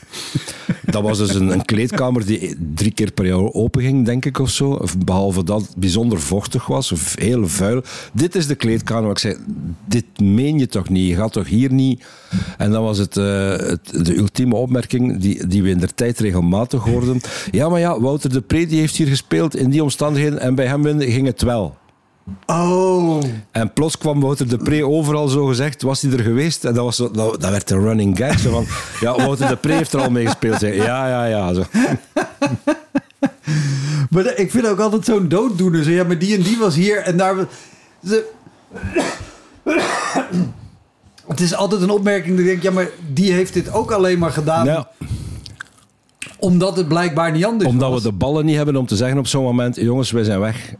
Dat 0.84 1.02
was 1.02 1.18
dus 1.18 1.34
een, 1.34 1.52
een, 1.52 1.64
kleedkamer 1.64 2.26
die 2.26 2.56
drie 2.74 2.92
keer 2.92 3.12
per 3.12 3.26
jaar 3.26 3.52
open 3.52 3.82
ging, 3.82 4.04
denk 4.04 4.24
ik, 4.24 4.38
of 4.38 4.50
zo. 4.50 4.80
Behalve 5.04 5.44
dat 5.44 5.60
het 5.60 5.76
bijzonder 5.76 6.20
vochtig 6.20 6.66
was, 6.66 6.92
of 6.92 7.14
heel 7.18 7.48
vuil. 7.48 7.82
Dit 8.12 8.34
is 8.34 8.46
de 8.46 8.54
kleedkamer 8.54 9.02
waar 9.02 9.10
ik 9.10 9.18
zei, 9.18 9.36
dit 9.84 10.04
meen 10.20 10.58
je 10.58 10.66
toch 10.66 10.88
niet? 10.88 11.08
Je 11.08 11.14
gaat 11.14 11.32
toch 11.32 11.48
hier 11.48 11.72
niet... 11.72 12.04
En 12.58 12.70
dan 12.70 12.82
was 12.82 12.98
het, 12.98 13.16
uh, 13.16 13.50
het 13.56 14.04
de 14.04 14.16
ultieme 14.16 14.54
opmerking 14.54 15.20
die, 15.20 15.46
die 15.46 15.62
we 15.62 15.70
in 15.70 15.78
de 15.78 15.94
tijd 15.94 16.18
regelmatig 16.18 16.82
hoorden. 16.82 17.20
Ja, 17.50 17.68
maar 17.68 17.80
ja, 17.80 18.00
Wouter 18.00 18.32
de 18.32 18.40
Pre 18.40 18.66
die 18.66 18.78
heeft 18.78 18.96
hier 18.96 19.06
gespeeld 19.06 19.56
in 19.56 19.70
die 19.70 19.82
omstandigheden 19.82 20.40
en 20.40 20.54
bij 20.54 20.66
hem 20.66 21.00
ging 21.00 21.26
het 21.26 21.42
wel. 21.42 21.78
Oh. 22.46 23.22
En 23.50 23.72
plots 23.72 23.98
kwam 23.98 24.20
Wouter 24.20 24.48
de 24.48 24.56
Pre 24.56 24.86
overal 24.86 25.28
zo 25.28 25.46
gezegd, 25.46 25.82
was 25.82 26.02
hij 26.02 26.12
er 26.12 26.20
geweest? 26.20 26.64
En 26.64 26.74
dat, 26.74 26.84
was 26.84 26.96
zo, 26.96 27.10
dat, 27.10 27.40
dat 27.40 27.50
werd 27.50 27.70
een 27.70 27.82
running 27.82 28.16
gag. 28.16 28.38
Zo 28.38 28.50
van, 28.50 28.66
ja, 29.08 29.16
Wouter 29.16 29.48
de 29.48 29.56
Pre 29.56 29.72
heeft 29.72 29.92
er 29.92 30.00
al 30.00 30.10
mee 30.10 30.26
gespeeld. 30.26 30.60
Ja, 30.60 31.08
ja, 31.08 31.24
ja. 31.24 31.54
Zo. 31.54 31.64
maar 34.10 34.36
ik 34.36 34.50
vind 34.50 34.66
ook 34.66 34.80
altijd 34.80 35.04
zo'n 35.04 35.28
dooddoener. 35.28 35.84
Zo, 35.84 35.90
ja, 35.90 36.04
maar 36.04 36.18
die 36.18 36.36
en 36.36 36.42
die 36.42 36.58
was 36.58 36.74
hier 36.74 36.98
en 36.98 37.16
daar... 37.16 37.34
Ze... 38.04 38.24
Het 41.26 41.40
is 41.40 41.54
altijd 41.54 41.82
een 41.82 41.90
opmerking 41.90 42.36
dat 42.36 42.44
ik 42.44 42.50
denk, 42.50 42.62
ja, 42.62 42.70
maar 42.70 42.88
die 43.12 43.32
heeft 43.32 43.54
dit 43.54 43.72
ook 43.72 43.90
alleen 43.90 44.18
maar 44.18 44.32
gedaan... 44.32 44.66
Ja 44.66 44.90
omdat 46.40 46.76
het 46.76 46.88
blijkbaar 46.88 47.32
niet 47.32 47.44
anders 47.44 47.70
Omdat 47.70 47.90
was. 47.90 48.02
we 48.02 48.08
de 48.08 48.14
ballen 48.14 48.44
niet 48.44 48.56
hebben 48.56 48.76
om 48.76 48.86
te 48.86 48.96
zeggen 48.96 49.18
op 49.18 49.26
zo'n 49.26 49.42
moment: 49.42 49.76
jongens, 49.76 50.10
wij 50.10 50.24
zijn 50.24 50.40
weg. 50.40 50.74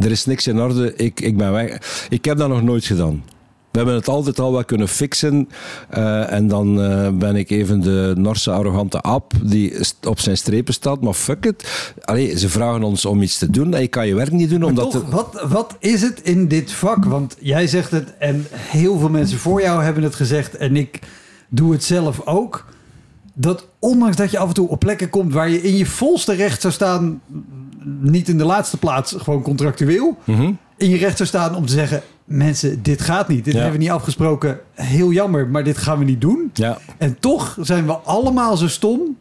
Er 0.00 0.10
is 0.10 0.26
niks 0.26 0.46
in 0.46 0.60
orde, 0.60 0.94
ik, 0.96 1.20
ik 1.20 1.36
ben 1.36 1.52
weg. 1.52 2.06
Ik 2.08 2.24
heb 2.24 2.38
dat 2.38 2.48
nog 2.48 2.62
nooit 2.62 2.84
gedaan. 2.84 3.22
We 3.70 3.76
hebben 3.78 3.94
het 3.94 4.08
altijd 4.08 4.38
al 4.38 4.52
wel 4.52 4.64
kunnen 4.64 4.88
fixen. 4.88 5.48
Uh, 5.96 6.32
en 6.32 6.48
dan 6.48 6.80
uh, 6.80 7.08
ben 7.08 7.36
ik 7.36 7.50
even 7.50 7.80
de 7.80 8.12
Norse 8.16 8.50
arrogante 8.50 9.02
aap 9.02 9.32
die 9.42 9.74
op 10.02 10.20
zijn 10.20 10.36
strepen 10.36 10.74
staat. 10.74 11.00
Maar 11.00 11.14
fuck 11.14 11.44
it. 11.46 11.92
Allee, 12.04 12.38
ze 12.38 12.48
vragen 12.48 12.82
ons 12.82 13.04
om 13.04 13.22
iets 13.22 13.38
te 13.38 13.50
doen. 13.50 13.74
En 13.74 13.80
je 13.80 13.88
kan 13.88 14.06
je 14.06 14.14
werk 14.14 14.32
niet 14.32 14.50
doen. 14.50 14.62
Omdat 14.62 14.90
toch, 14.90 15.10
wat, 15.10 15.44
wat 15.48 15.76
is 15.78 16.02
het 16.02 16.20
in 16.22 16.48
dit 16.48 16.72
vak? 16.72 17.04
Want 17.04 17.36
jij 17.40 17.66
zegt 17.66 17.90
het 17.90 18.16
en 18.18 18.46
heel 18.52 18.98
veel 18.98 19.10
mensen 19.10 19.38
voor 19.38 19.62
jou 19.62 19.82
hebben 19.82 20.02
het 20.02 20.14
gezegd. 20.14 20.56
En 20.56 20.76
ik 20.76 20.98
doe 21.48 21.72
het 21.72 21.84
zelf 21.84 22.26
ook 22.26 22.66
dat 23.34 23.66
ondanks 23.78 24.16
dat 24.16 24.30
je 24.30 24.38
af 24.38 24.48
en 24.48 24.54
toe 24.54 24.68
op 24.68 24.78
plekken 24.78 25.10
komt 25.10 25.32
waar 25.32 25.50
je 25.50 25.62
in 25.62 25.76
je 25.76 25.86
volste 25.86 26.34
recht 26.34 26.60
zou 26.60 26.72
staan, 26.72 27.20
niet 28.00 28.28
in 28.28 28.38
de 28.38 28.44
laatste 28.44 28.76
plaats, 28.76 29.14
gewoon 29.18 29.42
contractueel, 29.42 30.18
mm 30.24 30.34
-hmm. 30.34 30.58
in 30.76 30.90
je 30.90 30.96
recht 30.96 31.16
zou 31.16 31.28
staan 31.28 31.54
om 31.54 31.66
te 31.66 31.72
zeggen: 31.72 32.02
mensen, 32.24 32.82
dit 32.82 33.00
gaat 33.00 33.28
niet. 33.28 33.44
Dit 33.44 33.54
Ja. 33.54 33.60
hebben 33.60 33.78
we 33.78 33.84
niet 33.84 33.92
afgesproken. 33.94 34.58
Heel 34.74 35.12
jammer, 35.12 35.48
maar 35.48 35.64
dit 35.64 35.78
gaan 35.78 35.98
we 35.98 36.04
niet 36.04 36.20
doen. 36.20 36.50
Ja. 36.54 36.78
En 36.98 37.16
toch 37.20 37.56
zijn 37.60 37.86
we 37.86 37.92
allemaal 37.92 38.56
zo 38.56 38.68
stom 38.68 39.16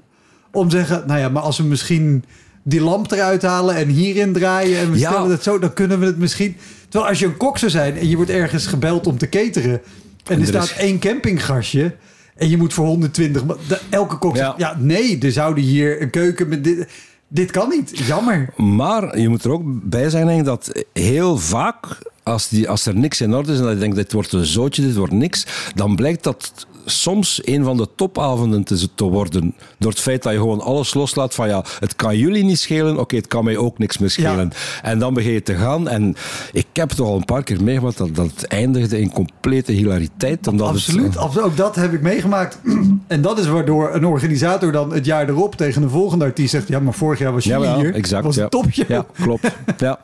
om 0.51 0.69
te 0.69 0.75
zeggen: 0.77 1.03
nou 1.07 1.19
ja, 1.19 1.29
maar 1.29 1.41
als 1.41 1.57
we 1.57 1.63
misschien 1.63 2.23
die 2.63 2.81
lamp 2.81 3.11
eruit 3.11 3.41
halen 3.41 3.75
en 3.75 3.87
hierin 3.87 4.33
draaien 4.33 4.79
en 4.79 4.91
we 4.91 4.97
Ja. 4.99 5.09
stellen 5.11 5.31
het 5.31 5.43
zo, 5.43 5.59
dan 5.59 5.73
kunnen 5.73 5.99
we 5.99 6.05
het 6.05 6.17
misschien. 6.17 6.55
Terwijl 6.89 7.09
als 7.09 7.19
je 7.19 7.25
een 7.25 7.37
kok 7.37 7.57
zou 7.57 7.71
zijn 7.71 7.97
en 7.97 8.09
je 8.09 8.15
wordt 8.15 8.31
ergens 8.31 8.65
gebeld 8.65 9.07
om 9.07 9.17
te 9.17 9.29
cateren 9.29 9.81
en 10.25 10.35
er 10.35 10.39
er 10.41 10.47
staat 10.47 10.63
is- 10.63 10.73
één 10.73 10.99
campinggastje 10.99 11.95
En 12.35 12.49
je 12.49 12.57
moet 12.57 12.73
voor 12.73 12.85
120... 12.85 13.45
ma- 13.45 13.55
de- 13.67 13.79
elke 13.89 14.17
kok 14.17 14.37
zegt, 14.37 14.53
Ja. 14.57 14.69
ja, 14.69 14.75
nee, 14.79 15.19
er 15.19 15.31
zouden 15.31 15.63
hier 15.63 16.01
een 16.01 16.09
keuken 16.09 16.47
met 16.47 16.63
dit... 16.63 16.87
Dit 17.29 17.51
kan 17.51 17.69
niet. 17.69 17.97
Jammer. 17.97 18.53
Maar 18.55 19.19
je 19.19 19.29
moet 19.29 19.43
er 19.43 19.51
ook 19.51 19.61
bij 19.65 20.09
zijn 20.09 20.25
denk 20.25 20.39
ik, 20.39 20.45
dat 20.45 20.85
heel 20.93 21.37
vaak, 21.37 21.97
als, 22.23 22.49
die, 22.49 22.69
als 22.69 22.85
er 22.85 22.95
niks 22.95 23.21
in 23.21 23.35
orde 23.35 23.51
is 23.51 23.57
en 23.57 23.63
dat 23.63 23.73
je 23.73 23.79
denkt, 23.79 23.95
dit 23.95 24.11
wordt 24.11 24.33
een 24.33 24.45
zootje, 24.45 24.81
dit 24.81 24.95
wordt 24.95 25.13
niks, 25.13 25.45
dan 25.75 25.95
blijkt 25.95 26.23
dat 26.23 26.67
soms 26.89 27.41
een 27.43 27.63
van 27.63 27.77
de 27.77 27.87
topavonden 27.95 28.63
te, 28.63 28.87
te 28.95 29.03
worden. 29.03 29.55
Door 29.77 29.91
het 29.91 29.99
feit 29.99 30.23
dat 30.23 30.31
je 30.31 30.37
gewoon 30.37 30.61
alles 30.61 30.93
loslaat 30.93 31.35
van 31.35 31.47
ja, 31.47 31.63
het 31.79 31.95
kan 31.95 32.17
jullie 32.17 32.43
niet 32.43 32.59
schelen, 32.59 32.99
oké, 32.99 33.15
het 33.15 33.27
kan 33.27 33.43
mij 33.43 33.57
ook 33.57 33.77
niks 33.77 33.97
meer 33.97 34.09
schelen. 34.09 34.51
En 34.81 34.99
dan 34.99 35.13
begin 35.13 35.31
je 35.31 35.43
te 35.43 35.55
gaan. 35.55 35.87
En 35.87 36.15
ik 36.51 36.65
heb 36.73 36.89
toch 36.89 37.07
al 37.07 37.15
een 37.15 37.25
paar 37.25 37.43
keer 37.43 37.63
meegemaakt 37.63 37.97
dat, 37.97 38.15
dat 38.15 38.25
het 38.25 38.47
eindigde 38.47 38.99
in 38.99 39.11
complete 39.11 39.71
hilariteit. 39.71 40.47
Omdat 40.47 40.67
het- 40.67 40.75
Absoluut, 40.75 41.17
absoluut. 41.17 41.45
Ook 41.45 41.57
dat 41.57 41.75
heb 41.75 41.93
ik 41.93 42.01
meegemaakt. 42.01 42.59
En 43.07 43.21
dat 43.21 43.39
is 43.39 43.47
waardoor 43.47 43.93
een 43.93 44.05
organisator 44.05 44.71
dan 44.71 44.93
het 44.93 45.05
jaar 45.05 45.29
erop 45.29 45.55
tegen 45.55 45.83
een 45.83 45.89
volgende 45.89 46.25
artiest 46.25 46.51
zegt... 46.51 46.67
Ja, 46.67 46.79
maar 46.79 46.93
vorig 46.93 47.19
jaar 47.19 47.33
was 47.33 47.43
jullie 47.43 47.67
ja, 47.67 47.77
hier. 47.77 47.93
exact. 47.95 48.23
was 48.23 48.35
ja. 48.35 48.43
een 48.43 48.49
topje. 48.49 48.85
Ja, 48.87 49.05
klopt. 49.13 49.51
Ja. 49.77 49.99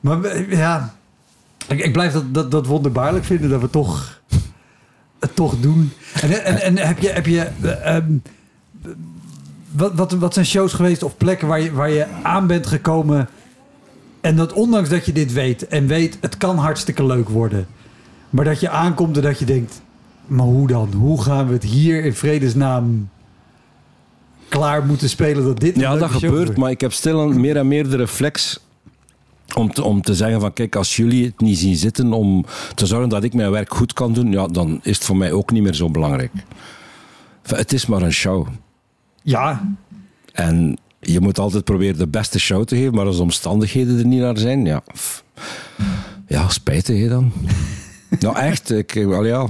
Maar 0.00 0.46
ja, 0.50 0.94
ik, 1.68 1.78
ik 1.78 1.92
blijf 1.92 2.12
dat, 2.12 2.34
dat, 2.34 2.50
dat 2.50 2.66
wonderbaarlijk 2.66 3.24
vinden 3.24 3.50
dat 3.50 3.60
we 3.60 3.70
toch 3.70 4.19
het 5.20 5.36
toch 5.36 5.60
doen. 5.60 5.92
En, 6.20 6.44
en, 6.44 6.60
en 6.60 6.78
heb 6.78 6.98
je, 6.98 7.08
heb 7.08 7.26
je 7.26 7.48
eh, 7.60 7.96
ehm, 7.96 8.12
wat, 9.70 9.94
wat, 9.94 10.12
wat 10.12 10.34
zijn 10.34 10.46
shows 10.46 10.72
geweest 10.72 11.02
of 11.02 11.16
plekken 11.16 11.48
waar 11.48 11.60
je, 11.60 11.72
waar 11.72 11.90
je 11.90 12.06
aan 12.22 12.46
bent 12.46 12.66
gekomen 12.66 13.28
en 14.20 14.36
dat 14.36 14.52
ondanks 14.52 14.88
dat 14.88 15.06
je 15.06 15.12
dit 15.12 15.32
weet 15.32 15.68
en 15.68 15.86
weet 15.86 16.18
het 16.20 16.36
kan 16.36 16.56
hartstikke 16.56 17.06
leuk 17.06 17.28
worden, 17.28 17.66
maar 18.30 18.44
dat 18.44 18.60
je 18.60 18.68
aankomt 18.68 19.16
en 19.16 19.22
dat 19.22 19.38
je 19.38 19.44
denkt, 19.44 19.82
maar 20.26 20.46
hoe 20.46 20.68
dan? 20.68 20.92
Hoe 20.92 21.22
gaan 21.22 21.46
we 21.46 21.52
het 21.52 21.64
hier 21.64 22.04
in 22.04 22.14
vredesnaam 22.14 23.08
klaar 24.48 24.86
moeten 24.86 25.08
spelen 25.08 25.44
dat 25.44 25.60
dit 25.60 25.76
Ja, 25.76 25.96
dat 25.96 26.10
gebeurt, 26.10 26.44
wordt? 26.44 26.56
maar 26.56 26.70
ik 26.70 26.80
heb 26.80 26.92
stil 26.92 27.30
en 27.30 27.40
meer 27.40 27.56
en 27.56 27.68
meer 27.68 27.90
de 27.90 27.96
reflex 27.96 28.60
om 29.56 29.72
te, 29.72 29.82
om 29.82 30.02
te 30.02 30.14
zeggen 30.14 30.40
van 30.40 30.52
kijk, 30.52 30.76
als 30.76 30.96
jullie 30.96 31.24
het 31.24 31.40
niet 31.40 31.58
zien 31.58 31.76
zitten 31.76 32.12
om 32.12 32.44
te 32.74 32.86
zorgen 32.86 33.08
dat 33.08 33.24
ik 33.24 33.34
mijn 33.34 33.50
werk 33.50 33.74
goed 33.74 33.92
kan 33.92 34.12
doen, 34.12 34.32
ja, 34.32 34.46
dan 34.46 34.80
is 34.82 34.96
het 34.96 35.04
voor 35.04 35.16
mij 35.16 35.32
ook 35.32 35.50
niet 35.50 35.62
meer 35.62 35.74
zo 35.74 35.90
belangrijk. 35.90 36.32
Enfin, 37.42 37.58
Het 37.58 37.72
is 37.72 37.86
maar 37.86 38.02
een 38.02 38.12
show. 38.12 38.46
Ja, 39.22 39.74
En 40.32 40.78
je 41.00 41.20
moet 41.20 41.38
altijd 41.38 41.64
proberen 41.64 41.98
de 41.98 42.08
beste 42.08 42.38
show 42.38 42.64
te 42.64 42.76
geven, 42.76 42.94
maar 42.94 43.06
als 43.06 43.16
de 43.16 43.22
omstandigheden 43.22 43.98
er 43.98 44.06
niet 44.06 44.20
naar 44.20 44.38
zijn, 44.38 44.64
ja, 44.64 44.82
ja 46.26 46.48
spijtig 46.48 47.00
hè 47.00 47.08
dan. 47.08 47.32
nou 48.20 48.36
echt, 48.36 48.70
ik, 48.70 48.94
eh, 48.94 49.06
wel 49.06 49.24
ja. 49.24 49.46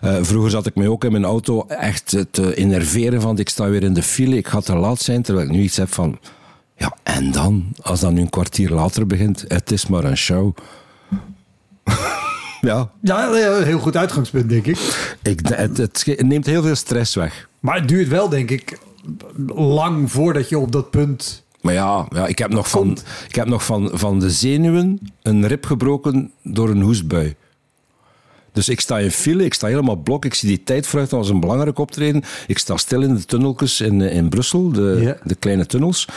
Eh, 0.00 0.16
vroeger 0.20 0.50
zat 0.50 0.66
ik 0.66 0.74
me 0.74 0.90
ook 0.90 1.04
in 1.04 1.12
mijn 1.12 1.24
auto 1.24 1.66
echt 1.66 2.16
te 2.30 2.56
enerveren 2.56 3.20
van 3.20 3.38
ik 3.38 3.48
sta 3.48 3.68
weer 3.68 3.82
in 3.82 3.94
de 3.94 4.02
file, 4.02 4.36
ik 4.36 4.48
ga 4.48 4.60
te 4.60 4.76
laat 4.76 5.00
zijn, 5.00 5.22
terwijl 5.22 5.46
ik 5.46 5.52
nu 5.52 5.62
iets 5.62 5.76
heb 5.76 5.92
van 5.92 6.18
ja, 6.76 6.96
en 7.02 7.30
dan? 7.30 7.66
Als 7.82 8.00
dat 8.00 8.12
nu 8.12 8.20
een 8.20 8.30
kwartier 8.30 8.70
later 8.70 9.06
begint, 9.06 9.44
het 9.48 9.70
is 9.70 9.86
maar 9.86 10.04
een 10.04 10.16
show. 10.16 10.56
ja, 12.60 12.90
ja, 13.00 13.30
heel 13.62 13.78
goed 13.78 13.96
uitgangspunt 13.96 14.48
denk 14.48 14.66
ik. 14.66 14.78
ik, 15.22 15.40
het, 15.46 15.76
het 15.76 16.22
neemt 16.22 16.46
heel 16.46 16.62
veel 16.62 16.74
stress 16.74 17.14
weg. 17.14 17.48
Maar 17.60 17.74
het 17.74 17.88
duurt 17.88 18.08
wel, 18.08 18.28
denk 18.28 18.50
ik, 18.50 18.78
lang 19.46 20.10
voordat 20.10 20.48
je 20.48 20.58
op 20.58 20.72
dat 20.72 20.90
punt. 20.90 21.44
Maar 21.60 21.74
ja, 21.74 22.06
ja 22.10 22.26
ik 22.26 22.38
heb 22.38 22.50
nog, 22.50 22.70
van, 22.70 22.98
ik 23.28 23.34
heb 23.34 23.46
nog 23.46 23.64
van, 23.64 23.90
van 23.92 24.20
de 24.20 24.30
zenuwen 24.30 24.98
een 25.22 25.46
rib 25.46 25.66
gebroken 25.66 26.32
door 26.42 26.68
een 26.70 26.80
hoestbui. 26.80 27.34
Dus 28.56 28.68
ik 28.68 28.80
sta 28.80 28.98
in 28.98 29.10
file, 29.10 29.44
ik 29.44 29.54
sta 29.54 29.66
helemaal 29.66 29.96
blok. 29.96 30.24
Ik 30.24 30.34
zie 30.34 30.48
die 30.48 30.62
tijd 30.62 30.86
vooruit, 30.86 31.10
dat 31.10 31.18
was 31.18 31.28
een 31.28 31.40
belangrijk 31.40 31.78
optreden. 31.78 32.22
Ik 32.46 32.58
sta 32.58 32.76
stil 32.76 33.02
in 33.02 33.14
de 33.14 33.24
tunneltjes 33.24 33.80
in, 33.80 34.00
eh, 34.02 34.16
in 34.16 34.28
Brussel, 34.28 34.72
de, 34.72 34.98
Ja. 35.00 35.16
de 35.24 35.34
kleine 35.34 35.66
tunnels. 35.66 36.08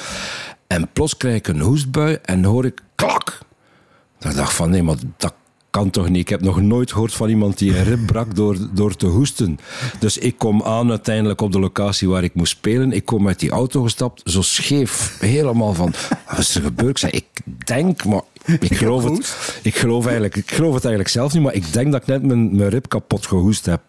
En 0.67 0.89
plots 0.93 1.17
krijg 1.17 1.35
ik 1.35 1.47
een 1.47 1.59
hoestbui 1.59 2.17
en 2.23 2.43
hoor 2.43 2.65
ik 2.65 2.81
klak. 2.95 3.37
Ik 4.19 4.35
dacht 4.35 4.53
van, 4.53 4.69
nee, 4.69 4.83
maar 4.83 4.95
dat 5.17 5.33
kan 5.69 5.89
toch 5.89 6.09
niet. 6.09 6.21
Ik 6.21 6.29
heb 6.29 6.41
nog 6.41 6.61
nooit 6.61 6.91
gehoord 6.91 7.13
van 7.13 7.29
iemand 7.29 7.57
die 7.57 7.77
een 7.77 7.83
rib 7.83 8.05
brak 8.05 8.35
door, 8.35 8.57
door 8.73 8.95
te 8.95 9.05
hoesten. 9.05 9.59
Dus 9.99 10.17
ik 10.17 10.37
kom 10.37 10.63
aan 10.63 10.89
uiteindelijk 10.89 11.41
op 11.41 11.51
de 11.51 11.59
locatie 11.59 12.09
waar 12.09 12.23
ik 12.23 12.33
moest 12.35 12.51
spelen. 12.51 12.91
Ik 12.91 13.05
kom 13.05 13.27
uit 13.27 13.39
die 13.39 13.49
auto 13.51 13.81
gestapt, 13.83 14.21
zo 14.25 14.41
scheef. 14.41 15.17
Helemaal 15.19 15.73
van, 15.73 15.93
wat 16.29 16.37
is 16.39 16.55
er 16.55 16.61
gebeurd? 16.61 16.89
Ik 16.89 16.97
zei, 16.97 17.11
ik 17.11 17.25
denk, 17.65 18.05
maar 18.05 18.21
ik 18.59 18.75
geloof 18.75 19.03
het, 19.03 19.35
ik 19.63 19.75
geloof, 19.75 20.03
eigenlijk, 20.03 20.35
ik 20.35 20.51
geloof 20.51 20.73
het 20.73 20.83
eigenlijk 20.83 21.13
zelf 21.13 21.33
niet, 21.33 21.43
maar 21.43 21.53
ik 21.53 21.73
denk 21.73 21.91
dat 21.91 22.01
ik 22.01 22.07
net 22.07 22.23
mijn, 22.23 22.55
mijn 22.55 22.69
rib 22.69 22.87
kapot 22.89 23.25
gehoest 23.27 23.65
heb. 23.65 23.81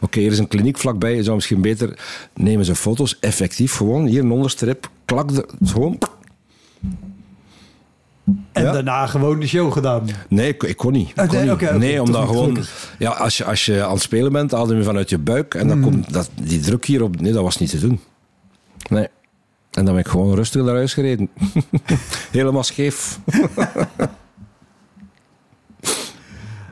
Oké, 0.00 0.20
er 0.20 0.26
is 0.32 0.38
een 0.38 0.48
kliniek 0.48 0.78
vlakbij. 0.78 1.14
Je 1.14 1.22
zou 1.22 1.34
misschien 1.36 1.60
beter 1.60 1.98
nemen 2.34 2.64
ze 2.64 2.74
foto's. 2.74 3.18
Effectief, 3.20 3.74
gewoon 3.76 4.06
hier 4.06 4.22
een 4.22 4.30
onderste 4.30 4.64
rib. 4.64 4.90
Klak, 5.04 5.34
de, 5.34 5.46
gewoon 5.64 5.98
En 8.52 8.62
Ja. 8.64 8.72
daarna 8.72 9.06
gewoon 9.06 9.40
de 9.40 9.46
show 9.46 9.72
gedaan. 9.72 10.08
Nee, 10.28 10.48
ik, 10.48 10.62
ik 10.62 10.76
kon 10.76 10.92
niet. 10.92 11.08
Ik 11.10 11.18
Oh, 11.20 11.28
kon 11.28 11.38
nee, 11.38 11.50
niet. 11.56 11.70
nee, 11.78 12.02
omdat 12.02 12.26
gewoon... 12.26 12.58
Ja, 12.98 13.10
als 13.10 13.36
je, 13.36 13.44
als 13.44 13.64
je 13.66 13.84
aan 13.84 13.92
het 13.92 14.02
spelen 14.02 14.32
bent, 14.32 14.54
adem 14.54 14.76
je 14.76 14.82
vanuit 14.84 15.10
je 15.10 15.18
buik. 15.18 15.54
En 15.54 15.68
dan 15.68 15.76
Mm. 15.76 15.82
komt 15.84 16.12
dat, 16.12 16.30
die 16.42 16.60
druk 16.60 16.84
hierop... 16.84 17.20
Nee, 17.20 17.32
dat 17.32 17.42
was 17.42 17.58
niet 17.58 17.70
te 17.70 17.78
doen. 17.78 18.00
Nee. 18.88 19.06
En 19.70 19.84
dan 19.84 19.94
ben 19.94 20.04
ik 20.04 20.08
gewoon 20.08 20.34
rustig 20.34 20.62
naar 20.62 20.74
huis 20.74 20.94
gereden. 20.94 21.28
Helemaal 22.30 22.62
scheef. 22.62 23.18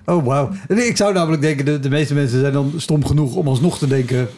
Oh, 0.08 0.24
wauw. 0.24 0.50
Nee, 0.68 0.86
Ik 0.86 0.96
zou 0.96 1.12
namelijk 1.12 1.42
denken, 1.42 1.64
de, 1.64 1.80
de 1.80 1.88
meeste 1.88 2.14
mensen 2.14 2.40
zijn 2.40 2.52
dan 2.52 2.72
stom 2.76 3.04
genoeg 3.06 3.34
om 3.34 3.48
alsnog 3.48 3.78
te 3.78 3.86
denken... 3.86 4.28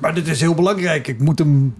Maar 0.00 0.14
dit 0.14 0.28
is 0.28 0.40
heel 0.40 0.54
belangrijk, 0.54 1.08
ik 1.08 1.18
moet, 1.20 1.38
hem, 1.38 1.74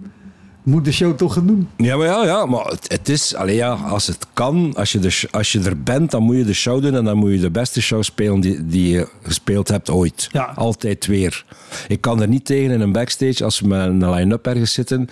moet 0.63 0.85
de 0.85 0.91
show 0.91 1.15
toch 1.15 1.33
gaan 1.33 1.47
doen. 1.47 1.69
Ja, 1.77 1.97
maar 1.97 2.05
ja, 2.05 2.25
ja 2.25 2.45
maar 2.45 2.65
het, 2.65 2.91
het 2.91 3.09
is... 3.09 3.35
Allee, 3.35 3.55
ja, 3.55 3.71
als 3.71 4.07
het 4.07 4.27
kan, 4.33 4.73
als 4.75 4.91
je, 4.91 4.99
de, 4.99 5.27
als 5.31 5.51
je 5.51 5.59
er 5.59 5.83
bent, 5.83 6.11
dan 6.11 6.23
moet 6.23 6.35
je 6.35 6.45
de 6.45 6.53
show 6.53 6.81
doen. 6.81 6.95
En 6.95 7.03
dan 7.03 7.17
moet 7.17 7.31
je 7.31 7.39
de 7.39 7.51
beste 7.51 7.81
show 7.81 8.03
spelen 8.03 8.39
die, 8.39 8.65
die 8.65 8.89
je 8.89 9.07
gespeeld 9.21 9.67
hebt 9.67 9.89
ooit. 9.89 10.29
Ja. 10.31 10.43
Altijd 10.55 11.05
weer. 11.05 11.45
Ik 11.87 12.01
kan 12.01 12.21
er 12.21 12.27
niet 12.27 12.45
tegen 12.45 12.71
in 12.71 12.81
een 12.81 12.91
backstage, 12.91 13.43
als 13.43 13.59
we 13.59 13.67
met 13.67 13.87
een 13.87 14.09
line-up 14.09 14.47
ergens 14.47 14.73
zitten, 14.73 15.07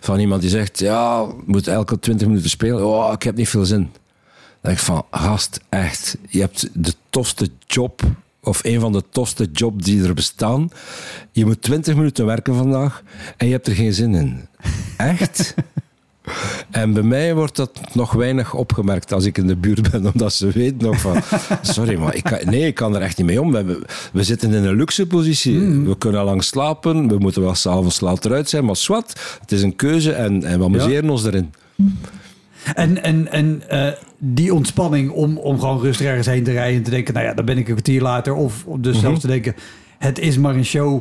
van 0.00 0.18
iemand 0.18 0.40
die 0.40 0.50
zegt, 0.50 0.78
ja, 0.78 1.26
moet 1.44 1.66
elke 1.66 1.98
20 1.98 2.26
minuten 2.26 2.50
spelen. 2.50 2.86
Oh, 2.86 3.12
ik 3.12 3.22
heb 3.22 3.36
niet 3.36 3.48
veel 3.48 3.64
zin. 3.64 3.80
Dan 3.80 4.72
denk 4.72 4.76
ik 4.76 4.84
van, 4.84 5.04
gast, 5.10 5.60
echt, 5.68 6.16
je 6.28 6.40
hebt 6.40 6.68
de 6.72 6.94
tofste 7.10 7.48
job, 7.66 8.02
of 8.44 8.64
een 8.64 8.80
van 8.80 8.92
de 8.92 9.02
tofste 9.10 9.48
jobs 9.52 9.84
die 9.84 10.02
er 10.04 10.14
bestaan. 10.14 10.68
Je 11.32 11.44
moet 11.44 11.62
20 11.62 11.94
minuten 11.96 12.26
werken 12.26 12.54
vandaag 12.54 13.02
en 13.36 13.46
je 13.46 13.52
hebt 13.52 13.66
er 13.66 13.74
geen 13.74 13.92
zin 13.94 14.14
in. 14.14 14.48
Echt? 14.96 15.54
En 16.70 16.92
bij 16.92 17.02
mij 17.02 17.34
wordt 17.34 17.56
dat 17.56 17.80
nog 17.92 18.12
weinig 18.12 18.54
opgemerkt 18.54 19.12
als 19.12 19.24
ik 19.24 19.38
in 19.38 19.46
de 19.46 19.56
buurt 19.56 19.90
ben, 19.90 20.06
omdat 20.12 20.32
ze 20.32 20.50
weten 20.50 20.78
nog 20.78 21.00
van... 21.00 21.20
Sorry, 21.62 21.98
maar 21.98 22.14
ik 22.14 22.22
kan, 22.24 22.38
nee, 22.44 22.66
ik 22.66 22.74
kan 22.74 22.94
er 22.94 23.00
echt 23.02 23.16
niet 23.16 23.26
mee 23.26 23.40
om. 23.40 23.50
We, 23.50 23.56
hebben- 23.56 23.84
we 24.12 24.22
zitten 24.22 24.52
in 24.52 24.64
een 24.64 24.76
luxe 24.76 25.06
positie. 25.06 25.60
We 25.60 25.98
kunnen 25.98 26.24
lang 26.24 26.44
slapen, 26.44 27.08
we 27.08 27.18
moeten 27.18 27.42
wel 27.42 27.54
s'avonds 27.54 28.00
laat 28.00 28.24
eruit 28.24 28.48
zijn, 28.48 28.64
maar 28.64 28.76
zwart, 28.76 29.38
het 29.40 29.52
is 29.52 29.62
een 29.62 29.76
keuze 29.76 30.12
en, 30.12 30.44
en 30.44 30.58
we 30.58 30.64
amuseren 30.64 31.10
ons 31.10 31.24
erin. 31.24 31.52
En, 32.74 33.02
en, 33.02 33.32
en 33.32 33.62
eh, 33.68 33.92
die 34.18 34.54
ontspanning 34.54 35.10
om, 35.10 35.38
om 35.38 35.60
gewoon 35.60 35.80
rustig 35.80 36.06
ergens 36.06 36.26
heen 36.26 36.44
te 36.44 36.52
rijden... 36.52 36.76
en 36.76 36.82
te 36.82 36.90
denken, 36.90 37.14
nou 37.14 37.26
ja, 37.26 37.34
dan 37.34 37.44
ben 37.44 37.58
ik 37.58 37.66
een 37.66 37.72
kwartier 37.74 38.02
later. 38.02 38.34
Of 38.34 38.64
dus 38.78 39.00
zelfs 39.00 39.20
te 39.20 39.26
denken, 39.26 39.54
het 39.98 40.18
is 40.18 40.38
maar 40.38 40.54
een 40.54 40.64
show. 40.64 41.00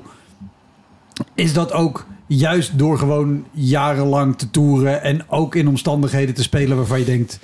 Is 1.36 1.54
dat 1.54 1.72
ook 1.72 2.06
juist 2.28 2.78
door 2.78 2.98
gewoon 2.98 3.46
jarenlang 3.52 4.38
te 4.38 4.50
toeren... 4.52 5.02
en 5.04 5.30
ook 5.30 5.56
in 5.56 5.68
omstandigheden 5.68 6.36
te 6.36 6.44
spelen 6.44 6.78
waarvan 6.78 7.00
je 7.00 7.06
denkt... 7.06 7.40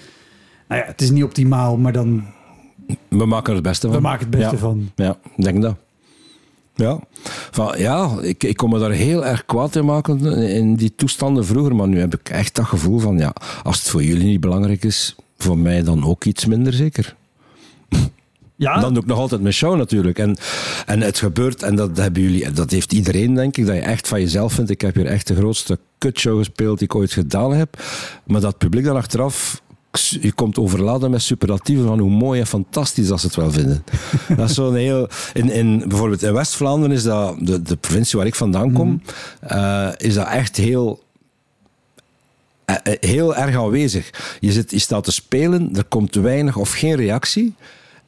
nou 0.68 0.82
ja, 0.82 0.88
het 0.88 1.02
is 1.02 1.12
niet 1.12 1.24
optimaal, 1.24 1.78
maar 1.78 1.94
dan 1.94 2.24
We 3.08 3.26
maken 3.26 3.50
er 3.50 3.54
het 3.56 3.64
beste 3.64 3.88
van. 3.88 3.96
we 3.96 4.02
maken 4.02 4.20
het 4.20 4.30
beste 4.30 4.56
Ja. 4.56 4.58
van. 4.62 4.92
Ja, 4.96 5.18
ik 5.36 5.44
denk 5.44 5.62
dat. 5.62 5.76
Ja, 6.80 7.00
van, 7.52 7.74
ja 7.78 8.18
ik, 8.22 8.44
ik 8.44 8.58
kon 8.58 8.70
me 8.70 8.80
daar 8.80 8.92
heel 8.92 9.26
erg 9.26 9.46
kwaad 9.46 9.76
in 9.76 9.86
maken 9.86 10.26
in 10.50 10.76
die 10.76 10.96
toestanden 10.96 11.46
vroeger. 11.46 11.76
Maar 11.76 11.88
nu 11.88 12.00
heb 12.00 12.16
ik 12.16 12.30
echt 12.30 12.56
dat 12.56 12.66
gevoel 12.66 13.00
van, 13.00 13.18
ja, 13.18 13.34
als 13.64 13.80
het 13.80 13.90
voor 13.90 14.04
jullie 14.04 14.26
niet 14.26 14.40
belangrijk 14.40 14.84
is, 14.84 15.16
voor 15.38 15.58
mij 15.58 15.84
dan 15.84 16.06
ook 16.06 16.26
iets 16.26 16.46
minder 16.46 16.74
zeker. 16.74 17.16
Ja, 18.56 18.80
Dan 18.80 18.94
doe 18.94 19.02
ik 19.02 19.10
nog 19.10 19.18
altijd 19.18 19.42
mijn 19.42 19.54
show 19.54 19.78
natuurlijk. 19.78 20.20
En, 20.20 20.38
en 20.86 21.02
het 21.02 21.18
gebeurt, 21.18 21.64
en 21.64 21.76
dat 21.76 21.98
hebben 21.98 22.22
jullie, 22.22 22.52
dat 22.52 22.72
heeft 22.72 22.94
iedereen 22.94 23.34
denk 23.34 23.58
ik, 23.58 23.66
dat 23.66 23.76
je 23.76 23.82
echt 23.82 24.08
van 24.08 24.20
jezelf 24.20 24.54
vindt. 24.54 24.70
Ik 24.70 24.82
heb 24.82 24.96
hier 24.96 25.06
echt 25.06 25.28
de 25.28 25.36
grootste 25.36 25.80
kutshow 25.98 26.38
gespeeld 26.38 26.80
die 26.80 26.88
ik 26.88 26.96
ooit 26.96 27.12
gedaan 27.12 27.54
heb. 27.54 27.84
Maar 28.26 28.42
dat 28.42 28.58
publiek 28.58 28.86
dan 28.86 28.96
achteraf, 28.96 29.62
je 30.22 30.32
komt 30.32 30.58
overladen 30.58 31.12
met 31.12 31.22
superlatieven 31.22 31.86
van 31.86 32.00
hoe 32.00 32.10
mooi 32.10 32.40
en 32.40 32.48
fantastisch 32.48 33.08
dat 33.08 33.20
ze 33.20 33.26
het 33.26 33.36
wel 33.36 33.52
vinden. 33.52 33.84
dat 34.38 34.50
is 34.50 34.56
zo'n 34.56 34.76
heel... 34.76 35.08
In, 35.34 35.52
in, 35.52 35.84
bijvoorbeeld 35.88 36.24
in 36.24 36.34
West-Vlaanderen 36.34 36.96
is 36.96 37.04
dat, 37.04 37.36
de, 37.40 37.62
de 37.62 37.76
provincie 37.76 38.18
waar 38.18 38.28
ik 38.28 38.36
vandaan 38.36 38.74
kom, 38.74 39.02
eh, 39.40 39.90
is 39.98 40.14
dat 40.14 40.28
echt 40.28 40.58
heel 40.58 41.04
eh, 42.70 42.76
eh, 42.84 42.94
heel 43.00 43.36
erg 43.36 43.56
aanwezig. 43.56 44.38
Je, 44.40 44.52
zit, 44.52 44.72
je 44.72 44.80
staat 44.80 45.04
te 45.04 45.12
spelen, 45.12 45.76
er 45.76 45.84
komt 45.84 46.16
weinig 46.16 46.56
of 46.56 46.72
geen 46.72 46.96
reactie. 46.96 47.56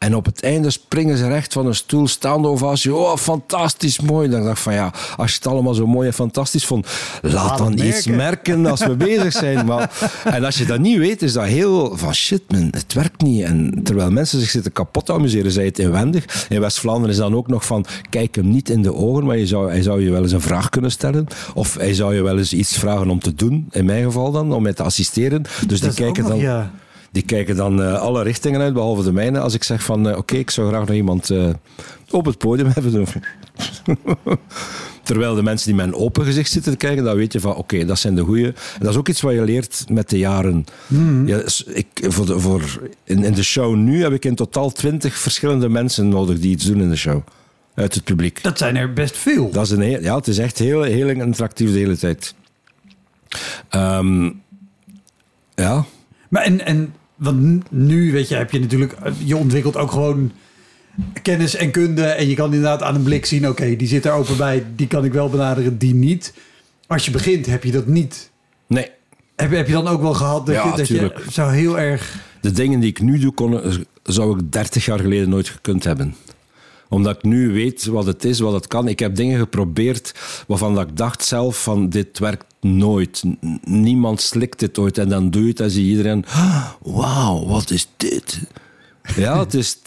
En 0.02 0.16
op 0.16 0.26
het 0.26 0.44
einde 0.44 0.70
springen 0.70 1.18
ze 1.18 1.28
recht 1.28 1.54
van 1.54 1.66
een 1.66 1.76
stoel, 1.76 2.08
staande 2.08 2.48
ovatie. 2.48 2.96
Oh, 2.96 3.18
fantastisch 3.18 4.00
mooi. 4.00 4.30
Dan 4.30 4.44
dacht 4.44 4.58
ik 4.58 4.64
van 4.64 4.74
ja, 4.74 4.94
als 5.18 5.32
je 5.32 5.38
het 5.38 5.48
allemaal 5.48 5.74
zo 5.74 5.88
mooi 5.88 6.08
en 6.08 6.14
fantastisch 6.14 6.66
vond, 6.66 6.88
laat 7.22 7.58
dan 7.58 7.72
het 7.72 7.80
iets 7.80 8.06
merken. 8.06 8.16
merken 8.16 8.66
als 8.66 8.86
we 8.86 8.96
bezig 8.96 9.32
zijn. 9.34 9.66
Maar, 9.66 10.12
en 10.36 10.44
als 10.44 10.58
je 10.58 10.66
dat 10.66 10.80
niet 10.80 10.98
weet, 10.98 11.22
is 11.22 11.34
dat 11.34 11.46
heel 11.46 11.98
van 11.98 12.14
shit, 12.14 12.42
man, 12.48 12.68
het 12.72 12.94
werkt 12.94 13.22
niet. 13.22 13.44
En 13.44 13.80
terwijl 13.84 14.12
mensen 14.12 14.40
zich 14.40 14.50
zitten 14.50 14.72
kapot 14.72 15.06
te 15.06 15.14
amuseren, 15.14 15.52
zij 15.52 15.66
het 15.66 15.80
inwendig. 15.80 16.46
In 16.50 16.60
West-Vlaanderen 16.60 17.10
is 17.10 17.18
dan 17.18 17.36
ook 17.36 17.48
nog 17.48 17.66
van, 17.66 17.86
kijk 18.10 18.36
hem 18.36 18.50
niet 18.50 18.70
in 18.70 18.82
de 18.82 18.94
ogen, 18.94 19.26
maar 19.26 19.38
je 19.38 19.48
zou, 19.48 19.70
hij 19.70 19.82
zou 19.82 20.04
je 20.04 20.12
wel 20.12 20.22
eens 20.22 20.32
een 20.32 20.42
vraag 20.42 20.70
kunnen 20.70 20.92
stellen. 20.92 21.28
Of 21.54 21.76
hij 21.76 21.94
zou 21.94 22.16
je 22.16 22.22
wel 22.22 22.38
eens 22.38 22.54
iets 22.54 22.78
vragen 22.78 23.10
om 23.10 23.20
te 23.20 23.36
doen, 23.36 23.68
in 23.72 23.86
mijn 23.86 24.04
geval 24.04 24.32
dan, 24.32 24.54
om 24.54 24.64
mij 24.64 24.74
te 24.74 24.84
assisteren. 24.84 25.42
Dus 25.68 25.80
die 25.80 25.90
Dat 25.90 25.94
kijken 25.94 26.24
dan... 26.24 26.38
ja. 26.38 26.72
Die 27.12 27.24
kijken 27.24 27.56
dan 27.56 27.82
eh, 27.84 28.00
alle 28.00 28.24
richtingen 28.24 28.62
uit, 28.62 28.74
behalve 28.74 29.04
de 29.04 29.12
mijne. 29.12 29.40
Als 29.40 29.54
ik 29.54 29.64
zeg 29.64 29.84
van, 29.84 30.10
eh, 30.10 30.18
oké, 30.18 30.36
ik 30.36 30.50
zou 30.50 30.68
graag 30.68 30.80
nog 30.88 30.96
iemand 30.96 31.30
eh, 31.30 31.50
op 32.10 32.26
het 32.26 32.38
podium 32.38 32.68
hebben. 32.74 33.06
Terwijl 35.04 35.36
de 35.36 35.44
mensen 35.44 35.68
die 35.68 35.76
met 35.76 35.86
een 35.86 35.96
open 35.96 36.26
gezicht 36.26 36.52
zitten 36.52 36.72
te 36.72 36.78
kijken, 36.78 37.04
dan 37.04 37.16
weet 37.16 37.34
je 37.34 37.40
van, 37.40 37.56
oké, 37.56 37.86
dat 37.86 38.00
zijn 38.00 38.16
de 38.16 38.22
goeie. 38.22 38.46
En 38.46 38.54
dat 38.80 38.90
is 38.90 38.96
ook 38.98 39.08
iets 39.10 39.22
wat 39.22 39.34
je 39.34 39.42
leert 39.44 39.86
met 39.90 40.10
de 40.10 40.18
jaren. 40.18 40.66
Ja, 41.26 41.48
s- 41.50 41.64
ik, 41.64 41.88
voor 42.08 42.26
de, 42.26 42.40
voor, 42.40 42.62
in, 43.04 43.24
in 43.24 43.34
de 43.34 43.44
show 43.44 43.76
nu 43.76 44.02
heb 44.02 44.12
ik 44.12 44.26
in 44.26 44.36
totaal 44.36 44.72
twintig 44.72 45.18
verschillende 45.18 45.70
mensen 45.70 46.10
nodig 46.10 46.40
die 46.40 46.52
iets 46.52 46.66
doen 46.66 46.82
in 46.82 46.90
de 46.90 46.96
show. 46.96 47.22
Uit 47.76 47.94
het 47.94 48.04
publiek. 48.04 48.44
Dat 48.44 48.58
zijn 48.58 48.76
er 48.76 48.94
best 48.94 49.18
veel. 49.18 49.52
Dat 49.52 49.66
is 49.66 49.72
een, 49.72 49.82
heel- 49.82 50.02
ja, 50.02 50.16
het 50.16 50.28
is 50.28 50.38
echt 50.38 50.58
heel, 50.58 50.82
heel 50.82 51.08
interactief 51.10 51.72
de 51.72 51.80
hele 51.80 51.98
tijd. 51.98 52.36
Ehm, 53.70 54.30
ja, 55.56 55.86
Maar 56.30 56.44
en, 56.44 56.66
en 56.66 56.94
want 57.22 57.72
nu, 57.72 58.12
weet 58.12 58.28
je, 58.28 58.36
heb 58.36 58.52
je 58.52 58.60
natuurlijk, 58.60 58.92
eh, 58.92 59.12
je 59.24 59.38
ontwikkelt 59.38 59.78
ook 59.78 59.92
gewoon 59.92 60.32
kennis 61.22 61.56
en 61.56 61.72
kunde. 61.72 62.04
En 62.04 62.28
je 62.28 62.36
kan 62.36 62.46
inderdaad 62.46 62.82
aan 62.82 62.96
een 62.96 63.04
blik 63.04 63.26
zien, 63.26 63.48
oké, 63.48 63.76
die 63.76 63.88
zit 63.88 64.06
er 64.06 64.12
open 64.12 64.38
bij, 64.38 64.66
die 64.76 64.88
kan 64.88 65.06
ik 65.06 65.14
wel 65.14 65.30
benaderen, 65.30 65.78
die 65.78 65.94
niet. 65.94 66.34
Als 66.88 67.06
je 67.06 67.12
begint, 67.12 67.46
heb 67.46 67.64
je 67.64 67.72
dat 67.72 67.88
niet. 67.88 68.32
nee. 68.68 68.90
Heb, 69.36 69.52
heb 69.52 69.68
je 69.68 69.74
dan 69.74 69.88
ook 69.88 70.02
wel 70.02 70.14
gehad 70.14 70.46
dat, 70.46 70.56
Ja, 70.56 70.66
je, 70.66 70.78
dat 70.78 70.88
je 70.88 71.14
zo 71.32 71.48
heel 71.48 71.80
erg... 71.80 72.20
De 72.42 72.52
dingen 72.52 72.80
die 72.80 72.90
ik 72.90 73.02
nu 73.02 73.20
doe, 73.20 73.34
kon, 73.34 73.62
zou 74.04 74.40
ik 74.40 74.52
30 74.52 74.86
jaar 74.86 75.00
geleden 75.00 75.30
nooit 75.30 75.50
gekund 75.50 75.84
hebben. 75.84 76.16
Omdat 76.92 77.16
ik 77.16 77.24
nu 77.24 77.52
weet 77.52 77.86
wat 77.86 78.06
het 78.06 78.26
is, 78.26 78.40
wat 78.40 78.54
het 78.54 78.68
kan. 78.68 78.88
Ik 78.88 79.00
heb 79.00 79.16
dingen 79.16 79.40
geprobeerd 79.40 80.14
waarvan 80.48 80.80
ik 80.80 80.98
dacht 80.98 81.24
zelf 81.24 81.64
van 81.64 81.90
dit 81.90 82.20
werkt 82.20 82.46
nooit. 82.60 83.24
Niemand 83.64 84.22
slikt 84.22 84.60
dit 84.60 84.78
ooit. 84.78 84.98
En 84.98 85.10
dan 85.10 85.30
doe 85.30 85.42
je 85.42 85.48
het 85.48 85.60
en 85.60 85.72
zie 85.72 85.90
iedereen... 85.90 86.26
"Ah, 86.28 86.70
Wauw, 86.82 87.46
wat 87.48 87.70
is 87.70 87.88
dit? 87.98 88.40
Ja, 89.16 89.40
het 89.40 89.54
is... 89.54 89.78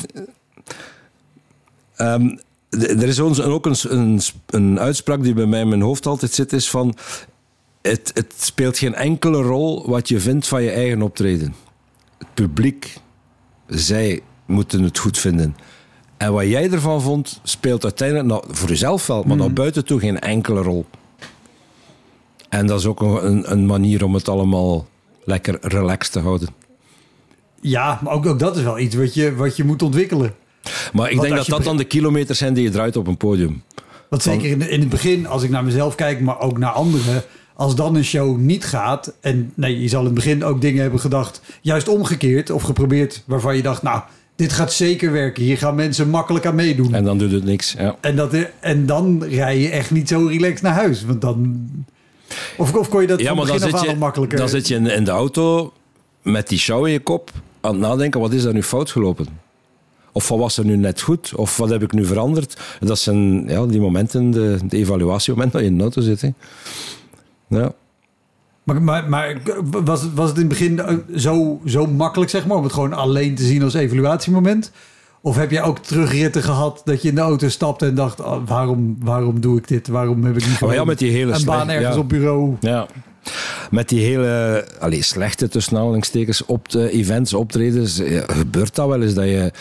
Ehm, 1.96 2.36
er 2.70 3.08
is 3.08 3.20
ook 3.20 3.66
een, 3.66 3.76
een, 3.88 4.20
een 4.46 4.80
uitspraak 4.80 5.22
die 5.22 5.34
bij 5.34 5.46
mij 5.46 5.60
in 5.60 5.68
mijn 5.68 5.80
hoofd 5.80 6.06
altijd 6.06 6.32
zit, 6.32 6.52
is 6.52 6.70
van... 6.70 6.94
Het, 7.82 8.10
het 8.14 8.34
speelt 8.36 8.78
geen 8.78 8.94
enkele 8.94 9.42
rol 9.42 9.88
wat 9.88 10.08
je 10.08 10.20
vindt 10.20 10.48
van 10.48 10.62
je 10.62 10.70
eigen 10.70 11.02
optreden. 11.02 11.54
Het 12.18 12.34
publiek, 12.34 12.96
zij 13.66 14.20
moeten 14.46 14.82
het 14.82 14.98
goed 14.98 15.18
vinden. 15.18 15.56
En 16.16 16.32
wat 16.32 16.46
jij 16.46 16.70
ervan 16.70 17.02
vond, 17.02 17.40
speelt 17.42 17.84
uiteindelijk 17.84 18.28
nou, 18.28 18.44
voor 18.48 18.68
jezelf 18.68 19.06
wel, 19.06 19.22
maar 19.22 19.36
naar 19.36 19.52
buiten 19.52 19.84
toe 19.84 20.00
geen 20.00 20.20
enkele 20.20 20.62
rol. 20.62 20.86
En 22.48 22.66
dat 22.66 22.78
is 22.78 22.86
ook 22.86 23.00
een, 23.00 23.52
een 23.52 23.66
manier 23.66 24.04
om 24.04 24.14
het 24.14 24.28
allemaal 24.28 24.86
lekker 25.24 25.58
relaxed 25.60 26.12
te 26.12 26.20
houden. 26.20 26.48
Ja, 27.60 28.00
maar 28.02 28.12
ook, 28.12 28.26
ook 28.26 28.38
dat 28.38 28.56
is 28.56 28.62
wel 28.62 28.78
iets 28.78 28.94
wat 28.94 29.14
je, 29.14 29.34
wat 29.34 29.56
je 29.56 29.64
moet 29.64 29.82
ontwikkelen. 29.82 30.34
Maar 30.92 31.10
ik 31.10 31.16
Want 31.16 31.28
denk 31.28 31.36
dat 31.36 31.46
dat 31.46 31.64
dan 31.64 31.76
de 31.76 31.84
kilometers 31.84 32.38
zijn 32.38 32.54
die 32.54 32.64
je 32.64 32.70
draait 32.70 32.96
op 32.96 33.06
een 33.06 33.16
podium. 33.16 33.62
Want 34.08 34.22
zeker 34.22 34.50
in, 34.50 34.68
in 34.68 34.80
het 34.80 34.88
begin, 34.88 35.26
als 35.26 35.42
ik 35.42 35.50
naar 35.50 35.64
mezelf 35.64 35.94
kijk, 35.94 36.20
maar 36.20 36.40
ook 36.40 36.58
naar 36.58 36.70
anderen. 36.70 37.22
Als 37.56 37.74
dan 37.74 37.94
een 37.94 38.04
show 38.04 38.38
niet 38.38 38.64
gaat. 38.64 39.14
En 39.20 39.52
nee, 39.54 39.80
je 39.80 39.88
zal 39.88 40.00
in 40.00 40.06
het 40.06 40.14
begin 40.14 40.44
ook 40.44 40.60
dingen 40.60 40.82
hebben 40.82 41.00
gedacht. 41.00 41.40
Juist 41.60 41.88
omgekeerd 41.88 42.50
of 42.50 42.62
geprobeerd. 42.62 43.22
Waarvan 43.26 43.56
je 43.56 43.62
dacht, 43.62 43.82
nou, 43.82 44.02
dit 44.36 44.52
gaat 44.52 44.72
zeker 44.72 45.12
werken. 45.12 45.42
Hier 45.42 45.58
gaan 45.58 45.74
mensen 45.74 46.10
makkelijk 46.10 46.46
aan 46.46 46.54
meedoen. 46.54 46.94
En 46.94 47.04
dan 47.04 47.18
doet 47.18 47.32
het 47.32 47.44
niks. 47.44 47.74
Ja. 47.78 47.96
En, 48.00 48.16
dat, 48.16 48.36
en 48.60 48.86
dan 48.86 49.24
rij 49.24 49.58
je 49.58 49.68
echt 49.68 49.90
niet 49.90 50.08
zo 50.08 50.26
relaxed 50.26 50.62
naar 50.62 50.74
huis. 50.74 51.04
Want 51.04 51.20
dan... 51.20 51.68
Of, 52.56 52.74
of 52.74 52.88
kon 52.88 53.00
je 53.00 53.06
dat 53.06 53.20
Ja, 53.20 53.34
maar 53.34 53.46
dan 53.46 53.58
zit, 53.58 53.80
je, 53.80 53.88
al 53.88 53.96
makkelijker... 53.96 54.38
dan 54.38 54.48
zit 54.48 54.68
je 54.68 54.74
in, 54.74 54.86
in 54.86 55.04
de 55.04 55.10
auto 55.10 55.72
met 56.22 56.48
die 56.48 56.58
show 56.58 56.86
in 56.86 56.92
je 56.92 57.00
kop 57.00 57.30
aan 57.60 57.72
het 57.72 57.80
nadenken, 57.80 58.20
wat 58.20 58.32
is 58.32 58.42
daar 58.42 58.52
nu 58.52 58.62
fout 58.62 58.90
gelopen? 58.90 59.26
Of 60.12 60.28
wat 60.28 60.38
was 60.38 60.56
er 60.56 60.64
nu 60.64 60.76
net 60.76 61.00
goed? 61.00 61.34
Of 61.34 61.56
wat 61.56 61.70
heb 61.70 61.82
ik 61.82 61.92
nu 61.92 62.04
veranderd? 62.04 62.60
Dat 62.80 62.98
zijn 62.98 63.48
ja, 63.48 63.66
die 63.66 63.80
momenten, 63.80 64.30
de, 64.30 64.58
de 64.64 64.76
evaluatiemomenten 64.76 65.58
dat 65.58 65.68
je 65.68 65.72
in 65.72 65.76
de 65.76 65.82
auto 65.82 66.00
zit. 66.00 66.20
Hè. 66.20 66.30
Ja. 67.48 67.72
Maar, 68.64 68.82
maar, 68.82 69.08
maar 69.08 69.40
was, 69.84 70.02
het- 70.02 70.14
was 70.14 70.28
het 70.28 70.38
in 70.38 70.42
het 70.44 70.48
begin 70.58 70.78
eh, 70.80 70.94
zo, 71.16 71.60
zo 71.66 71.86
makkelijk, 71.86 72.30
zeg 72.30 72.46
maar, 72.46 72.56
om 72.56 72.62
het 72.62 72.72
gewoon 72.72 72.92
alleen 72.92 73.34
te 73.34 73.44
zien 73.44 73.62
als 73.62 73.74
evaluatiemoment? 73.74 74.70
Of 75.20 75.36
heb 75.36 75.50
jij 75.50 75.62
ook 75.62 75.78
terugritten 75.78 76.42
gehad 76.42 76.82
dat 76.84 77.02
je 77.02 77.08
in 77.08 77.14
de 77.14 77.20
auto 77.20 77.48
stapte 77.48 77.86
en 77.86 77.94
dacht, 77.94 78.20
oh, 78.20 78.36
waarom, 78.46 78.96
waarom 79.00 79.40
doe 79.40 79.58
ik 79.58 79.68
dit? 79.68 79.88
Waarom 79.88 80.24
heb 80.24 80.36
ik 80.36 80.40
niet 80.40 80.48
Maar 80.48 80.58
gewoon 80.58 80.74
ja, 80.74 80.84
met 80.84 80.98
die 80.98 81.10
hele 81.10 81.32
een 81.32 81.40
slecht- 81.40 81.58
baan 81.58 81.70
ergens 81.70 81.94
ja. 81.94 82.00
op 82.00 82.08
bureau? 82.08 82.56
Ja. 82.60 82.86
Met 83.70 83.88
die 83.88 84.04
hele 84.04 84.66
slechte 85.02 85.48
tussen 85.48 86.46
op 86.46 86.68
de 86.68 86.90
events, 86.90 87.34
optredens, 87.34 87.96
ja, 87.96 88.22
gebeurt 88.26 88.74
dat 88.74 88.88
wel 88.88 89.02
eens 89.02 89.14
dat 89.14 89.24
je... 89.24 89.52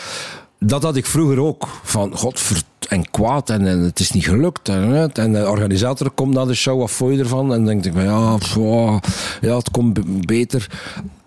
Dat 0.58 0.82
had 0.82 0.96
ik 0.96 1.06
vroeger 1.06 1.38
ook. 1.40 1.68
Van 1.82 2.16
godver 2.16 2.62
en 2.88 3.10
kwaad 3.10 3.50
en, 3.50 3.66
en 3.66 3.78
het 3.78 4.00
is 4.00 4.10
niet 4.10 4.24
gelukt. 4.24 4.68
En, 4.68 5.12
en 5.12 5.32
de 5.32 5.48
organisator 5.48 6.10
komt 6.10 6.34
naar 6.34 6.46
de 6.46 6.54
show, 6.54 6.80
wat 6.80 6.90
vond 6.90 7.14
je 7.14 7.18
ervan? 7.18 7.52
En 7.52 7.56
dan 7.56 7.64
denk 7.64 7.84
ik 7.84 7.92
van 7.92 8.02
ja, 8.04 8.36
pff, 8.36 8.56
oh, 8.56 8.96
ja, 9.40 9.56
het 9.56 9.70
komt 9.70 10.26
beter. 10.26 10.66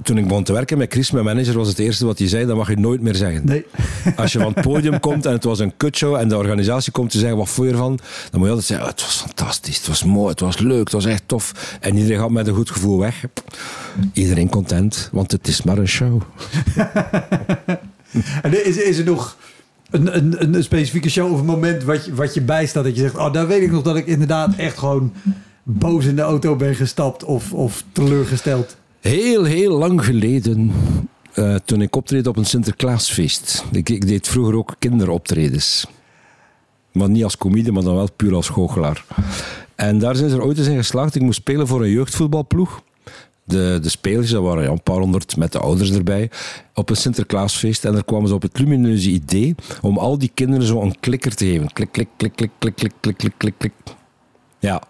Toen 0.04 0.17
ik 0.17 0.28
begon 0.28 0.43
te 0.43 0.54
werken 0.54 0.78
met 0.78 0.91
Chris, 0.91 1.12
mijn 1.12 1.26
manager, 1.26 1.58
was 1.58 1.67
het 1.67 1.80
eerste 1.80 2.06
wat 2.06 2.17
hij 2.17 2.28
zei, 2.28 2.46
dat 2.46 2.56
mag 2.56 2.70
je 2.70 2.78
nooit 2.78 3.02
meer 3.02 3.15
zeggen. 3.15 3.46
Nee. 3.46 3.65
Als 4.15 4.32
je 4.32 4.39
van 4.39 4.54
het 4.54 4.62
podium 4.62 5.00
komt 5.00 5.26
en 5.26 5.32
het 5.32 5.43
was 5.43 5.60
een 5.60 5.78
kutshow 5.78 6.15
en 6.15 6.30
de 6.30 6.38
organisatie 6.38 6.91
komt 6.91 7.10
te 7.12 7.20
zeggen 7.20 7.38
wat 7.38 7.50
vond 7.50 7.67
je 7.67 7.74
ervan, 7.74 8.00
dan 8.32 8.39
moet 8.39 8.43
je 8.43 8.56
altijd 8.56 8.65
zeggen, 8.65 8.86
"Oh, 8.86 8.91
het 8.91 9.02
was 9.02 9.15
fantastisch, 9.15 9.78
het 9.78 9.88
was 9.88 10.04
mooi, 10.04 10.30
het 10.30 10.39
was 10.39 10.58
leuk, 10.58 10.84
het 10.84 10.91
was 10.91 11.06
echt 11.06 11.24
tof. 11.26 11.78
En 11.80 11.98
iedereen 11.98 12.20
gaat 12.20 12.30
met 12.30 12.48
een 12.48 12.56
goed 12.56 12.72
gevoel 12.72 13.00
weg. 13.00 13.24
Iedereen 14.13 14.50
content, 14.50 15.10
want 15.12 15.32
het 15.32 15.48
is 15.48 15.62
maar 15.62 15.78
een 15.78 15.88
show. 15.88 16.22
En 18.41 18.65
is, 18.65 18.78
is 18.78 18.98
er 18.98 19.06
nog 19.06 19.38
een, 19.89 20.15
een, 20.15 20.54
een 20.54 20.63
specifieke 20.63 21.10
show 21.10 21.32
of 21.32 21.39
een 21.39 21.45
moment 21.45 21.84
wat 21.84 22.06
je, 22.06 22.13
wat 22.13 22.34
je 22.34 22.41
bijstaat 22.41 22.84
dat 22.84 22.95
je 22.95 23.02
zegt, 23.02 23.15
oh, 23.15 23.34
daar 23.34 23.47
weet 23.47 23.62
ik 23.62 23.71
nog 23.71 23.84
dat 23.84 23.95
ik 23.95 24.06
inderdaad 24.06 24.56
echt 24.56 24.78
gewoon 24.78 25.13
boos 25.63 26.06
in 26.06 26.15
de 26.15 26.21
auto 26.21 26.56
ben 26.56 26.76
gestapt 26.76 27.23
of, 27.23 27.54
of 27.54 27.84
teleurgesteld? 27.91 28.78
Heel, 29.00 29.43
heel 29.43 29.78
lang 29.78 30.06
geleden, 30.06 30.71
eh, 31.34 31.56
toen 31.56 31.82
ik 31.82 31.95
optreed 31.95 32.28
op 32.28 32.38
een 32.38 32.45
Sinterklaasfeest. 32.45 33.65
Ik, 33.71 33.89
ik 33.89 34.08
deed 34.08 34.28
vroeger 34.28 34.56
ook 34.56 34.76
kinderoptredens. 34.80 35.88
Maar 36.91 37.10
niet 37.10 37.23
als 37.23 37.38
comedie, 37.38 37.71
maar 37.71 37.84
dan 37.84 37.95
wel 37.95 38.12
puur 38.15 38.36
als 38.36 38.50
goochelaar. 38.50 39.06
En 39.76 40.00
daar 40.00 40.15
zijn 40.15 40.30
ze 40.30 40.36
er 40.36 40.43
ooit 40.43 40.58
eens 40.58 40.67
in 40.67 40.78
geslaagd. 40.78 41.15
Ik 41.15 41.21
moest 41.21 41.39
spelen 41.39 41.67
voor 41.67 41.82
een 41.82 41.89
jeugdvoetbalploeg. 41.89 42.82
De, 43.47 43.79
de 43.81 43.89
spelers, 43.89 44.29
dat 44.31 44.43
waren 44.43 44.63
ja, 44.63 44.69
een 44.69 44.83
paar 44.83 44.97
honderd 44.99 45.38
met 45.38 45.51
de 45.51 45.60
ouders 45.60 45.91
erbij, 45.91 46.29
op 46.73 46.89
een 46.89 46.95
Sinterklaasfeest. 46.95 47.86
En 47.86 47.93
daar 47.93 48.03
kwamen 48.05 48.27
ze 48.27 48.33
op 48.33 48.41
het 48.41 48.60
lumineuze 48.60 49.10
idee 49.10 49.55
om 49.81 49.97
al 49.97 50.17
die 50.17 50.31
kinderen 50.33 50.65
zo 50.65 50.81
een 50.81 50.99
klikker 50.99 51.36
te 51.36 51.45
geven. 51.45 51.73
Klik, 51.73 51.91
klik, 51.91 52.07
klik, 52.17 52.31
klik, 52.36 52.51
klik, 52.57 52.73
klik, 52.75 52.93
klik, 53.01 53.17
klik, 53.17 53.33
klik, 53.38 53.53
klik. 53.57 53.73
Ja, 54.60 54.81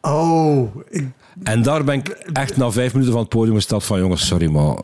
Oh, 0.00 0.76
ik, 0.90 1.06
en 1.42 1.62
daar 1.62 1.84
ben 1.84 1.94
ik 1.94 2.08
echt 2.32 2.56
na 2.56 2.70
vijf 2.70 2.92
minuten 2.92 3.12
van 3.12 3.22
het 3.22 3.30
podium 3.30 3.54
gestapt 3.54 3.84
van 3.84 3.98
jongens, 3.98 4.26
sorry, 4.26 4.46
maar 4.50 4.76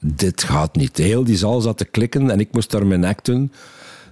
dit 0.00 0.42
gaat 0.42 0.76
niet. 0.76 0.96
Heel 0.96 1.24
die 1.24 1.36
zaal 1.36 1.60
zat 1.60 1.78
te 1.78 1.84
klikken 1.84 2.30
en 2.30 2.40
ik 2.40 2.48
moest 2.52 2.70
daar 2.70 2.86
mijn 2.86 3.04
act 3.04 3.24
doen. 3.24 3.52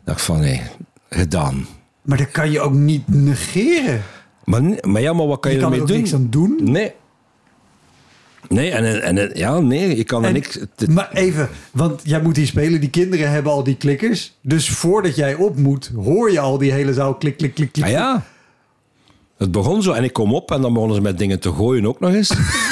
Dacht 0.04 0.22
van, 0.22 0.40
nee, 0.40 0.62
gedaan. 1.10 1.66
maar 2.02 2.18
dat 2.18 2.30
kan 2.30 2.50
je 2.50 2.60
ook 2.60 2.72
niet 2.72 3.08
negeren. 3.08 4.02
Maar, 4.44 4.62
maar 4.80 5.02
ja, 5.02 5.12
maar 5.12 5.26
wat 5.26 5.40
kan 5.40 5.50
je, 5.50 5.56
Je 5.56 5.62
kan 5.62 5.72
er 5.72 5.78
ermee 5.78 5.80
ook 5.80 5.88
doen? 5.88 5.96
niks 5.96 6.14
aan 6.14 6.30
doen. 6.30 6.58
Nee. 6.72 6.92
Nee, 8.48 8.70
en, 8.70 9.02
en, 9.02 9.30
ja, 9.34 9.58
nee, 9.58 9.94
ik 9.94 10.06
kan 10.06 10.22
er 10.22 10.28
En- 10.28 10.34
niks... 10.34 10.58
Maar 10.88 11.10
even, 11.12 11.48
want 11.70 12.00
jij 12.04 12.22
moet 12.22 12.36
hier 12.36 12.46
spelen. 12.46 12.80
Die 12.80 12.90
kinderen 12.90 13.30
hebben 13.30 13.52
al 13.52 13.64
die 13.64 13.76
klikkers. 13.76 14.36
Dus 14.40 14.68
voordat 14.70 15.16
jij 15.16 15.34
op 15.34 15.56
moet, 15.56 15.90
hoor 15.96 16.32
je 16.32 16.40
al 16.40 16.58
die 16.58 16.72
hele 16.72 16.92
zaal 16.92 17.14
klik, 17.14 17.36
klik, 17.36 17.54
klik, 17.54 17.72
klik. 17.72 17.84
Ah 17.84 17.90
ja. 17.90 18.24
Het 19.36 19.50
begon 19.50 19.82
zo 19.82 19.92
en 19.92 20.04
ik 20.04 20.12
kom 20.12 20.34
op 20.34 20.50
en 20.50 20.60
dan 20.60 20.72
begonnen 20.72 20.96
ze 20.96 21.02
met 21.02 21.18
dingen 21.18 21.40
te 21.40 21.52
gooien 21.52 21.86
ook 21.86 22.00
nog 22.00 22.12
eens. 22.12 22.30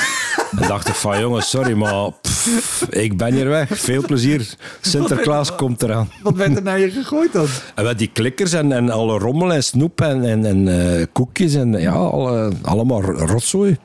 en 0.60 0.68
dacht 0.68 0.88
ik 0.88 0.94
van 0.94 1.20
jongens, 1.20 1.50
sorry, 1.50 1.72
maar 1.72 2.10
pff, 2.22 2.86
ik 2.90 3.16
ben 3.16 3.34
hier 3.34 3.48
weg. 3.48 3.78
Veel 3.78 4.02
plezier. 4.02 4.54
Sinterklaas 4.80 5.54
komt 5.54 5.82
eraan. 5.82 6.10
Wat 6.22 6.36
werd 6.36 6.56
er 6.56 6.62
naar 6.62 6.80
je 6.80 6.90
gegooid 6.90 7.32
dan? 7.32 7.46
En 7.74 7.84
met 7.84 7.98
die 7.98 8.10
klikkers 8.12 8.52
en, 8.52 8.72
en 8.72 8.90
alle 8.90 9.18
rommel 9.18 9.52
en 9.52 9.64
snoep 9.64 10.00
en, 10.00 10.24
en, 10.24 10.46
en 10.46 10.68
eh, 10.98 11.06
koekjes 11.12 11.54
en 11.54 11.72
ja, 11.72 11.92
alle, 11.92 12.52
allemaal 12.62 13.02
rotzooi. 13.02 13.76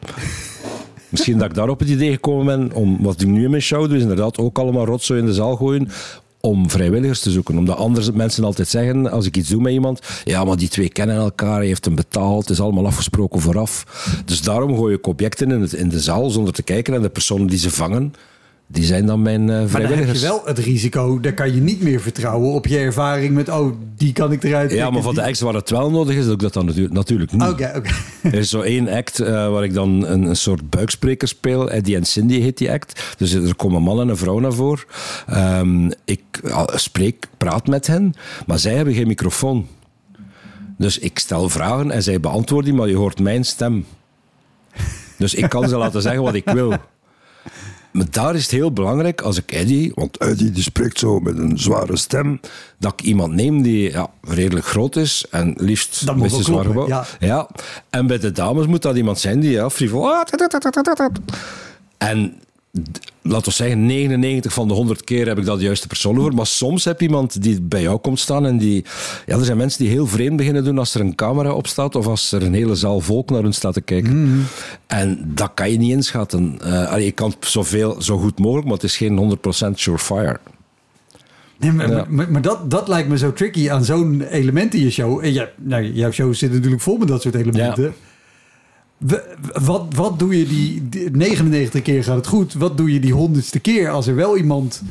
Misschien 1.12 1.38
dat 1.38 1.50
ik 1.50 1.56
daar 1.56 1.70
op 1.70 1.80
het 1.80 1.90
idee 1.90 2.12
gekomen 2.12 2.46
ben 2.46 2.78
om 2.78 2.98
wat 3.02 3.22
ik 3.22 3.28
nu 3.28 3.44
in 3.44 3.50
mijn 3.50 3.62
show 3.62 3.88
doe, 3.88 3.96
is 3.96 4.02
inderdaad 4.02 4.38
ook 4.38 4.60
allemaal 4.60 4.86
rotzooi 4.86 5.20
in 5.20 5.26
de 5.26 5.34
zaal 5.34 5.56
gooien. 5.56 5.90
om 6.44 6.70
vrijwilligers 6.70 7.20
te 7.20 7.32
zoeken. 7.32 7.58
Omdat 7.58 7.78
andere 7.78 8.12
mensen 8.14 8.44
altijd 8.44 8.68
zeggen, 8.68 9.12
als 9.12 9.26
ik 9.26 9.38
iets 9.38 9.50
doe 9.50 9.62
met 9.62 9.74
iemand, 9.74 10.00
ja, 10.24 10.44
maar 10.44 10.58
die 10.58 10.70
twee 10.70 10.90
kennen 10.90 11.16
elkaar, 11.16 11.58
hij 11.58 11.66
heeft 11.66 11.86
hem 11.86 11.96
betaald, 11.96 12.42
het 12.42 12.50
is 12.50 12.62
allemaal 12.62 12.86
afgesproken 12.86 13.42
vooraf. 13.42 13.86
Dus 14.26 14.42
daarom 14.42 14.76
gooi 14.76 14.96
ik 14.96 15.08
objecten 15.08 15.52
in, 15.52 15.62
het, 15.62 15.74
in 15.74 15.90
de 15.90 16.00
zaal 16.00 16.30
zonder 16.30 16.54
te 16.54 16.64
kijken 16.64 16.94
naar 16.94 17.02
de 17.02 17.10
personen 17.10 17.48
die 17.48 17.60
ze 17.60 17.72
vangen. 17.72 18.14
Die 18.72 18.84
zijn 18.84 19.06
dan 19.06 19.22
mijn 19.22 19.42
uh, 19.42 19.48
Maar 19.48 19.56
dan 19.56 19.62
heb 19.62 19.70
vrijwilligers. 19.70 20.22
je 20.22 20.28
wel 20.28 20.42
het 20.46 20.58
risico, 20.58 21.20
daar 21.20 21.34
kan 21.34 21.56
je 21.56 21.62
niet 21.62 21.82
meer 21.82 22.02
vertrouwen 22.02 22.52
op 22.52 22.68
je 22.68 22.78
ervaring 22.78 23.34
met, 23.34 23.50
oh, 23.50 23.76
die 23.96 24.14
kan 24.14 24.32
ik 24.32 24.44
eruit 24.44 24.72
Ja, 24.72 24.90
maar 24.90 25.02
voor 25.02 25.14
de 25.14 25.24
acts 25.24 25.42
waar 25.42 25.54
het 25.54 25.70
wel 25.70 25.92
nodig 25.92 26.16
is, 26.16 26.24
doe 26.24 26.34
ik 26.34 26.40
dat 26.40 26.54
dan 26.54 26.66
natuurlijk, 26.66 26.94
natuurlijk 26.94 27.32
niet. 27.32 27.42
Oké, 27.42 27.72
oké. 27.76 27.90
Er 28.22 28.34
is 28.34 28.50
zo 28.50 28.62
één 28.62 28.90
act 28.90 29.20
eh, 29.20 29.50
waar 29.50 29.64
ik 29.64 29.74
dan 29.74 30.06
een, 30.06 30.24
een 30.24 30.36
soort 30.36 30.70
buikspreker 30.70 31.28
speel. 31.28 31.70
Eddie 31.70 31.96
en 31.96 32.06
Cindy 32.06 32.40
heet 32.40 32.58
die 32.58 32.72
act. 32.72 33.16
Dus 33.18 33.34
er 33.34 33.56
komen 33.56 33.78
een 33.78 33.84
man 33.84 34.02
en 34.02 34.08
een 34.08 34.18
vrouw 34.18 34.40
naar 34.40 34.54
voren. 34.54 34.84
Ehm, 35.28 35.92
ik 36.06 36.22
spreek, 36.66 37.28
praat 37.38 37.68
met 37.68 37.88
hen, 37.88 38.14
maar 38.46 38.60
zij 38.60 38.76
hebben 38.76 38.94
geen 38.94 39.08
microfoon. 39.08 39.68
Dus 40.78 41.00
ik 41.00 41.20
stel 41.20 41.50
vragen 41.50 41.92
en 41.92 42.04
zij 42.04 42.20
beantwoorden 42.20 42.70
die, 42.70 42.80
maar 42.80 42.90
je 42.90 42.96
hoort 42.96 43.20
mijn 43.20 43.46
stem. 43.46 43.86
Dus 45.18 45.34
ik 45.34 45.50
kan 45.50 45.70
ze 45.70 45.78
laten 45.78 46.02
zeggen 46.02 46.24
wat 46.24 46.34
ik 46.34 46.50
wil. 46.50 46.74
Maar 47.92 48.06
daar 48.10 48.36
is 48.36 48.42
het 48.42 48.52
heel 48.52 48.72
belangrijk 48.72 49.22
als 49.22 49.38
ik 49.38 49.52
Eddie, 49.52 49.92
want 49.96 50.18
Eddie 50.18 50.52
die 50.52 50.64
spreekt 50.64 51.00
zo 51.00 51.20
met 51.20 51.38
een 51.38 51.60
zware 51.60 51.98
stem, 51.98 52.40
dat 52.78 52.94
ik 52.94 53.02
iemand 53.02 53.34
neem 53.34 53.62
die 53.62 53.92
ja, 53.92 54.10
redelijk 54.22 54.66
groot 54.66 54.96
is 54.96 55.26
en 55.30 55.54
liefst 55.58 56.06
Dat 56.06 56.18
best 56.18 56.32
wel 56.32 56.44
zwaar 56.44 56.66
gebouwd. 56.66 57.18
Ja. 57.20 57.48
En 57.90 58.08
bij 58.08 58.20
de 58.20 58.32
dames 58.32 58.66
moet 58.66 58.82
dat 58.82 58.96
iemand 58.96 59.20
zijn 59.20 59.40
die 59.40 59.52
ja, 59.52 59.70
frivol. 59.70 60.14
ah, 60.14 60.22
En 61.98 62.42
laten 63.22 63.46
we 63.46 63.52
zeggen, 63.52 63.86
99 63.86 64.54
van 64.54 64.68
de 64.68 64.74
100 64.74 65.04
keer 65.04 65.28
heb 65.28 65.38
ik 65.38 65.46
dat 65.46 65.58
de 65.58 65.64
juiste 65.64 65.88
persoon 65.88 66.18
over. 66.20 66.34
Maar 66.34 66.46
soms 66.48 66.86
heb 66.86 67.00
je 67.00 67.06
iemand 67.06 67.42
die 67.42 67.62
bij 67.62 67.82
jou 67.82 68.00
komt 68.00 68.20
staan 68.20 68.46
en 68.46 68.58
die. 68.58 68.86
Ja, 69.26 69.38
er 69.38 69.46
zijn 69.46 69.58
mensen 69.58 69.80
die 69.84 69.90
heel 69.92 70.08
vreemd 70.08 70.38
beginnen 70.38 70.64
doen 70.64 70.78
als 70.78 70.96
er 70.96 71.02
een 71.02 71.16
camera 71.16 71.54
op 71.54 71.68
staat 71.68 71.96
of 71.96 72.08
als 72.08 72.32
er 72.32 72.44
een 72.44 72.54
hele 72.54 72.76
zaal 72.76 73.00
volk 73.00 73.30
naar 73.30 73.42
hun 73.44 73.54
staat 73.54 73.74
te 73.74 73.82
kijken. 73.82 74.46
En 74.88 75.32
dat 75.34 75.52
kan 75.54 75.72
je 75.72 75.78
niet 75.78 75.92
inschatten. 75.92 76.58
Eh, 76.64 76.88
allee, 76.92 77.06
je 77.06 77.12
kan 77.12 77.34
zoveel, 77.40 78.02
zo 78.02 78.18
goed 78.18 78.40
mogelijk, 78.40 78.66
maar 78.66 78.76
het 78.76 78.84
is 78.84 78.98
geen 78.98 79.18
100% 79.18 79.80
surefire. 79.80 80.40
Nee, 81.58 81.72
maar, 81.72 81.90
Ja. 81.90 82.06
maar, 82.10 82.32
maar 82.32 82.42
dat, 82.42 82.72
dat 82.72 82.88
lijkt 82.88 83.10
me 83.10 83.18
zo 83.18 83.34
tricky 83.34 83.70
aan 83.70 83.84
zo'n 83.86 84.22
element 84.22 84.74
in 84.74 84.82
je 84.82 84.92
show. 84.92 85.24
En 85.24 85.34
ja, 85.34 85.50
nou, 85.58 85.92
jouw 85.94 86.12
show 86.12 86.34
zit 86.34 86.52
natuurlijk 86.54 86.82
vol 86.82 86.98
met 86.98 87.08
dat 87.08 87.22
soort 87.22 87.36
elementen. 87.36 87.84
Ja. 87.84 87.90
Wat, 89.62 89.86
wat 89.96 90.20
doe 90.20 90.38
je 90.38 90.46
die, 90.46 90.90
die 90.90 91.10
99 91.12 91.82
keer 91.82 92.04
gaat 92.04 92.16
het 92.16 92.28
goed? 92.28 92.54
Wat 92.54 92.78
doe 92.78 92.94
je 92.94 93.00
die 93.00 93.14
honderdste 93.14 93.60
keer 93.60 93.90
als 93.90 94.08
er 94.08 94.16
wel 94.16 94.38
iemand 94.38 94.82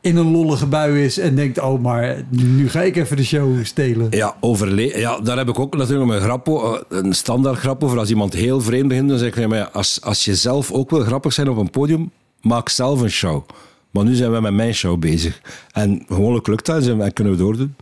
in 0.00 0.16
een 0.16 0.30
lollige 0.30 0.66
bui 0.66 1.04
is 1.04 1.18
en 1.18 1.34
denkt: 1.34 1.60
Oh, 1.60 1.82
maar 1.82 2.22
nu 2.28 2.68
ga 2.68 2.82
ik 2.82 2.96
even 2.96 3.16
de 3.16 3.24
show 3.24 3.64
stelen. 3.64 4.06
Ja, 4.10 4.36
overle 4.40 4.98
ja, 4.98 5.20
daar 5.20 5.36
heb 5.36 5.48
ik 5.48 5.58
ook 5.58 5.76
natuurlijk 5.76 6.10
een 6.10 6.20
grap, 6.20 6.46
een 6.88 7.12
standaard 7.12 7.58
grap 7.58 7.84
over. 7.84 7.98
Als 7.98 8.10
iemand 8.10 8.32
heel 8.32 8.60
vreemd 8.60 8.88
begint, 8.88 9.08
dan 9.08 9.18
zeg 9.18 9.28
ik, 9.28 9.38
ja, 9.38 9.48
maar 9.48 9.70
als, 9.70 10.02
als 10.02 10.24
je 10.24 10.34
zelf 10.34 10.72
ook 10.72 10.90
wil 10.90 11.00
grappig 11.00 11.32
zijn 11.32 11.48
op 11.48 11.56
een 11.56 11.70
podium, 11.70 12.10
maak 12.40 12.68
zelf 12.68 13.00
een 13.00 13.10
show. 13.10 13.44
Maar 13.90 14.04
nu 14.04 14.14
zijn 14.14 14.32
we 14.32 14.40
met 14.40 14.52
mijn 14.52 14.74
show 14.74 14.98
bezig. 14.98 15.40
En 15.72 16.04
gewoonlijk 16.08 16.46
lukt 16.46 16.66
dat 16.66 16.86
en 16.86 17.12
kunnen 17.12 17.32
we 17.32 17.38
doordoen. 17.38 17.74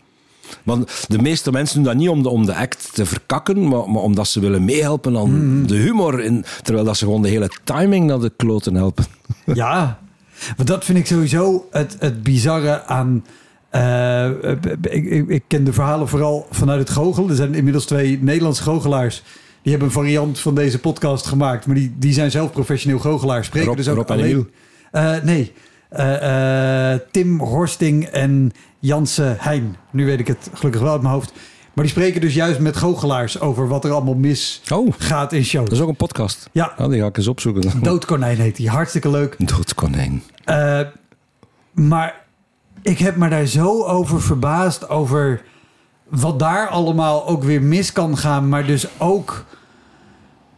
Want 0.63 1.05
de 1.09 1.19
meeste 1.19 1.53
mensen 1.53 1.75
doen 1.77 1.85
dat 1.85 1.95
niet 1.97 2.09
om 2.09 2.23
de, 2.23 2.29
om 2.29 2.47
de 2.47 2.55
act 2.55 2.89
te 2.95 3.07
verkakken, 3.07 3.69
maar, 3.69 3.91
maar 3.91 4.03
omdat 4.03 4.29
ze 4.29 4.41
willen 4.41 4.65
meehelpen 4.65 5.17
aan 5.17 5.65
de 5.67 5.75
humor. 5.77 6.21
In, 6.23 6.45
terwijl 6.63 6.85
dat 6.87 6.97
ze 6.97 7.05
gewoon 7.05 7.23
de 7.23 7.29
hele 7.29 7.51
timing 7.65 8.07
naar 8.07 8.19
de 8.21 8.33
kloten 8.37 8.75
helpen. 8.75 9.05
Ja, 9.55 9.99
want 10.57 10.69
dat 10.69 10.85
vind 10.85 10.99
ik 10.99 11.07
sowieso 11.07 11.67
het, 11.71 11.97
het 11.99 12.23
bizarre 12.23 12.85
aan. 12.85 13.25
eh, 13.71 14.29
ik, 14.91 15.05
ik, 15.05 15.29
ik 15.29 15.43
ken 15.47 15.65
de 15.65 15.73
verhalen 15.73 16.09
vooral 16.09 16.47
vanuit 16.51 16.79
het 16.81 16.91
goochelen. 16.91 17.31
Er 17.31 17.37
zijn 17.37 17.55
inmiddels 17.55 17.85
twee 17.85 18.19
Nederlandse 18.23 18.63
goochelaars. 18.63 19.23
Die 19.63 19.71
hebben 19.75 19.89
een 19.89 20.03
variant 20.03 20.39
van 20.39 20.55
deze 20.55 20.79
podcast 20.79 21.27
gemaakt. 21.27 21.67
Maar 21.67 21.75
die, 21.75 21.95
die 21.99 22.13
zijn 22.13 22.31
zelf 22.31 22.53
professioneel 22.53 22.99
goochelaars. 22.99 23.47
Spreken 23.47 23.69
Rob- 23.69 23.77
dus 23.77 23.89
ook 23.89 23.97
Rob 23.97 24.11
en 24.11 24.17
alleen... 24.19 24.49
Eh, 24.93 25.15
nee. 25.23 25.53
Eh, 25.89 26.93
eh, 26.93 27.01
Tim 27.11 27.41
Horsting 27.41 28.05
en 28.05 28.53
Janse 28.87 29.35
Heijn. 29.39 29.77
Nu 29.91 30.05
weet 30.07 30.19
ik 30.21 30.27
het 30.27 30.51
gelukkig 30.55 30.81
wel 30.81 30.93
uit 30.93 31.03
mijn 31.03 31.15
hoofd. 31.15 31.33
Maar 31.75 31.85
die 31.85 31.95
spreken 31.95 32.21
dus 32.21 32.35
juist 32.35 32.59
met 32.61 32.77
goochelaars 32.77 33.41
over 33.41 33.69
wat 33.69 33.85
er 33.85 33.91
allemaal 33.91 34.15
misgaat 34.15 35.33
Oh, 35.33 35.39
in 35.39 35.45
shows. 35.45 35.65
dat 35.69 35.73
is 35.79 35.81
ook 35.81 35.89
een 35.89 35.97
podcast. 35.97 36.49
Ja, 36.53 36.73
Ja, 36.79 36.89
die 36.89 37.01
ga 37.01 37.07
ik 37.07 37.17
eens 37.17 37.27
opzoeken. 37.29 37.83
Doodkonijn 37.83 38.39
heet 38.39 38.57
die. 38.57 38.69
Hartstikke 38.69 39.11
leuk. 39.11 39.49
Doodkonijn. 39.49 40.23
Eh, 40.45 40.81
maar 41.73 42.25
ik 42.83 42.99
heb 42.99 43.17
me 43.17 43.29
daar 43.29 43.47
zo 43.47 43.83
over 43.85 44.23
verbaasd 44.23 44.89
over 44.89 45.43
wat 46.09 46.39
daar 46.39 46.69
allemaal 46.69 47.27
ook 47.27 47.43
weer 47.45 47.63
mis 47.63 47.93
kan 47.93 48.17
gaan. 48.19 48.49
Maar 48.49 48.67
dus 48.67 48.87
ook 48.99 49.45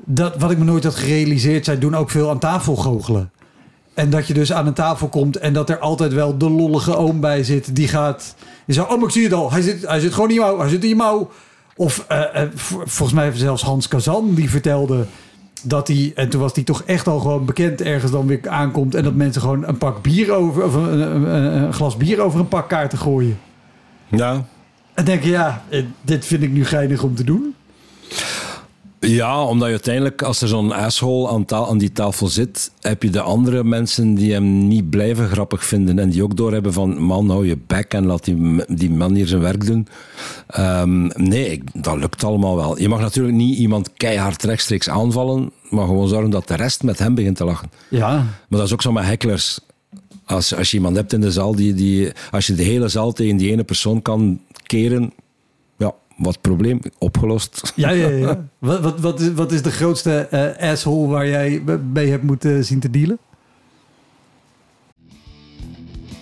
dat 0.05 0.37
wat 0.37 0.51
ik 0.51 0.59
me 0.59 0.65
nooit 0.65 0.85
had 0.85 0.95
gerealiseerd. 0.95 1.65
Zij 1.65 1.79
doen 1.79 1.97
ook 1.97 2.11
veel 2.11 2.31
aan 2.31 2.39
tafel 2.39 2.77
goochelen. 2.77 3.31
En 3.99 4.11
dat 4.11 4.27
je 4.27 4.35
dus 4.35 4.53
aan 4.53 4.67
een 4.67 4.73
tafel 4.75 5.09
komt 5.09 5.37
en 5.37 5.53
dat 5.53 5.71
er 5.71 5.79
altijd 5.79 6.13
wel 6.13 6.39
de 6.39 6.51
lollige 6.51 6.97
oom 6.97 7.21
bij 7.21 7.43
zit. 7.45 7.77
Die 7.77 7.89
gaat. 7.89 8.35
Die 8.67 8.75
zo, 8.75 8.83
oh, 8.83 8.89
maar 8.97 9.03
ik 9.07 9.11
zie 9.11 9.25
het 9.25 9.33
al. 9.33 9.53
Hij 9.53 9.61
zit, 9.61 9.87
hij 9.87 10.01
zit 10.01 10.13
gewoon 10.15 10.29
in 10.29 10.35
je 10.35 10.41
mouw. 10.41 10.59
Hij 10.59 10.69
zit 10.69 10.83
in 10.83 10.89
je 10.89 10.97
mouw. 10.97 11.31
Of 11.77 12.05
eh, 12.09 12.43
eh, 12.43 12.49
volgens 12.85 13.13
mij 13.13 13.33
zelfs 13.35 13.63
Hans 13.63 13.89
Kazan 13.89 14.35
die 14.35 14.51
vertelde 14.51 15.05
dat 15.63 15.89
hij, 15.89 16.13
en 16.15 16.29
toen 16.29 16.41
was 16.41 16.53
hij 16.55 16.63
toch 16.65 16.83
echt 16.83 17.07
al 17.07 17.19
gewoon 17.19 17.45
bekend 17.45 17.81
ergens 17.83 18.13
dan 18.13 18.27
weer 18.27 18.41
aankomt. 18.49 18.95
En 18.95 19.03
dat 19.05 19.15
mensen 19.15 19.43
gewoon 19.43 19.69
een 19.69 19.79
pak 19.79 20.03
bier 20.03 20.33
over, 20.33 20.65
of 20.65 20.75
een, 20.75 21.01
een, 21.01 21.23
een- 21.35 21.63
een 21.63 21.73
glas 21.73 21.97
bier 21.97 22.21
over 22.21 22.41
een 22.41 22.49
pak 22.49 22.69
kaarten 22.69 22.99
gooien. 22.99 23.39
Ja, 24.09 24.45
En 24.95 25.05
denk 25.05 25.23
je, 25.23 25.31
ja, 25.31 25.63
eh, 25.69 25.85
dit 26.03 26.25
vind 26.27 26.43
ik 26.43 26.51
nu 26.51 26.65
geinig 26.65 27.03
om 27.03 27.15
te 27.15 27.25
doen. 27.25 27.55
Ja, 29.01 29.45
omdat 29.45 29.67
je 29.67 29.73
uiteindelijk, 29.73 30.23
als 30.23 30.41
er 30.43 30.49
zo'n 30.49 30.73
asshole 30.73 31.29
aan, 31.29 31.45
ta- 31.45 31.67
aan 31.67 31.79
die 31.79 31.93
tafel 31.93 32.27
zit, 32.29 32.71
heb 32.81 33.03
je 33.03 33.11
de 33.11 33.21
andere 33.21 33.65
mensen 33.65 34.15
die 34.15 34.33
hem 34.33 34.69
niet 34.69 34.91
blijven 34.91 35.29
grappig 35.29 35.65
vinden 35.65 35.99
en 35.99 36.11
die 36.11 36.23
ook 36.23 36.37
doorhebben 36.37 36.73
van, 36.73 36.99
man, 37.03 37.31
hou 37.31 37.47
je 37.47 37.59
bek 37.67 37.93
en 37.95 38.07
laat 38.07 38.25
die, 38.25 38.65
die 38.69 38.91
man 38.91 39.15
hier 39.15 39.27
zijn 39.27 39.41
werk 39.41 39.67
doen. 39.67 39.89
Ehm, 40.47 41.07
nee, 41.07 41.51
ik- 41.51 41.83
dat 41.83 41.97
lukt 41.97 42.25
allemaal 42.25 42.57
wel. 42.57 42.81
Je 42.81 42.89
mag 42.89 43.01
natuurlijk 43.01 43.37
niet 43.37 43.59
iemand 43.59 43.91
keihard 43.97 44.43
rechtstreeks 44.43 44.89
aanvallen, 44.89 45.51
maar 45.71 45.87
gewoon 45.87 46.09
zorgen 46.09 46.31
dat 46.31 46.49
de 46.49 46.55
rest 46.57 46.83
met 46.83 46.99
hem 46.99 47.15
begint 47.15 47.37
te 47.37 47.45
lachen. 47.45 47.71
Ja. 47.91 48.09
Maar 48.49 48.59
dat 48.59 48.63
is 48.67 48.73
ook 48.73 48.83
zo 48.83 48.93
met 48.93 49.05
hecklers. 49.05 49.61
Als, 50.25 50.55
als 50.55 50.71
je 50.71 50.77
iemand 50.77 50.97
hebt 50.97 51.13
in 51.13 51.21
de 51.21 51.33
zaal, 51.33 51.55
die, 51.55 51.75
die, 51.75 52.09
als 52.31 52.47
je 52.47 52.55
de 52.55 52.63
hele 52.63 52.89
zaal 52.89 53.13
tegen 53.13 53.37
die 53.37 53.51
ene 53.51 53.65
persoon 53.65 54.03
kan 54.03 54.41
keren, 54.67 55.13
wat 56.19 56.41
probleem, 56.41 56.81
opgelost. 56.99 57.73
Ja, 57.77 57.91
ja, 57.91 58.09
ja. 58.09 58.49
wat, 58.59 58.81
wat, 58.81 59.01
wat, 59.01 59.21
is, 59.21 59.33
wat 59.33 59.53
is 59.53 59.63
de 59.63 59.71
grootste 59.71 60.19
eh, 60.19 60.71
asshole 60.71 61.09
waar 61.09 61.29
jij 61.29 61.63
mee 61.93 62.11
hebt 62.11 62.23
moeten 62.23 62.65
zien 62.65 62.81
te 62.81 62.91
dealen? 62.91 63.19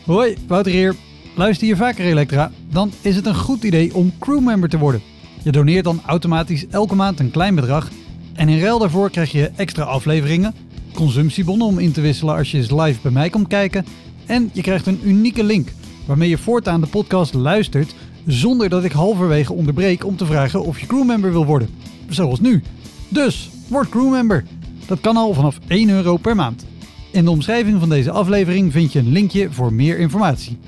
Hoi, 0.05 0.37
Wouter 0.47 0.73
hier. 0.73 0.95
Luister 1.37 1.67
je 1.67 1.77
vaker 1.77 2.05
Elektra? 2.05 2.51
Dan 2.71 2.93
is 3.01 3.17
het 3.17 3.27
een 3.27 3.35
goed 3.35 3.63
idee 3.63 3.95
om 3.95 4.13
crewmember 4.19 4.69
te 4.69 4.79
worden. 4.79 5.03
Je 5.43 5.53
doneert 5.53 5.85
dan 5.85 6.01
automatisch 6.07 6.67
elke 6.67 6.95
maand 6.95 7.21
een 7.21 7.31
klein 7.31 7.55
bedrag. 7.55 7.91
En 8.33 8.49
in 8.49 8.61
ruil 8.61 8.79
daarvoor 8.79 9.11
krijg 9.11 9.33
je 9.33 9.51
extra 9.57 9.83
afleveringen, 9.83 10.55
consumptiebonnen 10.95 11.67
om 11.67 11.79
in 11.79 11.93
te 11.93 12.01
wisselen 12.01 12.37
als 12.37 12.51
je 12.51 12.57
eens 12.57 12.71
live 12.71 13.01
bij 13.03 13.11
mij 13.11 13.31
komt 13.31 13.49
kijken. 13.49 13.87
En 14.27 14.51
je 14.53 14.63
krijgt 14.63 14.87
een 14.87 15.01
unieke 15.05 15.45
link 15.45 15.69
waarmee 16.07 16.29
je 16.29 16.39
voortaan 16.39 16.81
de 16.81 16.87
podcast 16.87 17.35
luistert 17.35 17.95
zonder 18.27 18.69
dat 18.69 18.85
ik 18.85 18.93
halverwege 18.93 19.53
onderbreek 19.53 20.05
om 20.05 20.17
te 20.17 20.27
vragen 20.27 20.63
of 20.63 20.81
je 20.81 20.87
crewmember 20.87 21.33
wil 21.33 21.47
worden. 21.47 21.69
Zoals 22.09 22.41
nu. 22.41 22.63
Dus, 23.09 23.51
word 23.69 23.89
crewmember. 23.89 24.45
Dat 24.87 25.01
kan 25.01 25.17
al 25.17 25.35
vanaf 25.35 25.59
1 25.69 25.89
euro 25.89 26.17
per 26.17 26.37
maand. 26.37 26.65
In 27.11 27.25
de 27.25 27.31
omschrijving 27.31 27.81
van 27.81 27.89
deze 27.89 28.11
aflevering 28.11 28.73
vind 28.73 28.93
je 28.93 28.99
een 28.99 29.13
linkje 29.13 29.49
voor 29.51 29.73
meer 29.73 29.99
informatie. 29.99 30.59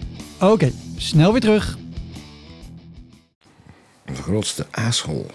Oké, 0.41 0.73
snel 0.97 1.33
weer 1.33 1.41
terug. 1.41 1.79
De 4.05 4.15
grootste 4.15 4.67
asshole. 4.71 5.27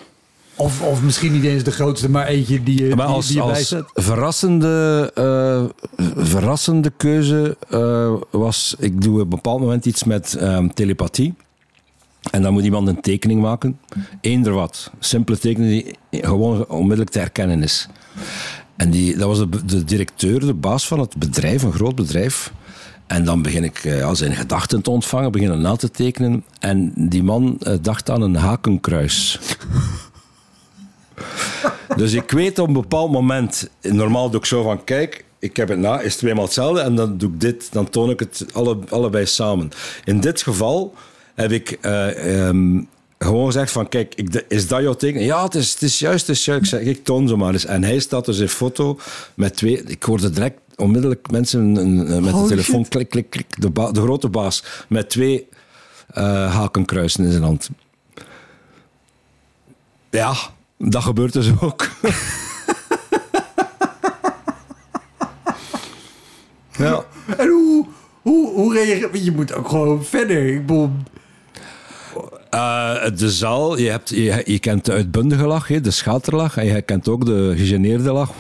Of, 0.56 0.82
of 0.82 1.02
misschien 1.02 1.32
niet 1.32 1.44
eens 1.44 1.64
de 1.64 1.72
grootste, 1.72 2.10
maar 2.10 2.28
eentje 2.28 2.64
die 2.64 2.84
je, 2.84 2.96
Maar 2.96 3.06
die, 3.06 3.16
als, 3.16 3.28
die 3.28 3.36
je 3.36 3.42
als 3.42 3.76
verrassende, 3.94 5.12
eh, 5.16 5.64
verrassende 6.16 6.92
keuze 6.98 7.58
eh, 7.70 8.14
was... 8.32 8.76
Ik 8.80 9.02
doe 9.02 9.16
op 9.16 9.24
een 9.24 9.30
bepaald 9.30 9.60
moment 9.60 9.86
iets 9.86 10.04
met 10.04 10.34
ehm, 10.34 10.68
telepathie. 10.68 11.34
En 12.32 12.42
dan 12.42 12.54
moet 12.54 12.64
iemand 12.64 12.88
een 12.88 13.02
tekening 13.02 13.42
maken. 13.42 13.80
Eender 14.22 14.54
wat. 14.54 14.92
Simpele 15.00 15.38
tekening 15.38 15.72
die 16.10 16.24
gewoon 16.26 16.68
onmiddellijk 16.68 17.10
te 17.10 17.20
herkennen 17.20 17.64
is. 17.64 17.88
En 18.76 18.90
die, 18.90 19.18
dat 19.18 19.28
was 19.28 19.46
de, 19.66 19.84
directeur, 19.84 20.40
de 20.40 20.54
baas 20.54 20.88
van 20.88 21.00
het 21.00 21.18
bedrijf, 21.18 21.64
een 21.64 21.74
groot 21.74 21.96
bedrijf. 21.96 22.54
En 23.08 23.26
dan 23.26 23.42
begin 23.42 23.64
ik 23.64 23.84
eh, 23.84 24.06
al 24.06 24.16
zijn 24.16 24.36
gedachten 24.36 24.82
te 24.82 24.90
ontvangen, 24.90 25.32
beginnen 25.32 25.62
na 25.62 25.76
te 25.76 25.92
tekenen. 25.92 26.46
En 26.60 26.94
die 26.96 27.24
man 27.24 27.58
eh, 27.60 27.74
dacht 27.82 28.10
aan 28.10 28.22
een 28.22 28.36
hakenkruis. 28.36 29.40
Dus 31.96 32.14
ik 32.14 32.32
weet 32.32 32.60
op 32.60 32.68
een 32.68 32.74
bepaald 32.74 33.12
moment, 33.12 33.70
normaal 33.82 34.30
doe 34.30 34.40
ik 34.40 34.46
zo 34.46 34.64
van, 34.64 34.84
kijk, 34.84 35.26
ik 35.40 35.56
heb 35.56 35.70
het 35.70 35.80
na, 35.80 36.00
is 36.00 36.16
tweemaal 36.16 36.44
hetzelfde 36.44 36.82
en 36.82 36.96
dan 36.96 37.18
doe 37.18 37.30
ik 37.30 37.40
dit, 37.40 37.72
dan 37.72 37.90
toon 37.90 38.10
ik 38.10 38.20
het 38.20 38.46
alle, 38.54 38.78
allebei 38.90 39.26
samen. 39.26 39.70
In 40.04 40.20
dit 40.20 40.42
geval 40.42 40.94
heb 41.34 41.52
ik 41.52 41.72
eh, 41.72 42.48
ehm, 42.48 42.82
gewoon 43.18 43.46
gezegd 43.46 43.72
van, 43.72 43.90
kijk, 43.90 44.16
ik, 44.16 44.46
is 44.48 44.68
dat 44.68 44.82
jouw 44.82 44.94
teken? 44.94 45.22
Ja, 45.22 45.44
het 45.44 45.56
is, 45.56 45.72
het 45.72 45.82
is 45.82 46.00
juist, 46.00 46.28
het 46.28 46.36
is 46.36 46.46
juist. 46.46 46.64
Ik 46.64 46.70
zeg, 46.70 46.82
ik 46.82 47.04
toon 47.04 47.28
ze 47.28 47.36
maar 47.36 47.54
eens. 47.54 47.66
En 47.66 47.84
hij 47.84 48.00
staat 48.00 48.26
dus 48.26 48.40
in 48.40 48.50
foto 48.50 49.00
met 49.34 49.56
twee, 49.56 49.84
ik 49.84 50.04
hoorde 50.04 50.30
direct 50.30 50.60
onmiddellijk 50.76 51.32
mensen 51.32 51.72
met 52.24 52.34
de 52.34 52.46
telefoon, 52.48 52.88
klik, 52.88 53.10
klik, 53.10 53.30
klik, 53.30 53.62
de, 53.62 53.72
de 53.72 54.02
grote 54.02 54.30
baas, 54.30 54.64
met 54.88 55.10
twee 55.10 55.48
uh, 56.18 56.56
hakenkruisen 56.56 57.26
in 57.26 57.32
zijn 57.32 57.44
hand. 57.44 57.70
Ja, 60.10 60.34
dat 60.78 61.04
gebeurt 61.04 61.34
dus 61.34 61.52
ook. 61.62 61.90
ja. 66.78 67.06
En 67.38 67.48
hoe, 67.48 67.86
hoe, 68.22 68.54
hoe 68.54 68.74
reageer 68.74 69.24
je? 69.24 69.32
moet 69.32 69.54
ook 69.54 69.68
gewoon 69.68 70.06
verder. 70.06 70.48
Ik 70.48 70.66
bedoel... 70.66 70.92
Uh, 72.54 72.96
de 73.16 73.32
zaal, 73.32 73.78
je, 73.78 73.90
hebt, 73.90 74.10
je, 74.10 74.42
je 74.46 74.60
kent 74.60 74.86
de 74.86 74.92
uitbundige 74.92 75.46
lach, 75.46 75.68
de 75.68 75.92
schaterlach, 75.92 76.58
en 76.58 76.66
je 76.66 76.82
kent 76.82 77.10
ook 77.10 77.26
de 77.26 77.54
gegeneerde 77.56 78.12
lach. 78.12 78.32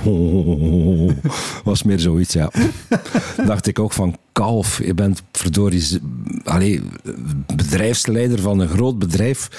Was 1.63 1.83
meer 1.83 1.99
zoiets, 1.99 2.33
ja. 2.33 2.51
Dacht 3.45 3.67
ik 3.67 3.79
ook 3.79 3.93
van, 3.93 4.17
kalf, 4.31 4.81
je 4.83 4.93
bent 4.93 5.23
verdorie 5.31 5.99
allee, 6.43 6.81
bedrijfsleider 7.55 8.39
van 8.39 8.59
een 8.59 8.67
groot 8.67 8.99
bedrijf 8.99 9.49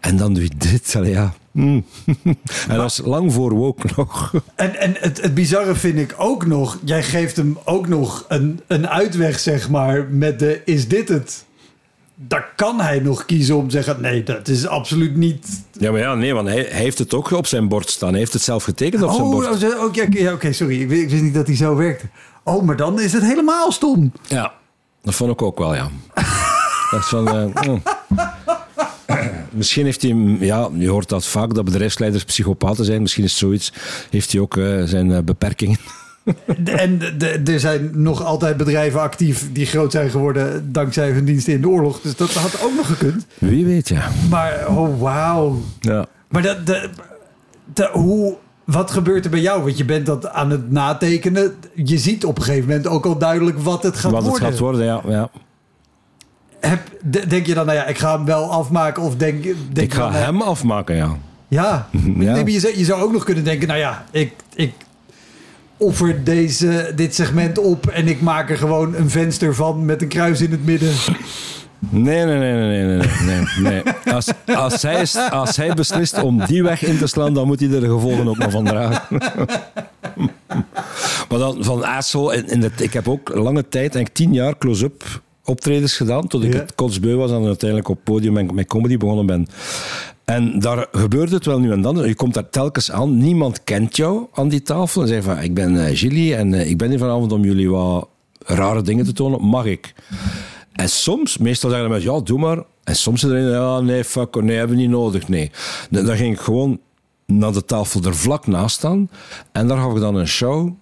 en 0.00 0.16
dan 0.16 0.34
doe 0.34 0.42
je 0.42 0.50
dit. 0.56 0.94
Allee, 0.96 1.10
ja. 1.10 1.34
Mm. 1.52 1.84
en 2.68 2.76
dat 2.76 2.90
is 2.90 3.00
lang 3.04 3.32
voor 3.32 3.52
woke 3.54 3.88
nog. 3.96 4.32
En, 4.54 4.80
en 4.80 4.96
het, 4.98 5.22
het 5.22 5.34
bizarre 5.34 5.74
vind 5.74 5.98
ik 5.98 6.14
ook 6.16 6.46
nog, 6.46 6.78
jij 6.84 7.02
geeft 7.02 7.36
hem 7.36 7.58
ook 7.64 7.88
nog 7.88 8.24
een, 8.28 8.60
een 8.66 8.88
uitweg, 8.88 9.38
zeg 9.38 9.70
maar, 9.70 10.06
met 10.10 10.38
de 10.38 10.62
is 10.64 10.88
dit 10.88 11.08
het? 11.08 11.44
Daar 12.16 12.52
kan 12.56 12.80
hij 12.80 12.98
nog 12.98 13.24
kiezen 13.24 13.56
om 13.56 13.68
te 13.68 13.82
zeggen: 13.82 14.00
nee, 14.00 14.22
dat 14.22 14.48
is 14.48 14.66
absoluut 14.66 15.16
niet. 15.16 15.64
Ja, 15.72 15.90
maar 15.90 16.00
ja, 16.00 16.14
nee, 16.14 16.34
want 16.34 16.48
hij, 16.48 16.66
heeft 16.70 16.98
het 16.98 17.14
ook 17.14 17.30
op 17.30 17.46
zijn 17.46 17.68
bord 17.68 17.90
staan. 17.90 18.10
Hij 18.10 18.18
heeft 18.18 18.32
het 18.32 18.42
zelf 18.42 18.64
getekend 18.64 19.02
op 19.02 19.10
zijn 19.10 19.30
bord. 19.30 19.64
Oh, 19.64 19.84
oké, 19.84 20.30
okay, 20.32 20.52
sorry. 20.52 20.80
Ik, 20.80 20.90
ik 20.90 21.10
wist 21.10 21.22
niet 21.22 21.34
dat 21.34 21.46
hij 21.46 21.56
zo 21.56 21.76
werkte. 21.76 22.06
Oh, 22.44 22.62
maar 22.62 22.76
dan 22.76 23.00
is 23.00 23.12
het 23.12 23.22
helemaal 23.22 23.72
stom. 23.72 24.12
Ja, 24.28 24.52
dat 25.02 25.14
vond 25.14 25.32
ik 25.32 25.42
ook 25.42 25.58
wel, 25.58 25.74
ja. 25.74 25.90
dat 26.90 27.08
van. 27.08 27.52
Uh, 27.54 27.76
Misschien 29.50 29.84
heeft 29.84 30.02
hij, 30.02 30.36
ja, 30.40 30.68
je 30.72 30.88
hoort 30.88 31.08
dat 31.08 31.26
vaak, 31.26 31.54
dat 31.54 31.64
bedrijfsleiders 31.64 32.24
psychopaten 32.24 32.84
zijn. 32.84 33.02
Misschien 33.02 33.24
is 33.24 33.36
zoiets, 33.36 33.72
heeft 34.10 34.32
hij 34.32 34.40
ook 34.40 34.56
uh, 34.56 34.82
zijn 34.84 35.10
uh, 35.10 35.18
beperkingen. 35.18 35.78
En 36.64 37.00
er 37.44 37.60
zijn 37.60 37.90
nog 37.92 38.24
altijd 38.24 38.56
bedrijven 38.56 39.00
actief 39.00 39.52
die 39.52 39.66
groot 39.66 39.92
zijn 39.92 40.10
geworden 40.10 40.72
dankzij 40.72 41.10
hun 41.10 41.24
diensten 41.24 41.52
in 41.52 41.60
de 41.60 41.68
oorlog. 41.68 42.00
Dus 42.00 42.16
dat 42.16 42.34
had 42.34 42.62
ook 42.62 42.74
nog 42.76 42.86
gekund. 42.86 43.26
Wie 43.38 43.64
weet, 43.64 43.88
ja. 43.88 44.08
Maar, 44.30 44.66
oh 44.68 45.00
wauw. 45.00 45.60
Ja. 45.80 46.06
Maar 46.28 46.42
dat, 46.42 46.66
de, 46.66 46.90
de, 47.74 47.90
hoe, 47.92 48.36
wat 48.64 48.90
gebeurt 48.90 49.24
er 49.24 49.30
bij 49.30 49.40
jou? 49.40 49.62
Want 49.62 49.78
je 49.78 49.84
bent 49.84 50.06
dat 50.06 50.28
aan 50.28 50.50
het 50.50 50.70
natekenen. 50.70 51.54
Je 51.74 51.98
ziet 51.98 52.24
op 52.24 52.38
een 52.38 52.44
gegeven 52.44 52.68
moment 52.68 52.86
ook 52.86 53.06
al 53.06 53.18
duidelijk 53.18 53.58
wat 53.58 53.82
het 53.82 53.96
gaat 53.96 54.10
worden. 54.10 54.30
Wat 54.30 54.38
het 54.38 54.48
gaat 54.48 54.58
worden, 54.58 54.84
ja. 54.84 55.00
ja. 55.06 55.30
Heb, 56.60 56.80
denk 57.28 57.46
je 57.46 57.54
dan, 57.54 57.66
nou 57.66 57.78
ja, 57.78 57.86
ik 57.86 57.98
ga 57.98 58.16
hem 58.16 58.24
wel 58.24 58.50
afmaken? 58.50 59.02
Of 59.02 59.16
denk, 59.16 59.42
denk 59.42 59.76
ik 59.76 59.94
ga 59.94 60.12
hem 60.12 60.42
afmaken, 60.42 60.96
ja. 60.96 61.16
Ja, 61.48 61.88
ja. 62.18 62.36
Je, 62.36 62.60
zou, 62.60 62.78
je 62.78 62.84
zou 62.84 63.02
ook 63.02 63.12
nog 63.12 63.24
kunnen 63.24 63.44
denken, 63.44 63.68
nou 63.68 63.80
ja, 63.80 64.04
ik, 64.10 64.32
ik 64.54 64.72
offer 65.76 66.24
deze, 66.24 66.92
dit 66.96 67.14
segment 67.14 67.58
op 67.58 67.86
en 67.86 68.08
ik 68.08 68.20
maak 68.20 68.50
er 68.50 68.58
gewoon 68.58 68.94
een 68.94 69.10
venster 69.10 69.54
van 69.54 69.84
met 69.84 70.02
een 70.02 70.08
kruis 70.08 70.40
in 70.40 70.50
het 70.50 70.64
midden. 70.64 70.92
Nee, 71.78 72.24
nee, 72.24 72.38
nee, 72.38 72.52
nee, 72.52 72.84
nee, 72.84 73.08
nee, 73.24 73.44
nee. 73.58 73.82
Als, 74.14 74.30
als, 74.46 74.82
hij, 74.82 75.06
als 75.30 75.56
hij 75.56 75.74
beslist 75.74 76.22
om 76.22 76.44
die 76.44 76.62
weg 76.62 76.84
in 76.84 76.98
te 76.98 77.06
slaan, 77.06 77.34
dan 77.34 77.46
moet 77.46 77.60
hij 77.60 77.70
er 77.70 77.80
de 77.80 77.88
gevolgen 77.88 78.28
ook 78.28 78.38
nog 78.38 78.50
van 78.50 78.64
dragen. 78.64 79.02
maar 81.28 81.38
dan 81.38 81.64
van 81.64 81.84
asshole, 81.84 82.36
in, 82.36 82.48
in 82.48 82.62
het, 82.62 82.80
ik 82.80 82.92
heb 82.92 83.08
ook 83.08 83.34
lange 83.34 83.68
tijd, 83.68 83.92
denk 83.92 84.08
tien 84.08 84.32
jaar 84.32 84.58
close-up 84.58 85.20
optredens 85.44 85.96
gedaan, 85.96 86.26
tot 86.26 86.44
ik 86.44 86.52
het 86.52 86.74
kotsbeu 86.74 87.16
was 87.16 87.30
en 87.30 87.44
uiteindelijk 87.44 87.88
op 87.88 87.98
podium 88.04 88.36
en 88.36 88.54
met 88.54 88.66
comedy 88.66 88.96
begonnen 88.96 89.26
ben. 89.26 89.48
En 90.26 90.58
daar 90.58 90.86
gebeurt 90.92 91.30
het 91.30 91.46
wel 91.46 91.58
nu 91.58 91.72
en 91.72 91.80
dan. 91.80 91.96
Je 92.08 92.14
komt 92.14 92.34
daar 92.34 92.48
telkens 92.48 92.90
aan. 92.90 93.16
Niemand 93.16 93.64
kent 93.64 93.96
jou 93.96 94.26
aan 94.32 94.48
die 94.48 94.62
tafel. 94.62 95.02
En 95.02 95.08
zegt 95.08 95.24
van, 95.24 95.38
ik 95.38 95.54
ben 95.54 95.74
uh, 95.74 96.38
en 96.38 96.52
uh, 96.52 96.70
ik 96.70 96.78
ben 96.78 96.88
hier 96.88 96.98
vanavond 96.98 97.32
om 97.32 97.44
jullie 97.44 97.70
wat 97.70 98.08
rare 98.38 98.82
dingen 98.82 99.04
te 99.04 99.12
tonen. 99.12 99.42
Mag 99.42 99.64
ik? 99.64 99.94
En 100.72 100.88
soms, 100.88 101.38
meestal 101.38 101.70
zeggen 101.70 101.90
mensen, 101.90 102.12
ja, 102.12 102.20
doe 102.20 102.38
maar. 102.38 102.62
En 102.84 102.96
soms 102.96 103.20
ze, 103.20 103.28
ja, 103.28 103.80
nee, 103.80 104.04
fuck, 104.04 104.42
nee, 104.42 104.56
hebben 104.56 104.76
we 104.76 104.82
niet 104.82 104.90
nodig, 104.90 105.28
nee. 105.28 105.50
Dan 105.90 106.16
ging 106.16 106.34
ik 106.34 106.40
gewoon 106.40 106.80
naar 107.26 107.52
de 107.52 107.64
tafel 107.64 108.02
er 108.02 108.16
vlak 108.16 108.46
naast 108.46 108.76
staan. 108.76 109.10
En 109.52 109.68
daar 109.68 109.78
gaf 109.78 109.94
ik 109.94 110.00
dan 110.00 110.14
een 110.14 110.28
show 110.28 110.72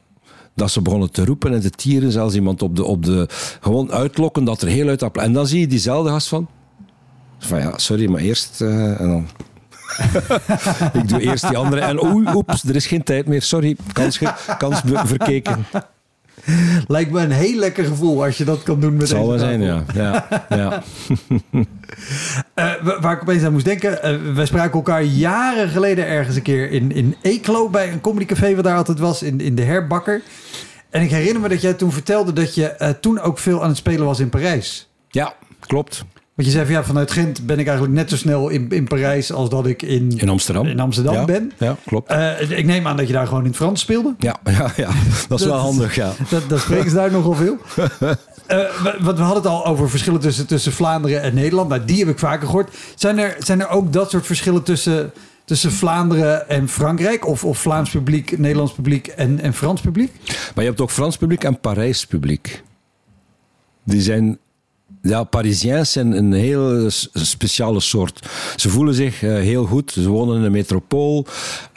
dat 0.55 0.71
ze 0.71 0.83
begonnen 0.83 1.11
te 1.11 1.25
roepen 1.25 1.53
en 1.53 1.61
te 1.61 1.71
tieren. 1.71 2.13
Zelfs 2.13 2.35
iemand 2.35 2.63
op 2.63 2.77
de, 2.77 2.85
op 2.85 3.05
de 3.05 3.29
gewoon 3.61 3.93
uitlokken 3.93 4.45
dat 4.45 4.63
er 4.63 4.69
heel 4.69 4.89
uit... 4.89 5.03
En 5.03 5.33
dan 5.33 5.47
zie 5.47 5.61
je 5.61 5.67
diezelfde 5.67 6.11
gast 6.11 6.29
van... 6.29 6.49
Van 7.39 7.59
ja, 7.59 7.79
sorry, 7.79 8.11
maar 8.11 8.21
eerst... 8.21 8.61
Uh, 8.61 9.01
en 9.01 9.09
dan... 9.09 9.29
ik 11.03 11.09
doe 11.09 11.21
eerst 11.21 11.49
die 11.49 11.57
andere. 11.57 11.81
En 11.81 12.05
oei, 12.05 12.27
oeps, 12.35 12.65
er 12.65 12.77
is 12.77 12.87
geen 12.87 13.03
tijd 13.03 13.27
meer. 13.27 13.43
Sorry, 13.43 13.77
kans, 13.93 14.21
kans 14.59 14.81
verkeken. 14.85 15.67
Lijkt 16.87 17.11
me 17.11 17.21
een 17.21 17.31
heel 17.31 17.59
lekker 17.59 17.85
gevoel 17.85 18.25
als 18.25 18.39
je 18.39 18.45
dat 18.45 18.63
kan 18.63 18.81
doen 18.81 18.93
met 18.93 19.01
Het 19.01 19.11
zal 19.11 19.29
wel 19.29 19.39
zijn, 19.39 19.61
ja. 19.61 19.85
ja, 19.95 20.27
ja. 20.49 20.83
uh, 22.85 23.01
waar 23.01 23.13
ik 23.13 23.23
opeens 23.23 23.43
aan 23.43 23.53
moest 23.53 23.65
denken. 23.65 23.93
Uh, 23.93 24.35
wij 24.35 24.47
spraken 24.47 24.73
elkaar 24.73 25.03
jaren 25.03 25.69
geleden 25.69 26.07
ergens 26.07 26.37
een 26.37 26.43
keer 26.43 26.71
in, 26.71 26.93
in 26.93 27.17
Eeklo... 27.23 27.69
bij 27.69 27.93
een 27.93 28.01
comedycafé 28.01 28.55
wat 28.55 28.65
daar 28.65 28.77
altijd 28.77 28.99
was, 28.99 29.23
in, 29.23 29.41
in 29.41 29.55
de 29.55 29.63
Herbakker. 29.63 30.23
En 30.91 31.03
ik 31.03 31.11
herinner 31.11 31.43
me 31.43 31.49
dat 31.49 31.61
jij 31.61 31.75
toen 31.75 31.93
vertelde... 31.93 32.33
dat 32.33 32.55
je 32.55 32.75
uh, 32.79 32.89
toen 32.89 33.21
ook 33.21 33.39
veel 33.39 33.63
aan 33.63 33.69
het 33.69 33.77
spelen 33.77 34.07
was 34.07 34.21
in 34.21 34.29
Parijs. 34.29 34.89
Ja, 35.09 35.35
klopt. 35.61 36.05
Want 36.35 36.49
je 36.49 36.55
zei 36.55 36.65
van 36.65 36.75
ja, 36.75 36.85
vanuit 36.85 37.11
Gent 37.11 37.47
ben 37.47 37.59
ik 37.59 37.67
eigenlijk 37.67 37.97
net 37.97 38.11
zo 38.11 38.17
snel 38.17 38.49
in, 38.49 38.71
in 38.71 38.85
Parijs 38.85 39.33
als 39.33 39.49
dat 39.49 39.67
ik 39.67 39.83
in, 39.83 40.13
in 40.17 40.29
Amsterdam, 40.29 40.67
in 40.67 40.81
Amsterdam 40.81 41.27
ben. 41.27 41.53
Ja, 41.59 41.77
klopt. 41.87 42.13
Uh, 42.13 42.51
ik 42.51 42.65
neem 42.65 42.87
aan 42.87 42.97
dat 42.97 43.07
je 43.07 43.13
daar 43.13 43.27
gewoon 43.27 43.43
in 43.43 43.49
het 43.49 43.57
Frans 43.57 43.81
speelde. 43.81 44.15
Ja, 44.19 44.37
ja, 44.59 44.73
ja. 44.77 44.91
dat 45.29 45.41
is 45.41 45.47
wel 45.47 45.57
handig. 45.57 45.95
Ja. 45.95 46.13
Dat, 46.31 46.49
dat 46.49 46.61
spreken 46.61 46.91
ze 46.91 46.97
daar 46.97 47.11
nogal 47.11 47.35
veel. 47.35 47.57
Uh, 48.51 48.59
want 49.01 49.17
we 49.17 49.23
hadden 49.23 49.43
het 49.43 49.47
al 49.53 49.67
over 49.67 49.91
verschillen 49.91 50.21
tussen, 50.21 50.47
tussen 50.47 50.73
Vlaanderen 50.73 51.23
en 51.23 51.35
Nederland. 51.35 51.69
Nou, 51.69 51.85
die 51.85 51.99
heb 51.99 52.09
ik 52.09 52.19
vaker 52.19 52.47
gehoord. 52.47 52.77
Zijn 52.95 53.19
er, 53.19 53.37
zijn 53.39 53.61
er 53.61 53.69
ook 53.69 53.93
dat 53.93 54.11
soort 54.11 54.27
verschillen 54.27 54.63
tussen, 54.63 55.13
tussen 55.45 55.73
Vlaanderen 55.73 56.49
en 56.49 56.69
Frankrijk? 56.69 57.27
Of, 57.27 57.45
of 57.45 57.59
Vlaams 57.59 57.91
publiek, 57.91 58.39
Nederlands 58.39 58.73
publiek 58.73 59.07
en, 59.07 59.41
en 59.41 59.55
Frans 59.55 59.81
publiek? 59.81 60.13
Maar 60.55 60.65
je 60.65 60.71
hebt 60.71 60.81
ook 60.81 60.91
Frans 60.91 61.17
publiek 61.17 61.45
en 61.45 61.61
Parijs 61.61 62.07
publiek. 62.07 62.63
Die 63.85 64.01
zijn 64.01 64.39
ja, 65.05 65.25
Parisiens 65.25 65.93
zijn 65.93 66.13
een 66.13 66.33
heel 66.33 66.91
speciale 67.13 67.81
soort. 67.81 68.29
Ze 68.57 68.69
voelen 68.69 68.95
zich 68.95 69.23
uh, 69.23 69.35
heel 69.35 69.65
goed. 69.65 69.93
Ze 69.93 70.09
wonen 70.09 70.37
in 70.37 70.43
een 70.43 70.53
metropool. 70.53 71.27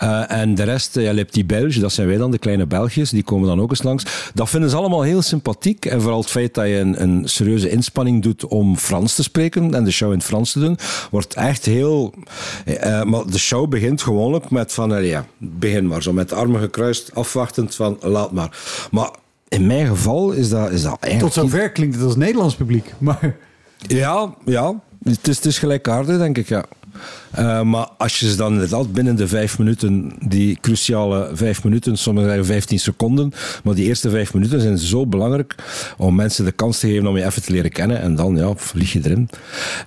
Uh, 0.03 0.32
en 0.32 0.55
de 0.55 0.63
rest, 0.63 0.97
uh, 0.97 1.13
ja, 1.13 1.23
die 1.30 1.45
Belgen, 1.45 1.82
dat 1.82 1.91
zijn 1.91 2.07
wij 2.07 2.17
dan, 2.17 2.32
de 2.32 2.38
kleine 2.38 2.65
Belgiërs, 2.65 3.09
die 3.09 3.23
komen 3.23 3.47
dan 3.47 3.61
ook 3.61 3.69
eens 3.69 3.84
langs. 3.84 4.05
Dat 4.34 4.49
vinden 4.49 4.69
ze 4.69 4.75
allemaal 4.75 5.01
heel 5.01 5.21
sympathiek. 5.21 5.86
En 5.86 6.01
vooral 6.01 6.19
het 6.19 6.30
feit 6.30 6.53
dat 6.53 6.65
je 6.65 6.78
een, 6.78 7.01
een 7.01 7.21
serieuze 7.30 7.69
inspanning 7.69 8.23
doet 8.23 8.45
om 8.45 8.78
Frans 8.78 9.15
te 9.15 9.23
spreken 9.23 9.73
en 9.73 9.84
de 9.84 9.91
show 9.91 10.13
in 10.13 10.21
Frans 10.21 10.51
te 10.51 10.59
doen, 10.59 10.78
wordt 11.11 11.34
echt 11.34 11.65
heel... 11.65 12.13
maar 13.03 13.25
de 13.25 13.39
show 13.39 13.69
begint 13.69 14.01
gewoonlijk 14.01 14.49
met 14.49 14.73
van, 14.73 15.03
ja, 15.03 15.25
begin 15.38 15.88
maar 15.88 16.03
zo, 16.03 16.13
met 16.13 16.30
de 16.30 16.36
armen 16.36 16.61
gekruist, 16.61 17.11
afwachtend 17.13 17.75
van, 17.75 17.97
laat 18.01 18.32
maar. 18.32 18.57
Maar 18.91 19.09
in 19.47 19.67
mijn 19.67 19.87
geval 19.87 20.31
is 20.31 20.49
dat, 20.49 20.71
is 20.71 20.81
dat 20.81 20.97
eigenlijk... 20.99 21.33
Tot 21.33 21.43
zover 21.43 21.71
klinkt 21.71 21.95
het 21.95 22.03
als 22.03 22.15
Nederlands 22.15 22.55
publiek, 22.55 22.93
maar... 22.97 23.35
Ja, 23.77 24.33
ja. 24.45 24.81
Het 25.03 25.27
is, 25.27 25.35
het 25.35 25.45
is 25.45 25.59
gelijkaardig, 25.59 26.17
denk 26.17 26.37
ik, 26.37 26.47
ja. 26.47 26.65
Uh, 27.39 27.61
maar 27.61 27.87
als 27.97 28.19
je 28.19 28.29
ze 28.29 28.35
dan 28.35 28.53
inderdaad 28.53 28.93
binnen 28.93 29.15
de 29.15 29.27
vijf 29.27 29.59
minuten, 29.59 30.13
die 30.27 30.57
cruciale 30.61 31.29
vijf 31.33 31.63
minuten, 31.63 31.97
sommigen 31.97 32.29
zeggen 32.29 32.47
vijftien 32.47 32.79
seconden, 32.79 33.33
maar 33.63 33.75
die 33.75 33.85
eerste 33.85 34.09
vijf 34.09 34.33
minuten 34.33 34.61
zijn 34.61 34.77
zo 34.77 35.07
belangrijk 35.07 35.55
om 35.97 36.15
mensen 36.15 36.45
de 36.45 36.51
kans 36.51 36.79
te 36.79 36.87
geven 36.87 37.07
om 37.07 37.17
je 37.17 37.25
even 37.25 37.41
te 37.41 37.51
leren 37.51 37.71
kennen 37.71 38.01
en 38.01 38.15
dan 38.15 38.35
ja, 38.35 38.53
vlieg 38.55 38.93
je 38.93 38.99
erin. 39.03 39.29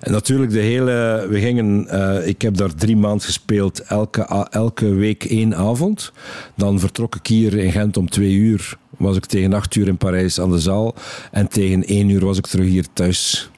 En 0.00 0.12
natuurlijk 0.12 0.52
de 0.52 0.58
hele, 0.58 1.26
we 1.30 1.40
gingen, 1.40 1.86
uh, 1.92 2.26
ik 2.26 2.42
heb 2.42 2.56
daar 2.56 2.74
drie 2.74 2.96
maanden 2.96 3.26
gespeeld, 3.26 3.80
elke, 3.80 4.46
elke 4.50 4.94
week 4.94 5.24
één 5.24 5.56
avond. 5.56 6.12
Dan 6.56 6.80
vertrok 6.80 7.14
ik 7.14 7.26
hier 7.26 7.54
in 7.54 7.72
Gent 7.72 7.96
om 7.96 8.10
twee 8.10 8.34
uur 8.34 8.78
was 9.00 9.16
ik 9.16 9.26
tegen 9.26 9.52
acht 9.52 9.74
uur 9.74 9.88
in 9.88 9.96
Parijs 9.96 10.40
aan 10.40 10.50
de 10.50 10.58
zaal. 10.58 10.94
En 11.30 11.48
tegen 11.48 11.84
één 11.84 12.08
uur 12.08 12.24
was 12.24 12.38
ik 12.38 12.46
terug 12.46 12.66
hier 12.66 12.86
thuis 12.92 13.50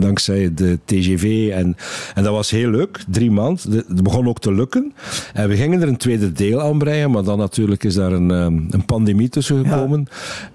dankzij 0.00 0.54
de 0.54 0.78
TGV. 0.84 1.50
En, 1.52 1.76
en 2.14 2.22
dat 2.22 2.32
was 2.32 2.50
heel 2.50 2.70
leuk, 2.70 3.04
drie 3.08 3.30
maanden. 3.30 3.72
Het 3.72 4.02
begon 4.02 4.28
ook 4.28 4.40
te 4.40 4.52
lukken. 4.52 4.92
En 5.32 5.48
we 5.48 5.56
gingen 5.56 5.82
er 5.82 5.88
een 5.88 5.96
tweede 5.96 6.32
deel 6.32 6.60
aan 6.60 6.78
breien, 6.78 7.10
maar 7.10 7.24
dan 7.24 7.38
natuurlijk 7.38 7.84
is 7.84 7.94
daar 7.94 8.12
een, 8.12 8.30
ehm, 8.30 8.58
een 8.70 8.84
pandemie 8.84 9.28
tussen 9.28 9.64
gekomen. 9.64 10.06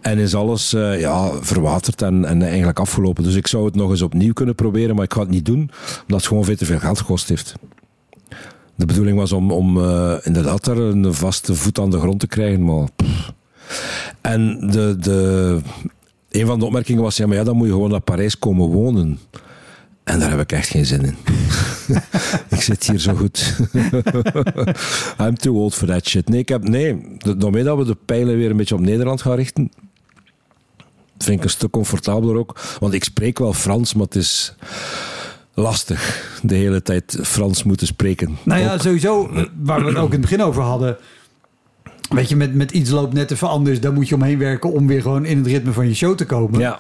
En 0.02 0.18
is 0.18 0.36
alles 0.36 0.74
uh, 0.74 1.00
ja, 1.00 1.32
verwaterd 1.42 2.02
en, 2.02 2.26
en 2.26 2.42
eigenlijk 2.42 2.80
afgelopen. 2.80 3.24
Dus 3.24 3.36
ik 3.36 3.48
zou 3.48 3.66
het 3.66 3.76
nog 3.76 3.90
eens 3.90 4.02
opnieuw 4.02 4.34
kunnen 4.34 4.56
proberen, 4.56 4.96
maar 4.96 5.06
ik 5.06 5.14
ga 5.14 5.20
het 5.20 5.30
niet 5.30 5.46
doen, 5.46 5.70
omdat 6.02 6.18
het 6.18 6.28
gewoon 6.28 6.46
veel 6.46 6.56
te 6.56 6.66
veel 6.66 6.80
geld 6.80 7.00
gekost 7.00 7.30
heeft. 7.30 7.54
De 8.76 8.86
bedoeling 8.86 9.18
was 9.18 9.32
om, 9.32 9.52
om 9.52 9.78
uh, 9.78 10.14
inderdaad 10.24 10.66
daar 10.66 10.78
een 10.78 11.14
vaste 11.14 11.56
voet 11.56 11.80
aan 11.80 11.90
de 11.90 12.00
grond 12.00 12.20
te 12.20 12.28
krijgen, 12.28 12.64
maar... 12.64 12.88
Pff. 12.96 13.34
En 14.22 14.68
de, 14.72 14.96
de, 15.00 15.60
een 16.30 16.46
van 16.46 16.60
de 16.60 16.66
opmerkingen 16.66 17.02
was, 17.02 17.18
ja, 17.18 17.28
maar 17.28 17.38
ja, 17.38 17.44
dan 17.44 17.56
moet 17.56 17.68
je 17.68 17.74
gewoon 17.74 17.90
naar 17.90 18.00
Parijs 18.00 18.40
komen 18.40 18.68
wonen. 18.68 19.20
En 20.04 20.20
daar 20.20 20.30
heb 20.30 20.40
ik 20.40 20.52
echt 20.52 20.68
geen 20.68 20.86
zin 20.86 21.02
in. 21.02 21.16
ik 22.58 22.62
zit 22.62 22.88
hier 22.88 23.00
zo 23.00 23.16
goed. 23.16 23.58
I'm 25.22 25.36
too 25.36 25.54
old 25.54 25.76
for 25.76 25.88
that 25.88 26.08
shit. 26.08 26.30
Nee, 26.30 26.40
ik 26.40 26.50
heb, 26.50 26.64
nee, 26.64 27.18
daarmee 27.38 27.64
dat 27.64 27.78
we 27.78 27.86
de 27.86 27.98
pijlen 28.06 28.38
weer 28.38 28.50
een 28.50 28.58
beetje 28.58 28.76
op 28.76 28.82
Nederland 28.82 29.22
gaan 29.22 29.36
richten, 29.36 29.72
vind 31.18 31.38
ik 31.38 31.44
een 31.44 31.50
stuk 31.50 31.72
comfortabeler 31.72 32.36
ook. 32.36 32.60
Want 32.80 32.94
ik 32.94 33.04
spreek 33.04 33.40
wel 33.40 33.54
Frans, 33.54 33.94
maar 33.94 34.06
het 34.06 34.16
is 34.16 34.56
lastig 35.54 36.32
de 36.42 36.56
hele 36.56 36.82
tijd 36.82 37.20
Frans 37.22 37.64
moeten 37.64 37.88
spreken. 37.88 38.38
Nou 38.44 38.62
ja, 38.62 38.78
sowieso, 38.78 39.30
waar 39.62 39.82
we 39.84 39.88
het 39.88 39.98
ook 39.98 40.06
in 40.06 40.12
het 40.12 40.22
begin 40.22 40.42
over 40.42 40.62
hadden. 40.62 40.98
Weet 42.10 42.30
je, 42.30 42.36
met, 42.36 42.54
met 42.54 42.72
iets 42.72 42.90
loopt 42.90 43.14
net 43.14 43.32
even 43.32 43.50
anders. 43.50 43.80
Daar 43.80 43.94
moet 43.94 44.08
je 44.10 44.16
omheen 44.16 44.38
werken 44.38 44.72
om 44.72 44.88
weer 44.88 45.02
gewoon 45.02 45.26
in 45.26 45.38
het 45.38 45.48
ritme 45.48 45.72
van 45.72 45.88
je 45.88 45.94
show 45.96 46.16
te 46.18 46.26
komen. 46.26 46.60
Ja. 46.60 46.80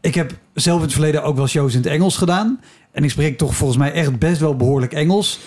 Ik 0.00 0.14
heb 0.14 0.32
zelf 0.54 0.76
in 0.78 0.82
het 0.84 0.92
verleden 0.92 1.22
ook 1.22 1.36
wel 1.36 1.46
shows 1.46 1.72
in 1.74 1.78
het 1.80 1.88
Engels 1.90 2.16
gedaan. 2.16 2.60
En 2.92 3.04
ik 3.04 3.10
spreek 3.10 3.38
toch 3.38 3.54
volgens 3.54 3.78
mij 3.78 3.92
echt 3.92 4.18
best 4.18 4.40
wel 4.40 4.56
behoorlijk 4.56 4.92
Engels. 4.92 5.40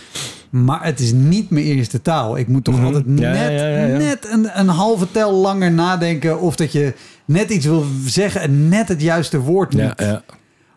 Maar 0.50 0.84
het 0.84 1.00
is 1.00 1.12
niet 1.12 1.50
mijn 1.50 1.66
eerste 1.66 2.02
taal. 2.02 2.38
Ik 2.38 2.48
moet 2.48 2.64
toch 2.64 2.76
Mhm. 2.76 2.86
altijd 2.86 3.04
Ja, 3.08 3.32
net, 3.32 3.52
ja, 3.60 3.68
ja, 3.68 3.86
ja. 3.86 3.98
net 3.98 4.28
een, 4.32 4.60
een 4.60 4.68
halve 4.68 5.08
tel 5.12 5.34
langer 5.34 5.72
nadenken. 5.72 6.40
Of 6.40 6.56
dat 6.56 6.72
je 6.72 6.94
net 7.26 7.50
iets 7.50 7.66
wil 7.66 7.86
zeggen 8.06 8.42
en 8.42 8.70
net 8.70 8.88
het 8.88 9.02
juiste 9.02 9.40
woord. 9.40 9.74
Ja, 9.74 9.94
ja. 9.98 10.24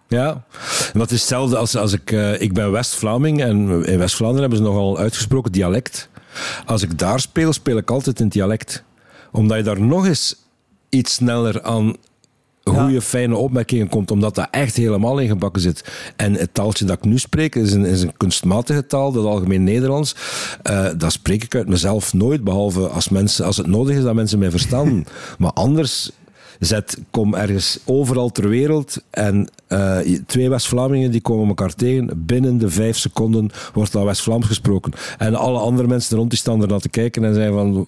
Ja, 0.09 0.45
en 0.93 0.99
dat 0.99 1.11
is 1.11 1.18
hetzelfde 1.18 1.57
als, 1.57 1.77
als 1.77 1.93
ik... 1.93 2.12
eh, 2.12 2.41
ik 2.41 2.53
ben 2.53 2.70
West-Vlaming 2.70 3.41
en 3.43 3.85
in 3.87 3.99
West-Vlaanderen 3.99 4.41
hebben 4.51 4.59
ze 4.66 4.72
nogal 4.72 4.99
uitgesproken 4.99 5.53
dialect. 5.53 6.09
Als 6.66 6.82
ik 6.82 6.99
daar 6.99 7.20
speel, 7.20 7.53
speel 7.53 7.76
ik 7.76 7.91
altijd 7.91 8.20
in 8.20 8.28
dialect. 8.28 8.85
Omdat 9.32 9.57
je 9.57 9.62
daar 9.62 9.80
nog 9.80 10.07
eens 10.07 10.37
iets 10.89 11.12
sneller 11.14 11.62
aan 11.62 11.97
goede, 12.64 12.93
Ja. 12.93 13.01
fijne 13.01 13.37
opmerkingen 13.37 13.89
komt, 13.89 14.11
omdat 14.11 14.35
dat 14.35 14.49
echt 14.51 14.76
helemaal 14.76 15.18
ingebakken 15.18 15.62
zit. 15.62 15.93
En 16.16 16.35
het 16.35 16.55
taaltje 16.55 16.85
dat 16.85 16.97
ik 16.97 17.05
nu 17.05 17.18
spreek 17.18 17.55
is 17.55 17.72
een, 17.72 17.85
is 17.85 18.03
een 18.03 18.16
kunstmatige 18.16 18.87
taal, 18.87 19.12
dat 19.12 19.24
algemeen 19.24 19.64
Nederlands. 19.64 20.14
Eh, 20.62 20.87
dat 20.97 21.12
spreek 21.12 21.45
ik 21.45 21.55
uit 21.55 21.68
mezelf 21.68 22.12
nooit, 22.12 22.45
behalve 22.45 22.89
als, 22.89 23.09
mensen, 23.09 23.45
als 23.45 23.57
het 23.57 23.66
nodig 23.66 23.97
is 23.97 24.03
dat 24.03 24.14
mensen 24.14 24.39
mij 24.39 24.51
verstaan. 24.51 25.05
maar 25.39 25.53
anders 25.53 26.11
zet, 26.59 26.98
kom 27.11 27.34
ergens 27.34 27.78
overal 27.84 28.30
ter 28.30 28.48
wereld 28.48 29.02
en 29.11 29.48
eh, 29.66 29.98
twee 30.26 30.50
West-Vlamingen 30.50 31.11
die 31.11 31.20
komen 31.20 31.48
elkaar 31.48 31.74
tegen. 31.74 32.24
Binnen 32.26 32.59
de 32.59 32.70
vijf 32.70 32.96
seconden 32.96 33.50
wordt 33.72 33.92
dat 33.92 34.05
West-Vlaams 34.05 34.46
gesproken. 34.46 34.92
En 35.18 35.34
alle 35.34 35.59
andere 35.59 35.88
mensen 35.88 36.16
rond 36.16 36.30
die 36.30 36.38
staan 36.38 36.62
er 36.62 36.68
naar 36.68 36.80
te 36.80 36.88
kijken 36.88 37.24
en 37.24 37.34
zijn 37.34 37.52
van... 37.52 37.86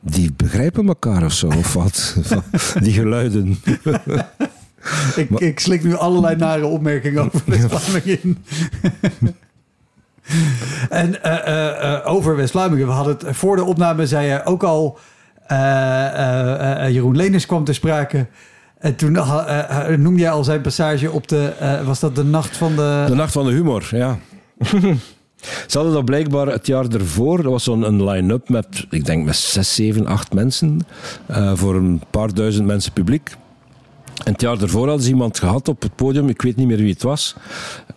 Die 0.00 0.32
begrijpen 0.36 0.88
elkaar 0.88 1.24
of 1.24 1.32
zo, 1.32 1.46
of 1.46 1.72
wat? 1.72 2.16
Die 2.84 2.92
geluiden. 2.92 3.58
Ik, 5.16 5.30
ik 5.30 5.60
slik 5.60 5.84
nu 5.84 5.94
allerlei 5.94 6.36
nare 6.36 6.66
opmerkingen 6.66 7.24
over 7.24 7.42
West-Vlamingen 7.50 8.22
in. 8.22 8.38
en 10.88 11.22
eh, 11.22 11.94
eh, 11.94 12.06
over 12.06 12.36
West-Vlamingen, 12.36 12.86
we 12.86 12.92
hadden 12.92 13.16
het 13.18 13.36
voor 13.36 13.56
de 13.56 13.64
opname, 13.64 14.06
zei 14.06 14.26
je 14.26 14.44
ook 14.44 14.62
al, 14.62 14.98
Jeroen 16.92 17.16
Leners 17.16 17.46
kwam 17.46 17.64
ter 17.64 17.74
sprake. 17.74 18.26
En 18.78 18.96
toen 18.96 19.16
eh, 19.16 19.88
eh, 19.92 19.98
noemde 19.98 20.20
jij 20.20 20.30
al 20.30 20.44
zijn 20.44 20.60
passage 20.60 21.10
op 21.10 21.28
de, 21.28 21.52
eh, 21.58 21.86
was 21.86 22.00
dat 22.00 22.16
de 22.16 22.24
nacht 22.24 22.56
van 22.56 22.76
de... 22.76 23.04
De 23.06 23.14
Nacht 23.14 23.32
van 23.32 23.46
de 23.46 23.52
Humor, 23.52 23.88
ja. 23.90 24.18
Ze 25.66 25.76
hadden 25.76 25.92
dat 25.92 26.04
blijkbaar 26.04 26.46
het 26.46 26.66
jaar 26.66 26.86
ervoor. 26.88 27.42
Dat 27.42 27.52
was 27.52 27.64
zo'n 27.64 28.04
line-up 28.10 28.48
met, 28.48 28.86
ik 28.90 29.04
denk, 29.04 29.24
met 29.24 29.36
zes, 29.36 29.74
zeven, 29.74 30.06
acht 30.06 30.32
mensen. 30.32 30.80
eh, 31.26 31.52
voor 31.54 31.74
een 31.74 32.02
paar 32.10 32.34
duizend 32.34 32.66
mensen 32.66 32.92
publiek. 32.92 33.30
En 34.24 34.32
het 34.32 34.40
jaar 34.40 34.58
daarvoor 34.58 34.86
hadden 34.86 35.04
ze 35.04 35.10
iemand 35.10 35.38
gehad 35.38 35.68
op 35.68 35.82
het 35.82 35.94
podium. 35.94 36.28
Ik 36.28 36.42
weet 36.42 36.56
niet 36.56 36.66
meer 36.66 36.76
wie 36.76 36.92
het 36.92 37.02
was. 37.02 37.34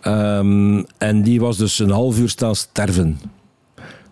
Ehm, 0.00 0.82
en 0.98 1.22
die 1.22 1.40
was 1.40 1.56
dus 1.56 1.78
een 1.78 1.90
half 1.90 2.18
uur 2.18 2.28
staan 2.28 2.56
sterven. 2.56 3.20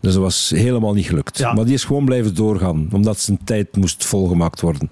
Dus 0.04 0.12
dat 0.12 0.22
was 0.22 0.52
helemaal 0.54 0.92
niet 0.92 1.06
gelukt. 1.06 1.38
Ja. 1.38 1.52
Maar 1.52 1.64
die 1.64 1.74
is 1.74 1.84
gewoon 1.84 2.04
blijven 2.04 2.34
doorgaan, 2.34 2.88
omdat 2.92 3.20
zijn 3.20 3.38
tijd 3.44 3.76
moest 3.76 4.04
volgemaakt 4.04 4.60
worden. 4.60 4.90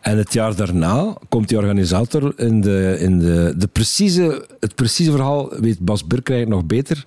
En 0.00 0.18
het 0.18 0.32
jaar 0.32 0.56
daarna 0.56 1.16
komt 1.28 1.48
die 1.48 1.58
organisator 1.58 2.32
in 2.36 2.60
de, 2.60 2.96
in 3.00 3.18
de, 3.18 3.54
de 3.56 3.66
precieze, 3.66 4.46
het 4.60 4.74
precieze 4.74 5.10
verhaal, 5.10 5.50
weet 5.60 5.78
Bas 5.80 6.04
eigenlijk 6.08 6.48
nog 6.48 6.64
beter. 6.64 7.04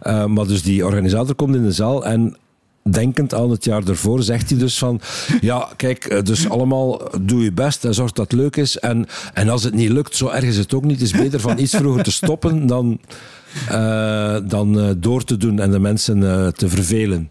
Eh, 0.00 0.24
maar 0.24 0.46
dus 0.46 0.62
die 0.62 0.84
organisator 0.84 1.34
komt 1.34 1.54
in 1.54 1.62
de 1.62 1.72
zaal 1.72 2.06
en 2.06 2.36
denkend 2.82 3.34
aan 3.34 3.50
het 3.50 3.64
jaar 3.64 3.88
ervoor, 3.88 4.22
zegt 4.22 4.50
hij 4.50 4.58
dus 4.58 4.78
van, 4.78 5.00
ja, 5.40 5.68
kijk, 5.76 6.04
eh, 6.04 6.22
dus 6.22 6.48
allemaal 6.48 7.10
doe 7.20 7.42
je 7.42 7.52
best 7.52 7.84
en 7.84 7.94
zorg 7.94 8.12
dat 8.12 8.30
het 8.30 8.40
leuk 8.40 8.56
is. 8.56 8.78
En, 8.78 9.06
en 9.34 9.48
als 9.48 9.64
het 9.64 9.74
niet 9.74 9.90
lukt, 9.90 10.16
zo 10.16 10.28
erg 10.28 10.44
is 10.44 10.56
het 10.56 10.74
ook 10.74 10.84
niet. 10.84 11.00
Het 11.00 11.12
is 11.12 11.22
beter 11.22 11.40
van 11.40 11.58
iets 11.58 11.76
vroeger 11.76 12.02
te 12.02 12.12
stoppen 12.12 12.66
dan, 12.66 13.00
eh, 13.68 14.36
dan 14.44 14.80
eh, 14.80 14.90
door 14.96 15.24
te 15.24 15.36
doen 15.36 15.60
en 15.60 15.70
de 15.70 15.78
mensen 15.78 16.30
eh, 16.30 16.48
te 16.48 16.68
vervelen. 16.68 17.30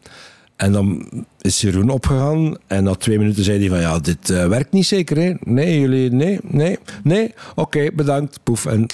En 0.57 0.71
dan 0.71 1.09
is 1.41 1.61
Jeroen 1.61 1.89
opgegaan 1.89 2.57
en 2.67 2.83
na 2.83 2.95
twee 2.95 3.17
minuten 3.17 3.43
zei 3.43 3.59
hij 3.59 3.69
van, 3.69 3.79
ja, 3.79 3.99
dit 3.99 4.29
eh, 4.29 4.47
werkt 4.47 4.71
niet 4.71 4.85
zeker, 4.85 5.17
hè? 5.17 5.33
Nee, 5.39 5.79
jullie, 5.79 6.11
nee, 6.11 6.39
nee, 6.43 6.77
nee, 7.03 7.33
oké, 7.55 7.89
bedankt, 7.93 8.39
poef. 8.43 8.65
En, 8.65 8.85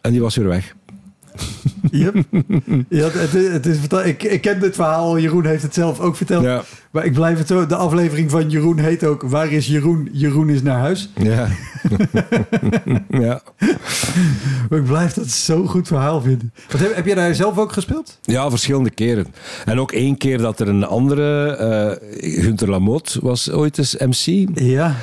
en 0.00 0.10
die 0.10 0.20
was 0.20 0.36
weer 0.36 0.48
weg. 0.48 0.74
Yep. 1.90 2.14
ja, 2.88 3.08
het, 3.10 3.34
is- 3.34 3.52
het 3.52 3.66
is, 3.66 3.78
vertel- 3.78 4.04
ik, 4.04 4.22
ik 4.22 4.40
ken 4.40 4.60
dit 4.60 4.74
verhaal, 4.74 5.18
Jeroen 5.18 5.44
heeft 5.46 5.62
het 5.62 5.74
zelf 5.74 6.00
ook 6.00 6.16
verteld. 6.16 6.44
Ja. 6.44 6.62
Maar 6.90 7.04
ik 7.04 7.12
blijf 7.12 7.38
het 7.38 7.46
zo, 7.46 7.66
de 7.66 7.74
aflevering 7.76 8.30
van 8.30 8.50
Jeroen 8.50 8.78
heet 8.78 9.04
ook, 9.04 9.22
waar 9.22 9.52
is 9.52 9.66
Jeroen? 9.66 10.08
Jeroen 10.12 10.48
is 10.48 10.62
naar 10.62 10.78
huis. 10.78 11.10
Ja. 11.16 11.48
ja. 13.24 13.40
Maar 14.68 14.78
ik 14.78 14.84
blijf 14.84 15.12
dat 15.12 15.28
zo'n 15.28 15.68
goed 15.68 15.86
verhaal 15.86 16.20
vinden. 16.20 16.52
Wat, 16.70 16.80
heb, 16.80 16.94
heb 16.94 17.06
jij 17.06 17.14
daar 17.14 17.34
zelf 17.34 17.58
ook 17.58 17.72
gespeeld? 17.72 18.18
Ja, 18.22 18.50
verschillende 18.50 18.90
keren. 18.90 19.26
En 19.64 19.80
ook 19.80 19.92
één 19.92 20.16
keer 20.16 20.38
dat 20.38 20.60
er 20.60 20.68
een 20.68 20.84
andere, 20.84 21.46
eh 21.50 22.42
Gunther 22.44 22.70
Lamotte 22.70 23.18
was 23.22 23.50
ooit 23.50 23.78
eens 23.78 23.96
MC. 23.96 24.48
Ja. 24.60 24.96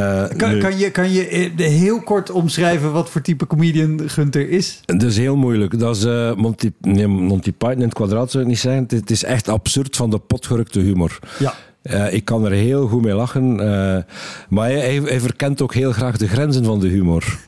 Eh, 0.00 0.36
Kan, 0.36 0.54
nu- 0.54 0.60
kan, 0.60 0.78
je, 0.78 0.90
kan 0.90 1.12
je 1.12 1.26
eh, 1.28 1.50
heel 1.56 2.00
kort 2.00 2.30
omschrijven 2.30 2.92
wat 2.92 3.10
voor 3.10 3.20
type 3.20 3.46
comedian 3.46 4.00
Gunther 4.06 4.50
is? 4.50 4.80
Dat 4.84 5.02
is 5.02 5.16
heel 5.16 5.36
moeilijk. 5.36 5.78
Dat 5.78 5.96
is 5.96 6.04
eh, 6.04 6.34
Monty, 6.34 6.72
nee, 6.80 7.06
Monty 7.06 7.52
Python 7.52 7.76
in 7.76 7.82
het 7.82 7.94
kwadraat 7.94 8.30
zou 8.30 8.42
ik 8.44 8.48
niet 8.50 8.58
zeggen. 8.58 8.86
Het, 8.88 9.10
is 9.10 9.24
echt 9.24 9.48
absurd 9.48 9.96
van 9.96 10.10
de 10.10 10.18
potgerukte 10.18 10.80
humor. 10.80 11.18
Ja. 11.38 11.54
Ik 12.08 12.24
kan 12.24 12.44
er 12.44 12.52
heel 12.52 12.88
goed 12.88 13.02
mee 13.02 13.14
lachen. 13.14 13.56
maar 14.48 14.68
hij, 14.68 14.78
hij, 14.78 15.00
hij 15.04 15.20
verkent 15.20 15.62
ook 15.62 15.74
heel 15.74 15.92
graag 15.92 16.16
de 16.16 16.28
grenzen 16.28 16.64
van 16.64 16.80
de 16.80 16.88
humor. 16.88 17.38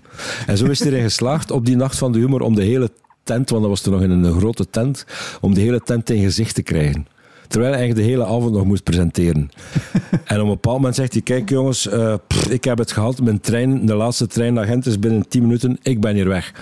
En 0.46 0.57
zo 0.57 0.66
is 0.66 0.78
hij 0.78 0.88
erin 0.88 1.03
geslaagd 1.03 1.51
op 1.51 1.66
die 1.66 1.76
nacht 1.76 1.99
van 1.99 2.12
de 2.12 2.18
humor 2.18 2.40
om 2.40 2.55
de 2.55 2.62
hele 2.62 2.90
tent, 3.22 3.51
want 3.51 3.62
dat 3.62 3.70
was 3.70 3.80
toen 3.80 3.92
nog 3.92 4.03
in 4.03 4.11
een 4.11 4.38
grote 4.38 4.70
tent, 4.70 5.05
om 5.40 5.55
de 5.55 5.61
hele 5.61 5.80
tent 5.80 6.11
in 6.11 6.22
gezicht 6.22 6.55
te 6.55 6.62
krijgen. 6.62 7.07
Terwijl 7.49 7.72
hij 7.72 7.80
eigenlijk 7.80 8.09
de 8.09 8.14
hele 8.14 8.36
avond 8.36 8.53
nog 8.53 8.64
moest 8.64 8.82
presenteren. 8.82 9.51
en 10.24 10.36
op 10.36 10.42
een 10.42 10.49
bepaald 10.49 10.76
moment 10.76 10.94
zegt 10.94 11.12
hij, 11.12 11.22
kijk 11.22 11.49
jongens, 11.49 11.88
eh, 11.88 12.14
pff, 12.26 12.51
ik 12.51 12.64
heb 12.64 12.78
het 12.78 12.92
gehad. 12.92 13.20
Mijn 13.20 13.40
trein, 13.40 13.86
de 13.86 13.94
laatste 13.94 14.26
trein 14.26 14.55
naar 14.55 14.66
Gent 14.66 14.86
is 14.86 14.99
binnen 14.99 15.28
10 15.28 15.42
minuten. 15.42 15.78
Ik 15.82 16.01
ben 16.01 16.14
hier 16.14 16.28
weg. 16.28 16.53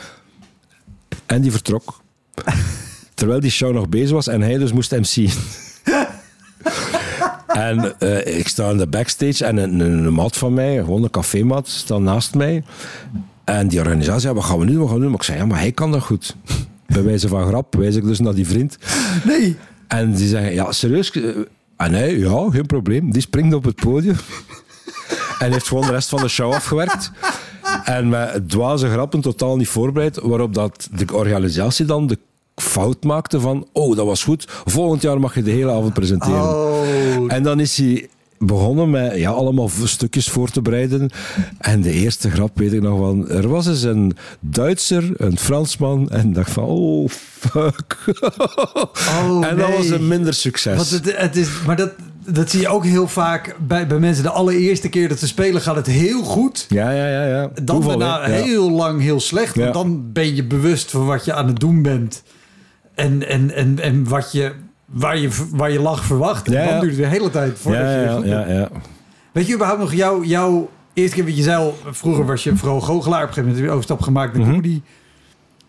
En 1.27 1.41
die 1.41 1.51
vertrok. 1.51 2.01
Terwijl 3.15 3.41
die 3.41 3.51
show 3.51 3.73
nog 3.73 3.89
bezig 3.89 4.11
was 4.11 4.27
en 4.27 4.41
hij 4.41 4.59
dus 4.59 4.73
moest 4.73 4.91
MC. 4.91 5.17
en 7.47 7.99
eh, 7.99 8.39
ik 8.39 8.49
sta 8.49 8.71
in 8.71 8.77
de 8.77 8.87
backstage 8.87 9.45
en 9.45 9.57
een, 9.57 9.81
een, 9.81 10.05
een 10.05 10.15
maat 10.15 10.37
van 10.37 10.55
mij, 10.55 10.77
gewoon 10.77 11.03
een 11.03 11.11
cafémaat, 11.11 11.69
staat 11.69 12.01
naast 12.01 12.35
mij. 12.35 12.65
En 13.45 13.69
die 13.69 13.79
organisatie 13.79 14.21
zei, 14.21 14.35
wat 14.35 14.45
gaan 14.45 14.59
we 14.59 14.65
nu 14.65 14.71
doen? 14.71 14.81
Wat 14.81 14.89
gaan 14.89 14.97
we 14.97 15.03
doen? 15.03 15.11
Maar 15.11 15.21
ik 15.21 15.27
zei, 15.27 15.39
ja, 15.39 15.47
maar 15.47 15.59
hij 15.59 15.73
kan 15.73 15.93
dat 15.93 16.03
goed. 16.03 16.37
Bij 16.87 17.03
wijze 17.03 17.29
van 17.29 17.47
grap 17.47 17.75
wijs 17.75 17.97
ik 17.97 18.05
dus 18.05 18.21
naar 18.21 18.35
die 18.35 18.47
vriend. 18.47 18.79
Nee. 19.25 19.57
En 19.89 20.13
die 20.15 20.29
zeggen, 20.29 20.53
ja, 20.55 20.73
serieus? 20.73 21.11
Eh, 21.11 21.23
En 21.77 21.93
hij, 21.93 22.19
ja, 22.19 22.51
geen 22.51 22.67
probleem. 22.67 23.13
Die 23.13 23.23
springt 23.23 23.55
op 23.55 23.65
het 23.65 23.75
podium. 23.77 24.17
en 25.39 25.53
heeft 25.53 25.69
gewoon 25.69 25.87
de 25.87 25.93
rest 25.93 26.09
van 26.09 26.21
de 26.21 26.29
show 26.29 26.53
afgewerkt. 26.53 27.11
En 27.85 28.09
met 28.09 28.49
dwaze 28.49 28.89
grappen 28.89 29.21
totaal 29.21 29.57
niet 29.57 29.69
voorbereid. 29.69 30.21
Waarop 30.23 30.55
dat 30.55 30.89
de 30.93 31.15
organisatie 31.15 31.85
dan 31.85 32.07
de 32.07 32.19
fout 32.55 33.05
maakte 33.05 33.41
van... 33.41 33.69
Oh, 33.73 33.97
dat 33.97 34.07
was 34.07 34.25
goed. 34.25 34.45
Volgend 34.65 35.03
jaar 35.03 35.21
mag 35.21 35.35
je 35.35 35.43
de 35.43 35.51
hele 35.51 35.71
avond 35.71 35.95
presenteren. 35.95 36.43
Oh. 36.43 37.33
En 37.33 37.43
dan 37.43 37.61
is 37.61 37.77
hij 37.77 38.09
begonnen 38.39 38.91
met 38.91 39.17
ja, 39.17 39.31
allemaal 39.31 39.71
stukjes 39.85 40.29
voor 40.29 40.51
te 40.51 40.63
bereiden. 40.63 41.11
En 41.59 41.81
de 41.81 41.91
eerste 41.91 42.31
grap 42.31 42.59
weet 42.59 42.73
ik 42.73 42.83
nog 42.83 42.99
wel. 42.99 43.29
Er 43.29 43.49
was 43.49 43.67
eens 43.67 43.83
een 43.83 44.17
Duitser, 44.41 45.11
een 45.17 45.39
Fransman. 45.39 46.11
En 46.11 46.33
dacht 46.33 46.51
van, 46.51 46.65
oh 46.65 47.09
fuck. 47.09 47.97
Oh, 49.21 49.47
en 49.49 49.57
dat 49.57 49.69
nee. 49.69 49.77
was 49.77 49.89
een 49.89 50.09
minder 50.09 50.35
succes. 50.35 50.77
Want 50.77 50.91
het, 50.91 51.17
het 51.17 51.37
is, 51.37 51.49
maar 51.67 51.77
dat, 51.77 51.91
dat 52.25 52.51
zie 52.51 52.61
je 52.61 52.69
ook 52.69 52.85
heel 52.85 53.09
vaak 53.09 53.57
bij, 53.67 53.87
bij 53.87 53.99
mensen. 53.99 54.25
De 54.25 54.31
allereerste 54.31 54.89
keer 54.89 55.09
dat 55.09 55.19
ze 55.19 55.27
spelen 55.27 55.61
gaat 55.61 55.77
het 55.77 55.87
heel 55.87 56.23
goed. 56.23 56.67
Ja, 56.69 56.91
ja, 56.91 57.09
ja. 57.09 57.27
ja. 57.27 57.51
Dan 57.55 57.65
Toeval, 57.65 57.99
daarna? 57.99 58.29
Ja. 58.29 58.43
heel 58.43 58.71
lang 58.71 59.01
heel 59.01 59.21
slecht. 59.21 59.55
Want 59.55 59.67
Ja. 59.67 59.73
dan 59.73 60.13
ben 60.13 60.35
je 60.35 60.45
bewust 60.45 60.91
van 60.91 61.07
wat 61.07 61.25
je 61.25 61.33
aan 61.33 61.47
het 61.47 61.61
doen 61.61 61.83
bent. 61.83 62.23
En, 62.95 63.29
en, 63.29 63.55
en, 63.55 63.79
en 63.81 64.09
wat 64.09 64.33
je, 64.33 64.53
waar, 64.97 65.19
je, 65.19 65.29
waar 65.51 65.71
je 65.73 65.81
lach 65.81 66.05
verwacht. 66.05 66.49
En 66.49 66.67
dan 66.69 66.81
duurt 66.81 66.93
het 66.93 67.03
de 67.03 67.09
hele 67.09 67.31
tijd 67.31 67.59
voordat 67.59 67.83
Ja, 67.83 68.01
je 68.01 68.05
ja, 68.07 68.15
goed 68.15 68.27
ja. 68.27 68.69
Weet 69.33 69.47
je 69.47 69.55
überhaupt 69.55 69.81
nog 69.81 69.93
jouw, 69.95 70.25
jouw 70.25 70.71
eerste 70.93 71.15
keer 71.17 71.25
wat 71.25 71.37
je 71.37 71.43
zei 71.43 71.57
al, 71.57 71.77
vroeger 71.91 72.27
was 72.27 72.45
je 72.45 72.57
vooral 72.57 72.81
goochelaar. 72.81 73.23
Op 73.23 73.29
een 73.29 73.35
gegeven 73.35 73.43
moment 73.43 73.55
heb 73.57 73.65
je 73.65 73.67
de 73.71 73.71
overstap 73.73 74.01
gemaakt 74.01 74.33
naar 74.33 74.43
Mhm. 74.47 74.51
comedy. 74.51 74.81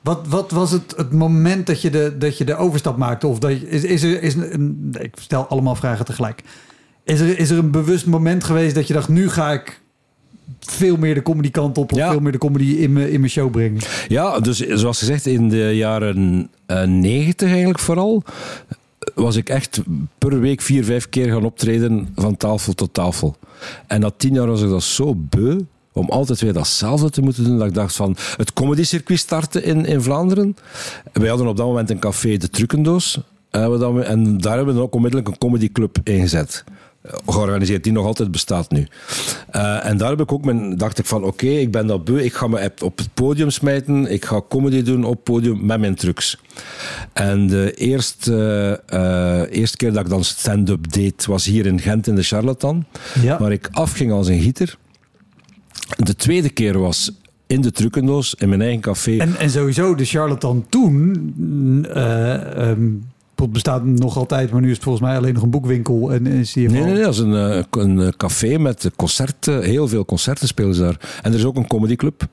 Wat, 0.01 0.27
wat 0.27 0.51
was 0.51 0.71
het, 0.71 0.93
het 0.97 1.11
moment 1.13 1.67
dat 1.67 1.81
je, 1.81 1.89
de, 1.89 2.15
dat 2.17 2.37
je 2.37 2.43
de 2.45 2.55
overstap 2.55 2.97
maakte? 2.97 3.27
Of 3.27 3.39
dat 3.39 3.51
je, 3.59 3.69
is, 3.69 3.83
is 3.83 4.03
er 4.03 4.21
is 4.23 4.33
een, 4.35 4.95
ik 5.01 5.15
stel 5.21 5.47
allemaal 5.47 5.75
vragen 5.75 6.05
tegelijk. 6.05 6.43
Is 7.03 7.19
er, 7.19 7.39
is 7.39 7.49
er 7.49 7.57
een 7.57 7.71
bewust 7.71 8.05
moment 8.05 8.43
geweest 8.43 8.75
dat 8.75 8.87
je 8.87 8.93
dacht, 8.93 9.09
nu 9.09 9.29
ga 9.29 9.51
ik 9.51 9.81
veel 10.59 10.97
meer 10.97 11.13
de 11.13 11.21
comedy 11.21 11.51
kant 11.51 11.77
op 11.77 11.91
of 11.91 11.97
Ja. 11.97 12.11
veel 12.11 12.19
meer 12.19 12.31
de 12.31 12.37
comedy 12.37 12.65
in 12.71 12.93
mijn, 12.93 13.11
in 13.11 13.19
mijn 13.19 13.31
show 13.31 13.51
brengen? 13.51 13.81
Ja, 14.07 14.39
dus 14.39 14.59
zoals 14.59 14.97
gezegd, 14.99 15.25
in 15.25 15.49
de 15.49 15.75
jaren 15.75 16.49
eh, 16.65 16.83
negentig 16.83 17.47
eigenlijk 17.49 17.79
vooral, 17.79 18.23
was 19.15 19.35
ik 19.35 19.49
echt 19.49 19.81
per 20.17 20.39
week 20.39 20.61
vier, 20.61 20.83
vijf 20.83 21.09
keer 21.09 21.31
gaan 21.31 21.45
optreden 21.45 22.09
van 22.15 22.37
tafel 22.37 22.73
tot 22.73 22.93
tafel. 22.93 23.35
En 23.87 23.99
na 23.99 24.11
tien 24.17 24.33
jaar 24.33 24.47
was 24.47 24.61
ik 24.61 24.69
dat 24.69 24.83
zo 24.83 25.15
beu 25.15 25.59
om 25.91 26.09
altijd 26.09 26.41
weer 26.41 26.53
datzelfde 26.53 27.09
te 27.09 27.21
moeten 27.21 27.43
doen, 27.43 27.57
dat 27.57 27.67
ik 27.67 27.73
dacht 27.73 27.95
van 27.95 28.15
het 28.37 28.53
comedycircuit 28.53 29.19
starten 29.19 29.63
in, 29.63 29.85
in 29.85 30.01
Vlaanderen. 30.01 30.55
Wij 31.13 31.29
hadden 31.29 31.47
op 31.47 31.57
dat 31.57 31.65
moment 31.65 31.89
een 31.89 31.99
café, 31.99 32.37
De 32.37 32.49
eh, 33.49 33.67
wat 33.67 33.79
dat 33.79 33.93
we- 33.93 34.01
En 34.03 34.37
daar 34.37 34.55
hebben 34.55 34.73
we 34.73 34.79
dan 34.79 34.89
ook 34.89 34.95
onmiddellijk 34.95 35.29
een 35.29 35.37
comedyclub 35.37 35.97
ingezet. 36.03 36.63
Eh, 36.67 36.73
Georganiseerd, 37.25 37.83
die 37.83 37.91
nog 37.93 38.05
altijd 38.05 38.31
bestaat 38.31 38.71
nu. 38.71 38.87
Eh, 39.49 39.85
en 39.85 39.97
daar 39.97 40.09
heb 40.09 40.19
ik 40.21 40.31
ook 40.31 40.45
mijn, 40.45 40.77
dacht 40.77 40.99
ik 40.99 41.05
van 41.05 41.23
oké, 41.23 41.45
ik 41.47 41.71
ben 41.71 41.87
dat 41.87 42.03
beu, 42.03 42.19
ik 42.23 42.33
ga 42.33 42.47
me 42.47 42.63
op- 42.65 42.81
op 42.83 42.97
het 42.97 43.13
podium 43.13 43.49
smijten, 43.49 44.11
ik 44.11 44.25
ga 44.25 44.41
comedy 44.49 44.81
doen 44.83 45.03
op 45.03 45.11
het 45.13 45.23
podium 45.23 45.65
met 45.65 45.79
mijn 45.79 45.95
trucs. 45.95 46.37
En 47.13 47.47
de 47.47 47.73
eerste, 47.73 48.81
eh, 48.85 49.41
eerste 49.59 49.77
keer 49.77 49.93
dat 49.93 50.03
ik 50.03 50.09
dan 50.09 50.23
stand-up 50.23 50.91
deed, 50.93 51.25
was 51.25 51.45
hier 51.45 51.65
in 51.65 51.79
Gent 51.79 52.07
in 52.07 52.15
de 52.15 52.23
Charlatan, 52.23 52.85
Ja. 53.21 53.39
waar 53.39 53.51
ik 53.51 53.69
afging 53.71 54.11
als 54.11 54.27
een 54.27 54.41
gieter. 54.41 54.77
De 55.97 56.15
tweede 56.15 56.49
keer 56.49 56.79
was 56.79 57.11
in 57.47 57.61
de 57.61 57.71
trucendoos, 57.71 58.35
in 58.37 58.49
mijn 58.49 58.61
eigen 58.61 58.81
café. 58.81 59.17
En, 59.17 59.35
en 59.35 59.49
sowieso, 59.49 59.95
de 59.95 60.05
charlatan 60.05 60.65
toen 60.69 61.85
eh, 61.93 62.69
ehm, 62.69 62.81
het 63.45 63.53
bestaat 63.53 63.85
nog 63.85 64.17
altijd, 64.17 64.51
maar 64.51 64.61
nu 64.61 64.67
is 64.67 64.73
het 64.73 64.83
volgens 64.83 65.05
mij 65.05 65.17
alleen 65.17 65.33
nog 65.33 65.43
een 65.43 65.49
boekwinkel. 65.49 66.13
En 66.13 66.23
die 66.23 66.47
Nee, 66.53 66.67
nee, 66.67 66.83
nee, 66.83 67.01
dat 67.01 67.13
is 67.13 67.19
een, 67.19 67.35
eh, 67.35 67.63
een 67.71 68.01
eh, 68.01 68.07
café 68.17 68.57
met 68.57 68.91
concerten. 68.95 69.63
Heel 69.63 69.87
veel 69.87 70.05
concerten 70.05 70.47
spelen 70.47 70.75
ze 70.75 70.81
daar. 70.81 71.19
En 71.21 71.31
er 71.31 71.37
is 71.37 71.45
ook 71.45 71.55
een 71.55 71.67
comedyclub. 71.67 72.27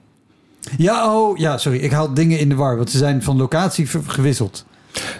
Ja, 0.76 1.16
oh, 1.16 1.38
ja, 1.38 1.58
sorry. 1.58 1.78
Ik 1.78 1.90
haal 1.90 2.14
dingen 2.14 2.38
in 2.38 2.48
de 2.48 2.54
war, 2.54 2.76
want 2.76 2.90
ze 2.90 2.98
zijn 2.98 3.22
van 3.22 3.36
locatie 3.36 3.86
gewisseld. 3.86 4.64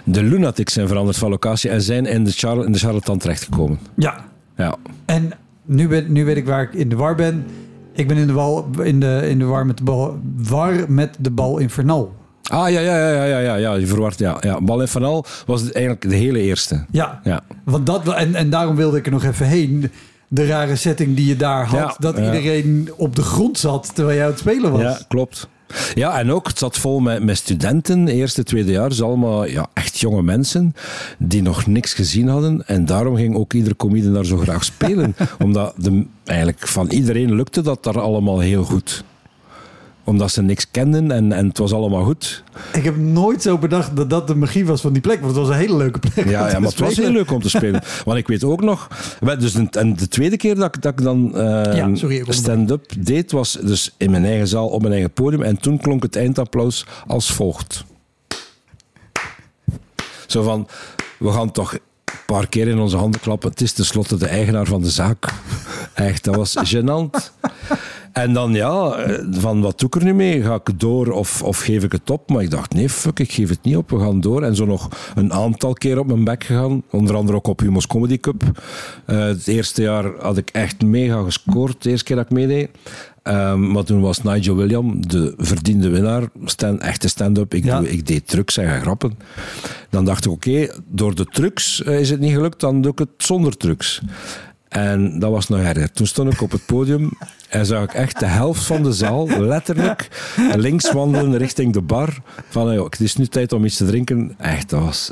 De 0.03 0.23
Lunatics 0.23 0.73
zijn 0.73 0.87
veranderd 0.87 1.17
van 1.17 1.29
locatie 1.29 1.69
en 1.69 1.81
zijn 1.81 2.05
in 2.05 2.23
de, 2.23 2.31
Char 2.31 2.65
in 2.65 2.71
de 2.71 2.77
Charlatan 2.77 3.17
terechtgekomen. 3.17 3.79
Ja. 3.95 4.25
Ja. 4.57 4.75
En 5.05 5.31
nu, 5.65 5.87
ben, 5.87 6.11
nu 6.11 6.25
weet 6.25 6.37
ik 6.37 6.45
waar 6.45 6.61
ik 6.61 6.73
in 6.73 6.89
de 6.89 6.95
war 6.95 7.15
ben. 7.15 7.45
Ik 7.93 8.07
ben 8.07 8.17
in 8.17 8.27
de, 8.27 8.33
bal, 8.33 8.67
in 8.83 8.99
de, 8.99 9.21
in 9.29 9.39
de 9.39 9.45
war, 9.45 9.65
met 9.65 9.77
de 9.77 9.83
bal, 9.83 10.19
war 10.35 10.85
met 10.87 11.17
de 11.19 11.31
bal 11.31 11.57
infernal. 11.57 12.13
Ah, 12.51 12.69
ja, 12.69 12.79
ja, 12.79 12.97
ja, 12.97 13.25
ja, 13.25 13.39
ja, 13.39 13.55
ja, 13.55 13.73
je 13.73 13.87
verward, 13.87 14.19
ja. 14.19 14.37
ja. 14.41 14.61
Bal 14.61 14.81
en 14.81 14.87
Vanal 14.87 15.25
was 15.45 15.61
het 15.61 15.71
eigenlijk 15.73 16.09
de 16.09 16.15
hele 16.15 16.39
eerste. 16.39 16.85
Ja, 16.91 17.19
Ja. 17.23 17.41
want 17.63 17.85
dat, 17.85 18.13
en, 18.13 18.35
en 18.35 18.49
daarom 18.49 18.75
wilde 18.75 18.97
ik 18.97 19.05
er 19.05 19.11
nog 19.11 19.23
even 19.23 19.47
heen. 19.47 19.91
De 20.27 20.45
rare 20.45 20.75
setting 20.75 21.15
die 21.15 21.25
je 21.25 21.35
daar 21.35 21.65
had. 21.65 21.79
Ja, 21.79 21.95
dat 21.99 22.17
ja. 22.17 22.25
iedereen 22.25 22.89
op 22.97 23.15
de 23.15 23.21
grond 23.21 23.57
zat 23.57 23.91
terwijl 23.95 24.15
jij 24.17 24.25
aan 24.25 24.31
het 24.31 24.39
spelen 24.39 24.71
was. 24.71 24.81
Ja, 24.81 24.99
klopt. 25.07 25.47
Ja, 25.93 26.19
en 26.19 26.31
ook, 26.31 26.47
het 26.47 26.57
zat 26.57 26.77
vol 26.77 26.99
met, 26.99 27.23
met 27.23 27.37
studenten, 27.37 28.07
eerste, 28.07 28.43
tweede 28.43 28.71
jaar. 28.71 28.89
Dus 28.89 29.01
allemaal 29.01 29.45
ja, 29.45 29.67
echt 29.73 29.99
jonge 29.99 30.21
mensen 30.21 30.75
die 31.17 31.41
nog 31.41 31.65
niks 31.65 31.93
gezien 31.93 32.27
hadden. 32.27 32.67
En 32.67 32.85
daarom 32.85 33.15
ging 33.15 33.35
ook 33.35 33.53
iedere 33.53 33.75
comedian 33.75 34.13
daar 34.13 34.25
zo 34.25 34.37
graag 34.37 34.63
spelen. 34.63 35.15
Omdat 35.43 35.73
de, 35.77 36.05
eigenlijk 36.23 36.67
van 36.67 36.87
iedereen 36.89 37.35
lukte 37.35 37.61
dat 37.61 37.83
daar 37.83 37.99
allemaal 37.99 38.39
heel 38.39 38.63
goed. 38.63 39.03
Omdat 40.07 40.31
ze 40.31 40.41
niks 40.41 40.67
kenden 40.71 41.11
en, 41.11 41.31
en 41.31 41.47
het 41.47 41.57
was 41.57 41.73
allemaal 41.73 42.03
goed. 42.03 42.43
Ik 42.73 42.83
heb 42.83 42.97
nooit 42.97 43.41
zo 43.41 43.57
bedacht 43.57 43.95
dat 43.95 44.09
dat 44.09 44.27
de 44.27 44.35
magie 44.35 44.65
was 44.65 44.81
van 44.81 44.93
die 44.93 45.01
plek. 45.01 45.19
Want 45.21 45.35
het 45.35 45.45
was 45.45 45.53
een 45.55 45.59
hele 45.61 45.75
leuke 45.75 45.99
plek. 45.99 46.25
Ja, 46.29 46.49
ja 46.49 46.59
maar 46.59 46.69
het 46.69 46.79
was 46.79 46.95
heel 46.97 47.11
leuk 47.11 47.31
om 47.31 47.41
te 47.41 47.49
spelen. 47.49 47.81
Want 48.05 48.17
ik 48.17 48.27
weet 48.27 48.43
ook 48.43 48.61
nog... 48.61 48.87
Dus 49.39 49.53
de, 49.53 49.67
en 49.71 49.95
de 49.95 50.07
tweede 50.07 50.37
keer 50.37 50.55
dat, 50.55 50.75
ik- 50.75 50.81
dat 50.81 50.91
ik 50.91 51.01
dan 51.03 51.35
eh, 51.35 51.75
Ja, 51.75 51.85
onderbrak. 51.85 52.33
stand-up 52.33 52.85
deed, 52.99 53.31
was 53.31 53.57
dus 53.61 53.93
in 53.97 54.11
mijn 54.11 54.25
eigen 54.25 54.47
zaal, 54.47 54.67
op 54.67 54.81
mijn 54.81 54.93
eigen 54.93 55.11
podium. 55.11 55.41
En 55.41 55.57
toen 55.59 55.77
klonk 55.77 56.03
het 56.03 56.15
eindapplaus 56.15 56.85
als 57.07 57.31
volgt. 57.31 57.83
Zo 60.27 60.43
van, 60.43 60.67
we 61.19 61.31
gaan 61.31 61.51
toch 61.51 61.73
een 61.73 61.79
paar 62.25 62.47
keer 62.47 62.67
in 62.67 62.79
onze 62.79 62.97
handen 62.97 63.21
klappen. 63.21 63.49
Het 63.49 63.61
is 63.61 63.71
tenslotte 63.71 64.17
de 64.17 64.27
eigenaar 64.27 64.65
van 64.65 64.81
de 64.81 64.89
zaak. 64.89 65.33
Echt, 65.93 66.23
dat 66.23 66.35
was 66.35 66.55
gênant. 66.75 67.31
En 68.15 68.33
dan 68.33 68.53
ja, 68.53 68.95
van 69.31 69.61
wat 69.61 69.79
doe 69.79 69.87
ik 69.87 69.95
er 69.95 70.03
nu 70.03 70.13
mee? 70.13 70.41
Ga 70.43 70.53
ik 70.65 70.79
door 70.79 71.11
of, 71.11 71.43
of 71.43 71.59
geef 71.59 71.83
ik 71.83 71.91
het 71.91 72.09
op? 72.09 72.29
Maar 72.29 72.43
ik 72.43 72.49
dacht, 72.49 72.73
nee, 72.73 72.89
fuck, 72.89 73.19
ik 73.19 73.31
geef 73.31 73.49
het 73.49 73.59
niet 73.63 73.75
op. 73.77 73.89
We 73.89 73.99
gaan 73.99 74.21
door. 74.21 74.43
En 74.43 74.55
zo 74.55 74.65
nog 74.65 74.89
een 75.15 75.33
aantal 75.33 75.73
keer 75.73 75.99
op 75.99 76.07
mijn 76.07 76.23
bek 76.23 76.43
gegaan. 76.43 76.83
Onder 76.91 77.15
andere 77.15 77.37
ook 77.37 77.47
op 77.47 77.59
Humo's 77.59 77.87
Comedy 77.87 78.17
Cup. 78.19 78.43
Eh, 79.05 79.19
het 79.19 79.47
eerste 79.47 79.81
jaar 79.81 80.05
had 80.19 80.37
ik 80.37 80.49
echt 80.49 80.81
mega 80.81 81.21
gescoord. 81.23 81.83
De 81.83 81.89
eerste 81.89 82.05
keer 82.05 82.15
dat 82.15 82.25
ik 82.25 82.31
meedeed. 82.31 82.69
Ehm, 83.23 83.71
maar 83.71 83.83
toen 83.83 84.01
was 84.01 84.23
Nigel 84.23 84.55
William 84.55 85.07
de 85.07 85.33
verdiende 85.37 85.89
winnaar. 85.89 86.23
Stand, 86.45 86.81
echte 86.81 87.07
stand-up. 87.07 87.53
Ik, 87.53 87.63
Ja. 87.63 87.79
doe- 87.79 87.89
ik 87.91 88.07
deed 88.07 88.27
trucs 88.27 88.57
en 88.57 88.81
grappen. 88.81 89.17
Dan 89.89 90.05
dacht 90.05 90.25
ik, 90.25 90.31
oké, 90.31 90.67
door 90.87 91.15
de 91.15 91.25
trucs 91.25 91.83
eh, 91.83 91.99
is 91.99 92.09
het 92.09 92.19
niet 92.19 92.33
gelukt. 92.33 92.59
Dan 92.59 92.81
doe 92.81 92.91
ik 92.91 92.99
het 92.99 93.09
zonder 93.17 93.57
trucs. 93.57 94.01
En 94.75 95.19
dat 95.19 95.31
was 95.31 95.47
nog 95.47 95.59
erger. 95.59 95.91
Toen 95.91 96.07
stond 96.07 96.33
ik 96.33 96.41
op 96.41 96.51
het 96.51 96.65
podium 96.65 97.11
en 97.49 97.65
zag 97.65 97.83
ik 97.83 97.93
echt 97.93 98.19
de 98.19 98.25
helft 98.25 98.63
van 98.63 98.83
de 98.83 98.93
zaal 98.93 99.27
letterlijk 99.27 100.07
links 100.55 100.91
wandelen 100.91 101.37
richting 101.37 101.73
de 101.73 101.81
bar. 101.81 102.17
Van, 102.49 102.67
het 102.67 102.99
is 102.99 103.15
nu 103.15 103.27
tijd 103.27 103.53
om 103.53 103.65
iets 103.65 103.77
te 103.77 103.85
drinken. 103.85 104.35
Echt, 104.37 104.69
dat 104.69 104.81
was... 104.81 105.11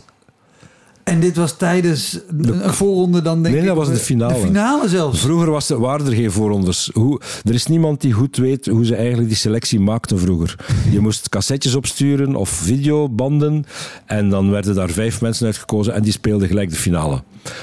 En 1.03 1.19
dit 1.19 1.35
was 1.35 1.57
tijdens 1.57 2.19
een 2.37 2.63
een 2.63 2.73
voorronde 2.73 3.21
dan 3.21 3.41
denk 3.43 3.53
Nee, 3.55 3.63
ik. 3.63 3.69
dat 3.69 3.77
was 3.77 3.87
de 3.89 3.95
finale. 3.95 4.33
De 4.33 4.39
finale 4.39 4.89
zelfs. 4.89 5.19
Vroeger 5.19 5.51
was 5.51 5.69
er, 5.69 5.79
waren 5.79 6.05
er 6.05 6.13
geen 6.13 6.31
voorrondes. 6.31 6.89
Hoe, 6.93 7.21
er 7.43 7.53
is 7.53 7.67
niemand 7.67 8.01
die 8.01 8.11
goed 8.13 8.37
weet 8.37 8.65
hoe 8.65 8.85
ze 8.85 8.95
eigenlijk 8.95 9.27
die 9.27 9.37
selectie 9.37 9.79
maakten 9.79 10.19
vroeger. 10.19 10.55
Je 10.91 10.99
moest 10.99 11.29
cassettes 11.29 11.75
opsturen 11.75 12.35
of 12.35 12.49
videobanden. 12.49 13.65
En 14.05 14.29
dan 14.29 14.49
werden 14.49 14.75
daar 14.75 14.89
vijf 14.89 15.21
mensen 15.21 15.45
uitgekozen 15.45 15.93
en 15.93 16.01
die 16.01 16.11
speelden 16.11 16.47
gelijk 16.47 16.69
de 16.69 16.75
finale. 16.75 17.21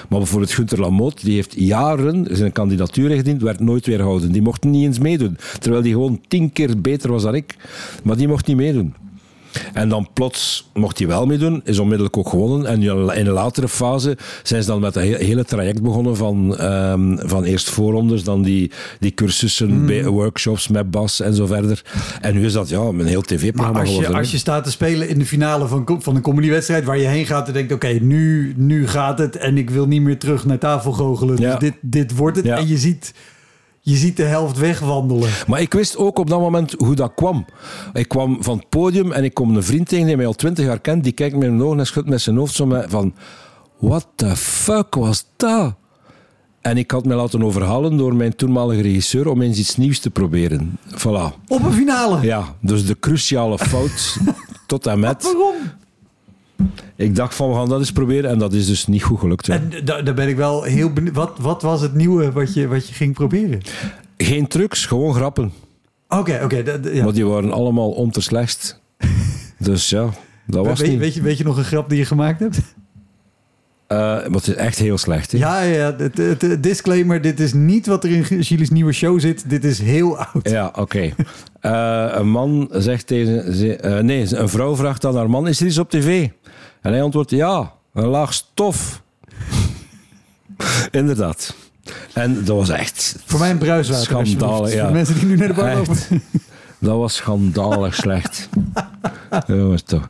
Maar 0.09 0.18
bijvoorbeeld 0.18 0.53
Gunther 0.53 0.80
Lamotte, 0.80 1.24
die 1.24 1.34
heeft 1.34 1.55
jaren 1.57 2.26
zijn 2.30 2.53
kandidatuur 2.53 3.11
ingediend, 3.11 3.43
werd 3.43 3.61
nooit 3.61 3.86
weer 3.86 3.99
gehouden. 3.99 4.32
Die 4.32 4.43
mocht 4.43 4.64
niet 4.64 4.84
eens 4.84 4.99
meedoen. 4.99 5.36
Terwijl 5.59 5.82
die 5.82 5.93
gewoon 5.93 6.20
tien 6.28 6.53
keer 6.53 6.80
beter 6.80 7.11
was 7.11 7.22
dan 7.22 7.34
ik. 7.34 7.57
Maar 8.03 8.16
die 8.16 8.28
mocht 8.28 8.47
niet 8.47 8.57
meedoen. 8.57 8.95
En 9.73 9.89
dan 9.89 10.09
plots 10.15 10.71
mocht 10.75 10.99
hij 10.99 11.07
wel 11.07 11.27
meedoen, 11.27 11.61
is 11.65 11.79
onmiddellijk 11.79 12.17
ook 12.17 12.29
gewonnen. 12.29 12.67
En 12.67 12.83
in 12.83 13.27
een 13.27 13.29
latere 13.29 13.69
fase 13.69 14.17
zijn 14.43 14.63
ze 14.63 14.69
dan 14.69 14.81
met 14.81 14.97
een 14.97 15.03
he- 15.03 15.25
hele 15.25 15.45
traject 15.45 15.83
begonnen 15.83 16.17
van, 16.17 16.57
ehm, 16.57 17.17
van 17.29 17.45
eerst 17.45 17.71
voorrondes, 17.71 18.25
dan 18.25 18.43
die, 18.43 18.71
die 19.01 19.15
cursussen, 19.15 19.87
bij- 19.87 20.07
workshops 20.07 20.69
met 20.69 20.91
Bas 20.91 21.21
en 21.21 21.35
zo 21.35 21.47
verder. 21.47 21.83
En 22.21 22.35
nu 22.35 22.45
is 22.45 22.53
dat 22.53 22.69
ja, 22.69 22.79
een 22.81 23.07
heel 23.07 23.23
tv-programma 23.23 23.81
als 23.81 23.97
je, 23.97 24.09
als 24.09 24.31
je 24.31 24.39
staat 24.39 24.65
te 24.65 24.71
spelen 24.71 25.09
in 25.09 25.19
de 25.19 25.27
finale 25.27 25.67
van, 25.67 25.99
van 25.99 26.17
een 26.17 26.23
comedywedstrijd 26.23 26.85
waar 26.85 26.99
je 26.99 27.07
heen 27.07 27.27
gaat 27.27 27.47
en 27.47 27.53
denkt, 27.53 27.73
oké, 27.73 27.89
nu, 27.89 28.55
nu 28.57 28.89
gaat 28.89 29.19
het 29.19 29.37
en 29.37 29.57
ik 29.59 29.71
wil 29.71 29.87
niet 29.87 30.03
meer 30.03 30.19
terug 30.19 30.45
naar 30.47 30.59
tafel 30.59 30.93
goochelen. 30.93 31.37
Ja. 31.41 31.51
Dus 31.51 31.59
dit, 31.59 31.75
dit 31.81 32.17
wordt 32.17 32.37
het. 32.37 32.47
Ja. 32.47 32.57
En 32.57 32.69
je 32.69 32.77
ziet, 32.79 33.15
je 33.91 33.97
ziet 33.97 34.16
de 34.16 34.22
helft 34.22 34.59
wegwandelen. 34.59 35.30
Maar 35.47 35.61
ik 35.61 35.72
wist 35.72 35.97
ook 35.97 36.18
op 36.18 36.28
dat 36.30 36.41
moment 36.41 36.74
hoe 36.78 36.95
dat 36.95 37.12
kwam. 37.14 37.45
Ik 37.93 38.09
kwam 38.09 38.43
van 38.43 38.57
het 38.59 38.68
podium 38.68 39.12
en 39.12 39.24
ik 39.24 39.34
kom 39.34 39.57
een 39.57 39.62
vriend 39.62 39.88
tegen 39.88 40.07
die 40.07 40.16
mij 40.16 40.26
al 40.26 40.32
twintig 40.32 40.64
jaar 40.64 40.80
kent. 40.80 41.05
Die 41.05 41.12
kijkt 41.12 41.36
me 41.36 41.45
in 41.45 41.57
mijn 41.57 41.68
ogen 41.68 41.78
en 41.78 41.86
schudt 41.86 42.09
met 42.09 42.20
zijn 42.20 42.36
hoofd 42.36 42.55
zo 42.55 42.66
met 42.66 42.86
van... 42.88 43.14
What 43.78 44.07
the 44.14 44.36
fuck 44.36 44.95
was 44.95 45.26
dat? 45.36 45.74
En 46.61 46.76
ik 46.76 46.91
had 46.91 47.05
mij 47.05 47.16
laten 47.16 47.43
overhalen 47.43 47.97
door 47.97 48.14
mijn 48.14 48.36
toenmalige 48.36 48.82
regisseur 48.82 49.28
om 49.28 49.43
eens 49.43 49.59
iets 49.59 49.76
nieuws 49.76 49.99
te 49.99 50.11
proberen. 50.11 50.78
Voilà. 50.88 51.47
Op 51.49 51.64
een 51.64 51.72
finale. 51.72 52.22
Ja, 52.22 52.57
dus 52.61 52.86
de 52.86 52.99
cruciale 52.99 53.59
fout 53.59 54.16
tot 54.66 54.86
en 54.86 55.01
met... 55.01 55.22
Waarom? 55.22 55.55
Ik 56.97 57.15
dacht 57.17 57.35
van, 57.35 57.49
we 57.49 57.55
gaan 57.55 57.69
dat 57.69 57.79
eens 57.79 57.93
proberen. 57.93 58.31
En 58.31 58.39
dat 58.39 58.53
is 58.53 58.67
dus 58.67 58.87
niet 58.87 59.03
goed 59.03 59.19
gelukt. 59.19 59.47
hè. 59.47 59.53
En 59.55 59.71
da- 59.85 60.03
daar 60.03 60.15
ben 60.15 60.29
ik 60.29 60.37
wel 60.37 60.63
heel 60.63 60.93
benieuwd. 60.93 61.15
Wat, 61.15 61.39
wat 61.41 61.63
was 61.63 61.81
het 61.81 61.95
nieuwe 61.95 62.33
wat 62.33 62.55
je, 62.55 62.69
wat 62.69 62.89
je 62.89 62.95
ging 62.95 63.15
proberen? 63.15 63.61
Geen 64.17 64.47
trucs, 64.47 64.87
gewoon 64.87 65.15
grappen. 65.15 65.53
Oké, 66.09 66.41
oké. 66.45 66.63
da- 66.63 66.77
da- 66.79 66.91
ja. 66.91 67.05
Maar 67.05 67.13
die 67.13 67.27
waren 67.27 67.53
allemaal 67.53 67.91
om 67.91 68.11
te 68.11 68.21
slecht. 68.21 68.81
dus 69.59 69.91
ja, 69.91 70.09
dat 70.47 70.67
was 70.67 70.81
weet, 70.81 70.91
niet. 70.91 70.99
weet, 70.99 71.15
je, 71.15 71.23
weet 71.23 71.39
je 71.39 71.45
nog 71.45 71.57
een 71.57 71.65
grap 71.65 71.89
die 71.89 71.99
je 71.99 72.05
gemaakt 72.05 72.41
hebt? 72.41 72.61
Eh, 73.87 73.97
maar 73.99 74.23
het 74.31 74.47
is 74.49 74.55
echt 74.55 74.79
heel 74.79 74.99
slecht. 74.99 75.33
hè. 75.33 75.39
Ja, 75.39 75.61
ja. 75.63 75.95
Het, 75.97 76.17
het- 76.17 76.43
het 76.43 76.63
disclaimer. 76.63 77.21
Dit 77.21 77.41
is 77.41 77.53
niet 77.53 77.87
wat 77.87 78.05
er 78.05 78.11
in 78.11 78.45
Gilles 78.45 78.71
nieuwe 78.71 78.93
show 78.93 79.21
zit. 79.21 79.51
Dit 79.51 79.65
is 79.65 79.79
heel 79.79 80.19
oud. 80.19 80.51
Ja, 80.51 80.73
oké. 80.77 81.11
Eh, 81.61 82.07
een 82.13 82.29
man 82.31 82.69
zegt 82.73 83.07
tegen... 83.07 83.55
ze- 83.55 83.77
eh, 83.77 83.99
nee, 84.03 84.37
een 84.37 84.49
vrouw 84.49 84.77
vraagt 84.77 85.05
aan 85.05 85.17
haar 85.17 85.31
man, 85.31 85.49
is 85.49 85.61
er 85.61 85.67
iets 85.67 85.79
op 85.79 85.91
tv? 85.91 86.29
En 86.81 86.93
hij 86.93 87.03
antwoordt, 87.03 87.31
ja, 87.31 87.73
een 87.95 88.07
laag 88.07 88.33
stof. 88.33 89.03
Inderdaad. 90.91 91.55
En 92.13 92.45
dat 92.45 92.57
was 92.57 92.69
echt... 92.69 93.17
Voor 93.27 93.39
mij 93.39 93.51
een 93.51 93.59
bruiswater. 93.59 94.05
Schandalig, 94.05 94.73
ja. 94.75 94.85
Voor 94.85 94.93
mensen 94.93 95.15
die 95.15 95.25
nu 95.25 95.37
naar 95.37 95.49
de 95.49 95.55
bar 95.55 95.75
lopen. 95.77 95.97
Dat 96.81 96.97
was 96.97 97.14
schandalig 97.14 97.95
slecht. 98.05 98.49
Jongens, 99.47 99.83
toch. 99.83 100.09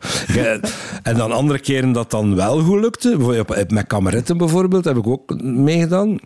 En 1.03 1.17
dan 1.17 1.33
andere 1.33 1.59
keren 1.59 1.93
dat 1.93 2.11
dan 2.11 2.35
wel 2.35 2.61
goed 2.61 2.81
lukte. 2.81 3.45
Met 3.69 3.87
kameretten 3.87 4.37
bijvoorbeeld 4.39 4.85
heb 4.85 4.97
ik 4.97 5.07
ook 5.07 5.43
meegedaan. 5.43 6.19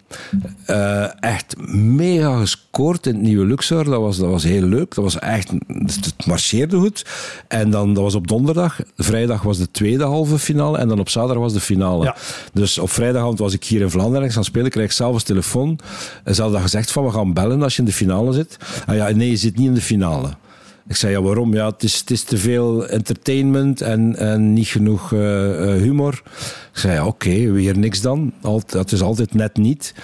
Eh, 0.67 1.23
echt 1.23 1.55
mega 1.75 2.39
gescoord 2.39 3.07
in 3.07 3.15
het 3.15 3.23
nieuwe 3.23 3.47
Luxor. 3.47 3.85
Dat 3.85 4.01
was, 4.01 4.17
dat 4.17 4.31
was 4.31 4.45
heel 4.45 4.63
leuk. 4.63 4.95
Dat 4.95 5.05
was 5.05 5.19
echt, 5.19 5.51
het 5.69 6.27
marcheerde 6.27 6.77
goed. 6.77 7.07
En 7.49 7.71
dan, 7.71 7.95
dat 7.95 8.03
was 8.03 8.15
op 8.15 8.29
donderdag. 8.29 8.81
Vrijdag 8.97 9.43
was 9.43 9.59
de 9.59 9.71
tweede 9.71 10.05
halve 10.05 10.39
finale. 10.39 10.79
En 10.79 10.89
dan 10.89 11.01
op 11.01 11.09
zaterdag 11.09 11.43
was 11.43 11.53
de 11.53 11.61
finale. 11.61 12.05
Ja. 12.05 12.17
Dus 12.53 12.79
op 12.79 12.91
vrijdagavond 12.91 13.39
was 13.39 13.53
ik 13.53 13.65
hier 13.65 13.81
in 13.81 13.91
Vlaanderen. 13.91 14.27
Ik 14.27 14.33
gaan 14.33 14.45
spelen. 14.45 14.67
Ik 14.67 14.73
kreeg 14.73 14.93
zelf 14.93 15.15
een 15.15 15.23
telefoon. 15.25 15.79
En 16.25 16.35
ze 16.35 16.43
hadden 16.43 16.61
gezegd 16.61 16.93
van, 16.93 17.05
we 17.05 17.11
gaan 17.11 17.33
bellen 17.33 17.63
als 17.63 17.75
je 17.75 17.83
in 17.83 17.89
de 17.89 17.95
finale 17.95 18.33
zit. 18.33 18.57
Ah 18.87 18.97
ja, 18.97 19.11
nee, 19.11 19.31
je 19.31 19.37
zit 19.37 19.57
niet 19.57 19.67
in 19.67 19.75
de 19.75 19.81
finale. 19.81 20.29
Ik 20.89 20.97
zei, 20.97 21.13
ja, 21.13 21.23
waarom? 21.23 21.55
Ja, 21.55 21.67
het 21.67 21.83
is, 21.83 21.99
het 21.99 22.11
is 22.11 22.23
te 22.23 22.37
veel 22.37 22.87
entertainment 22.87 23.81
en, 23.81 24.17
en 24.17 24.53
niet 24.53 24.67
genoeg 24.67 25.13
eh, 25.13 25.75
eh, 25.75 25.83
humor. 25.83 26.23
Ik 26.73 26.79
zei, 26.79 26.95
ja, 26.95 27.07
oké, 27.07 27.51
weer 27.51 27.79
niks 27.79 28.01
dan. 28.01 28.33
Alt, 28.43 28.73
het 28.73 28.93
is 28.93 29.03
altijd 29.03 29.35
net 29.35 29.57
niet. 29.57 29.95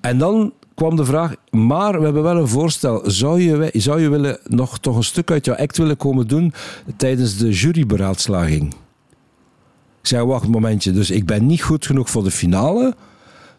En 0.00 0.18
dan 0.18 0.52
kwam 0.74 0.96
de 0.96 1.04
vraag, 1.04 1.34
maar 1.50 1.98
we 1.98 2.04
hebben 2.04 2.22
wel 2.22 2.36
een 2.36 2.48
voorstel. 2.48 3.10
Zou 3.10 3.40
je, 3.40 3.70
zou 3.72 4.00
je 4.00 4.08
willen 4.08 4.38
nog 4.44 4.78
toch 4.78 4.96
een 4.96 5.02
stuk 5.02 5.30
uit 5.30 5.44
jouw 5.44 5.56
act 5.56 5.76
willen 5.76 5.96
komen 5.96 6.28
doen 6.28 6.52
tijdens 6.96 7.36
de 7.36 7.50
juryberaadslaging? 7.50 8.74
Ik 10.00 10.06
zei, 10.06 10.24
wacht 10.24 10.44
een 10.44 10.50
momentje. 10.50 10.92
Dus 10.92 11.10
ik 11.10 11.26
ben 11.26 11.46
niet 11.46 11.62
goed 11.62 11.86
genoeg 11.86 12.10
voor 12.10 12.24
de 12.24 12.30
finale... 12.30 12.94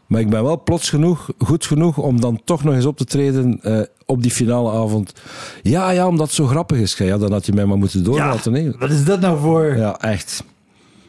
Maar 0.10 0.22
ik 0.22 0.30
ben 0.30 0.44
wel 0.44 0.64
plots 0.64 0.90
genoeg, 0.90 1.30
goed 1.38 1.66
genoeg 1.66 1.98
om 1.98 2.22
dan 2.22 2.42
toch 2.44 2.64
nog 2.64 2.74
eens 2.74 2.86
op 2.86 2.98
te 2.98 3.06
treden 3.06 3.60
eh, 3.62 3.82
op 4.06 4.22
die 4.22 4.32
finale 4.32 4.72
avond. 4.72 5.14
Ja, 5.62 5.90
ja, 5.90 6.08
omdat 6.08 6.26
het 6.26 6.36
zo 6.36 6.46
grappig 6.46 6.78
is. 6.78 6.98
Ja, 6.98 7.18
dan 7.18 7.32
had 7.32 7.46
je 7.46 7.54
mij 7.54 7.66
maar 7.66 7.78
moeten 7.78 8.04
doorlaten. 8.04 8.76
Wat 8.80 8.90
is 8.90 9.06
dat 9.06 9.20
nou 9.20 9.40
voor... 9.40 9.76
Ja, 9.78 10.00
echt. 10.00 10.44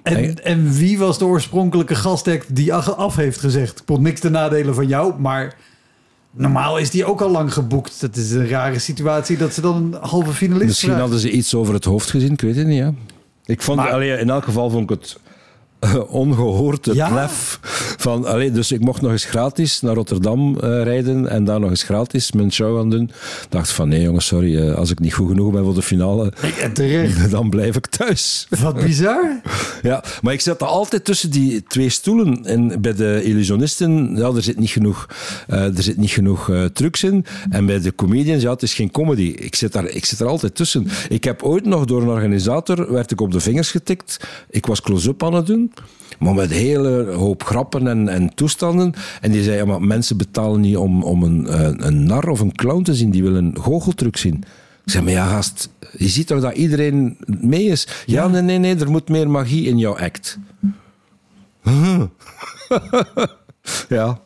En, 0.02 0.44
en 0.44 0.72
wie 0.72 0.98
was 0.98 1.18
de 1.18 1.24
oorspronkelijke 1.24 1.94
gastact 1.94 2.54
die 2.56 2.74
af 2.74 3.16
heeft 3.16 3.38
gezegd? 3.38 3.78
Ik 3.78 3.84
vond 3.86 4.00
niks 4.00 4.20
te 4.20 4.30
nadelen 4.30 4.74
van 4.74 4.86
jou, 4.86 5.20
maar 5.20 5.56
normaal 6.30 6.78
is 6.78 6.90
die 6.90 7.04
ook 7.04 7.20
al 7.20 7.30
lang 7.30 7.52
geboekt. 7.52 8.00
Dat 8.00 8.16
is 8.16 8.30
een 8.30 8.48
rare 8.48 8.78
situatie 8.78 9.36
dat 9.36 9.54
ze 9.54 9.60
dan 9.60 9.76
een 9.76 10.08
halve 10.08 10.32
finalist 10.32 10.66
Misschien 10.66 10.92
hadden 10.92 11.18
ze 11.18 11.30
iets 11.30 11.54
over 11.54 11.74
het 11.74 11.84
hoofd 11.84 12.10
gezien, 12.10 12.32
ik 12.32 12.40
weet 12.40 12.56
het 12.56 12.66
niet. 12.66 12.78
Ja. 12.78 12.94
Ik 13.44 13.62
vond, 13.62 13.78
Maar- 13.78 13.92
allee, 13.92 14.18
in 14.18 14.30
elk 14.30 14.44
geval 14.44 14.70
vond 14.70 14.90
ik 14.90 14.98
het 14.98 15.18
ongehoord, 16.08 16.84
het 16.84 16.94
Ja? 16.94 17.14
lef. 17.14 17.58
Van, 17.96 18.26
allee, 18.26 18.50
dus 18.50 18.72
ik 18.72 18.80
mocht 18.80 19.00
nog 19.00 19.10
eens 19.10 19.24
gratis 19.24 19.80
naar 19.80 19.94
Rotterdam 19.94 20.58
eh, 20.58 20.82
rijden 20.82 21.28
en 21.28 21.44
daar 21.44 21.60
nog 21.60 21.70
eens 21.70 21.82
gratis 21.82 22.32
mijn 22.32 22.52
show 22.52 22.76
gaan 22.76 22.90
doen. 22.90 23.10
Dacht 23.48 23.70
van, 23.70 23.88
nee 23.88 24.02
jongens, 24.02 24.26
sorry, 24.26 24.68
eh, 24.68 24.74
als 24.74 24.90
ik 24.90 24.98
niet 24.98 25.14
goed 25.14 25.28
genoeg 25.28 25.52
ben 25.52 25.64
voor 25.64 25.74
de 25.74 25.82
finale, 25.82 26.32
Nee, 26.42 26.52
dan 27.30 27.50
blijf 27.50 27.76
ik 27.76 27.86
thuis. 27.86 28.46
Wat 28.60 28.74
bizar. 28.84 29.40
Ja, 29.82 30.04
maar 30.22 30.32
ik 30.32 30.40
zat 30.40 30.62
altijd 30.62 31.04
tussen 31.04 31.30
die 31.30 31.62
twee 31.62 31.88
stoelen. 31.88 32.44
En 32.44 32.80
bij 32.80 32.94
de 32.94 33.22
illusionisten, 33.22 34.16
ja, 34.16 34.30
er 34.34 34.42
zit 34.42 34.58
niet 34.58 34.70
genoeg, 34.70 35.06
eh, 35.48 35.76
er 35.76 35.82
zit 35.82 35.96
niet 35.96 36.10
genoeg 36.10 36.52
trucs 36.72 37.04
in. 37.04 37.24
En 37.50 37.66
bij 37.66 37.80
de 37.80 37.94
comedians, 37.94 38.42
ja, 38.42 38.50
het 38.50 38.62
is 38.62 38.74
geen 38.74 38.90
comedy. 38.90 39.22
Ik 39.22 39.54
zit, 39.54 39.72
daar, 39.72 39.84
ik 39.88 40.04
zit 40.04 40.20
er 40.20 40.26
altijd 40.26 40.54
tussen. 40.54 40.86
Ik 41.08 41.24
heb 41.24 41.42
ooit 41.42 41.64
nog 41.64 41.84
door 41.84 42.02
een 42.02 42.08
organisator, 42.08 42.92
werd 42.92 43.10
ik 43.10 43.20
op 43.20 43.32
de 43.32 43.40
vingers 43.40 43.70
getikt. 43.70 44.16
Ik 44.50 44.66
was 44.66 44.80
close-up 44.80 45.24
aan 45.24 45.34
het 45.34 45.46
doen. 45.46 45.69
Maar 46.18 46.34
met 46.34 46.50
een 46.50 46.56
hele 46.56 47.12
hoop 47.12 47.42
grappen 47.42 47.86
en, 47.86 48.08
en 48.08 48.34
toestanden. 48.34 48.94
En 49.20 49.30
die 49.30 49.42
zei, 49.42 49.56
ja, 49.56 49.64
maar 49.64 49.82
mensen 49.82 50.16
betalen 50.16 50.60
niet 50.60 50.76
om, 50.76 51.02
om 51.02 51.22
een, 51.22 51.46
eh, 51.46 51.70
een 51.76 52.04
nar 52.04 52.28
of 52.28 52.40
een 52.40 52.54
clown 52.54 52.82
te 52.82 52.94
zien. 52.94 53.10
Die 53.10 53.22
willen 53.22 53.44
een 53.44 53.58
goocheltruc 53.58 54.16
zien. 54.16 54.44
Ik 54.84 54.90
zei, 54.92 55.04
maar 55.04 55.12
ja, 55.12 55.26
gast, 55.26 55.70
je 55.96 56.08
ziet 56.08 56.26
toch 56.26 56.40
dat 56.40 56.56
iedereen 56.56 57.16
mee 57.26 57.64
is? 57.64 57.88
Ja, 58.06 58.28
nee, 58.28 58.42
nee, 58.42 58.58
nee, 58.58 58.76
er 58.76 58.90
moet 58.90 59.08
meer 59.08 59.30
magie 59.30 59.66
in 59.66 59.78
jouw 59.78 59.96
act. 59.98 60.38
ja. 63.88 64.20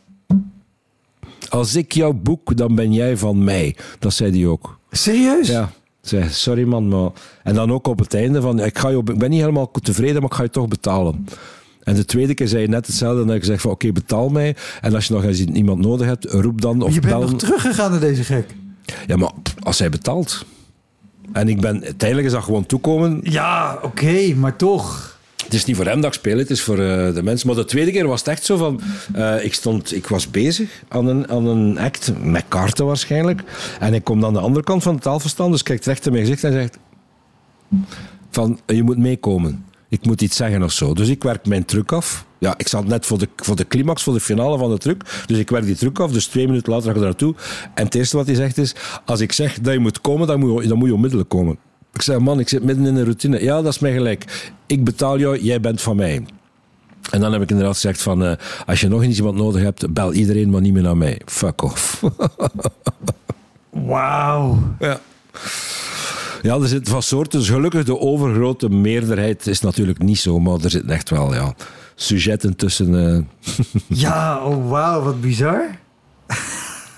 Als 1.49 1.75
ik 1.75 1.93
jou 1.93 2.15
boek, 2.15 2.57
dan 2.57 2.75
ben 2.75 2.93
jij 2.93 3.17
van 3.17 3.45
mij. 3.45 3.77
Dat 3.99 4.13
zei 4.15 4.31
hij 4.31 4.47
ook. 4.47 4.79
Serieus? 4.91 5.49
Ja. 5.49 5.71
Zei, 6.05 6.29
sorry 6.29 6.65
man, 6.65 6.89
maar... 6.89 7.11
En 7.43 7.55
dan 7.55 7.73
ook 7.73 7.87
op 7.87 7.99
het 7.99 8.15
einde 8.15 8.41
van, 8.41 8.61
ik, 8.61 8.79
ga 8.79 8.89
je, 8.89 8.97
ik 8.97 9.19
ben 9.19 9.31
niet 9.31 9.41
helemaal 9.41 9.71
tevreden, 9.71 10.21
maar 10.21 10.31
ik 10.31 10.37
ga 10.37 10.43
je 10.43 10.51
toch 10.51 10.69
betalen. 10.69 11.27
En 11.83 11.95
de 11.95 12.05
tweede 12.05 12.35
keer 12.35 12.49
zei 12.49 12.63
je 12.63 12.69
net 12.69 12.87
hetzelfde. 12.87 13.21
En 13.21 13.27
dan 13.27 13.29
heb 13.29 13.37
ik 13.37 13.43
gezegd 13.43 13.63
van, 13.63 13.71
oké, 13.71 13.93
betaal 13.93 14.29
mij. 14.29 14.57
En 14.81 14.95
als 14.95 15.07
je 15.07 15.15
nog 15.15 15.25
eens 15.25 15.41
iemand 15.41 15.81
nodig 15.81 16.07
hebt, 16.07 16.25
roep 16.25 16.61
dan. 16.61 16.83
Of 16.83 16.95
je 16.95 17.01
bent 17.01 17.21
nog 17.21 17.35
teruggegaan 17.35 17.91
naar 17.91 18.01
deze 18.01 18.25
gek. 18.25 18.55
Ja, 19.07 19.17
maar 19.17 19.31
als 19.63 19.79
hij 19.79 19.89
betaalt. 19.89 20.45
En 21.33 21.49
ik 21.49 21.61
ben, 21.61 21.85
uiteindelijk 21.85 22.29
is 22.29 22.35
dat 22.35 22.45
gewoon 22.45 22.67
toekomen. 22.67 23.21
Ja, 23.23 23.79
oké, 23.83 24.35
maar 24.35 24.57
toch. 24.57 25.14
Het 25.45 25.55
is 25.55 25.65
niet 25.65 25.77
voor 25.77 25.85
hem 25.87 26.01
dat 26.01 26.15
ik 26.15 26.19
speel, 26.19 26.39
het 26.39 26.51
is 26.51 26.63
voor 26.63 26.79
eh, 26.79 27.15
de 27.15 27.23
mensen. 27.23 27.47
Maar 27.47 27.57
de 27.57 27.65
tweede 27.65 27.91
keer 27.91 28.07
was 28.07 28.19
het 28.19 28.29
echt 28.29 28.45
zo 28.45 28.57
van... 28.57 28.81
eh, 29.15 29.45
ik, 29.45 29.55
stond, 29.55 29.95
ik 29.95 30.07
was 30.07 30.31
bezig 30.31 30.83
aan 30.89 31.07
een, 31.07 31.29
aan 31.29 31.47
een 31.47 31.79
act, 31.79 32.13
met 32.23 32.45
kaarten 32.49 32.87
waarschijnlijk. 32.87 33.43
En 33.81 33.95
ik 33.95 34.05
kom 34.05 34.25
aan 34.25 34.33
de 34.33 34.41
andere 34.41 34.65
kant 34.65 34.83
van 34.83 34.95
de 34.95 35.01
tafel 35.01 35.29
staan, 35.29 35.51
dus 35.51 35.63
kijkt 35.63 35.87
recht 35.87 36.07
in 36.07 36.13
mijn 36.13 36.25
gezicht 36.25 36.45
en 36.45 36.53
zegt... 36.53 36.79
Van, 38.31 38.61
je 38.67 38.83
moet 38.83 38.99
meekomen. 38.99 39.65
Ik 39.89 40.07
moet 40.07 40.23
iets 40.23 40.37
zeggen 40.37 40.63
of 40.63 40.73
zo. 40.73 40.95
Dus 40.95 41.09
ik 41.09 41.23
werk 41.23 41.47
mijn 41.47 41.65
truc 41.65 41.93
af. 41.93 42.27
Ja, 42.39 42.55
ik 42.57 42.69
zat 42.69 42.87
net 42.87 43.07
voor 43.07 43.19
de, 43.19 43.29
voor 43.37 43.57
de 43.57 43.67
climax, 43.67 44.03
voor 44.03 44.15
de 44.15 44.21
finale 44.21 44.59
van 44.59 44.71
de 44.71 44.79
truc. 44.79 45.25
Dus 45.27 45.39
ik 45.39 45.51
werk 45.51 45.65
die 45.65 45.77
truc 45.77 46.01
af. 46.01 46.13
Dus 46.13 46.27
twee 46.27 46.47
minuten 46.47 46.73
later 46.73 46.91
ga 46.91 46.97
ik 46.97 47.03
naartoe. 47.03 47.35
En 47.75 47.85
het 47.85 47.95
eerste 47.95 48.17
wat 48.17 48.27
hij 48.27 48.35
zegt 48.35 48.59
is... 48.59 48.75
Als 49.05 49.21
ik 49.21 49.33
zeg 49.33 49.61
dat 49.61 49.73
je 49.73 49.79
moet 49.79 50.01
komen, 50.01 50.27
dan 50.27 50.39
moet 50.41 50.63
je, 50.63 50.69
dan 50.69 50.79
moet 50.79 50.89
je 50.89 50.95
onmiddellijk 50.95 51.29
komen. 51.29 51.59
Ik 51.95 52.03
zeg, 52.03 52.19
man, 52.19 52.39
ik 52.41 52.49
zit 52.49 52.63
midden 52.63 52.87
in 52.87 52.97
een 52.97 53.03
routine. 53.05 53.43
Ja, 53.43 53.63
dat 53.63 53.73
is 53.73 53.79
mij 53.79 53.93
gelijk. 53.93 54.53
Ik 54.67 54.85
betaal 54.85 55.19
jou, 55.19 55.39
jij 55.39 55.61
bent 55.61 55.81
van 55.83 55.97
mij. 55.97 56.27
En 57.11 57.21
dan 57.21 57.33
heb 57.33 57.43
ik 57.43 57.51
inderdaad 57.51 57.75
gezegd 57.75 58.03
van... 58.03 58.25
eh, 58.25 58.33
als 58.67 58.81
je 58.81 58.89
nog 58.89 59.03
eens 59.03 59.17
iemand 59.17 59.37
nodig 59.37 59.63
hebt, 59.63 59.93
bel 59.93 60.13
iedereen, 60.13 60.51
maar 60.51 60.61
niet 60.61 60.73
meer 60.73 60.83
naar 60.83 60.97
mij. 60.97 61.21
Fuck 61.27 61.63
off. 61.63 62.03
Wauw. 63.71 64.59
Ja. 64.79 65.01
Ja, 66.43 66.55
er 66.57 66.69
zit 66.69 66.89
van 66.89 67.03
soorten. 67.03 67.39
Dus 67.39 67.49
gelukkig 67.49 67.85
de 67.85 67.99
overgrote 67.99 68.69
meerderheid 68.69 69.47
is 69.47 69.61
natuurlijk 69.61 69.99
niet 70.03 70.19
zo, 70.19 70.39
maar 70.41 70.59
er 70.61 70.71
zitten 70.71 70.91
echt 70.91 71.11
wel 71.11 71.35
ja, 71.35 71.55
sujetten 71.95 72.57
tussen. 72.57 73.15
eh, 73.49 73.55
Ja, 74.05 74.45
oh 74.45 74.71
wauw, 74.71 75.03
wat 75.03 75.21
bizar. 75.21 75.79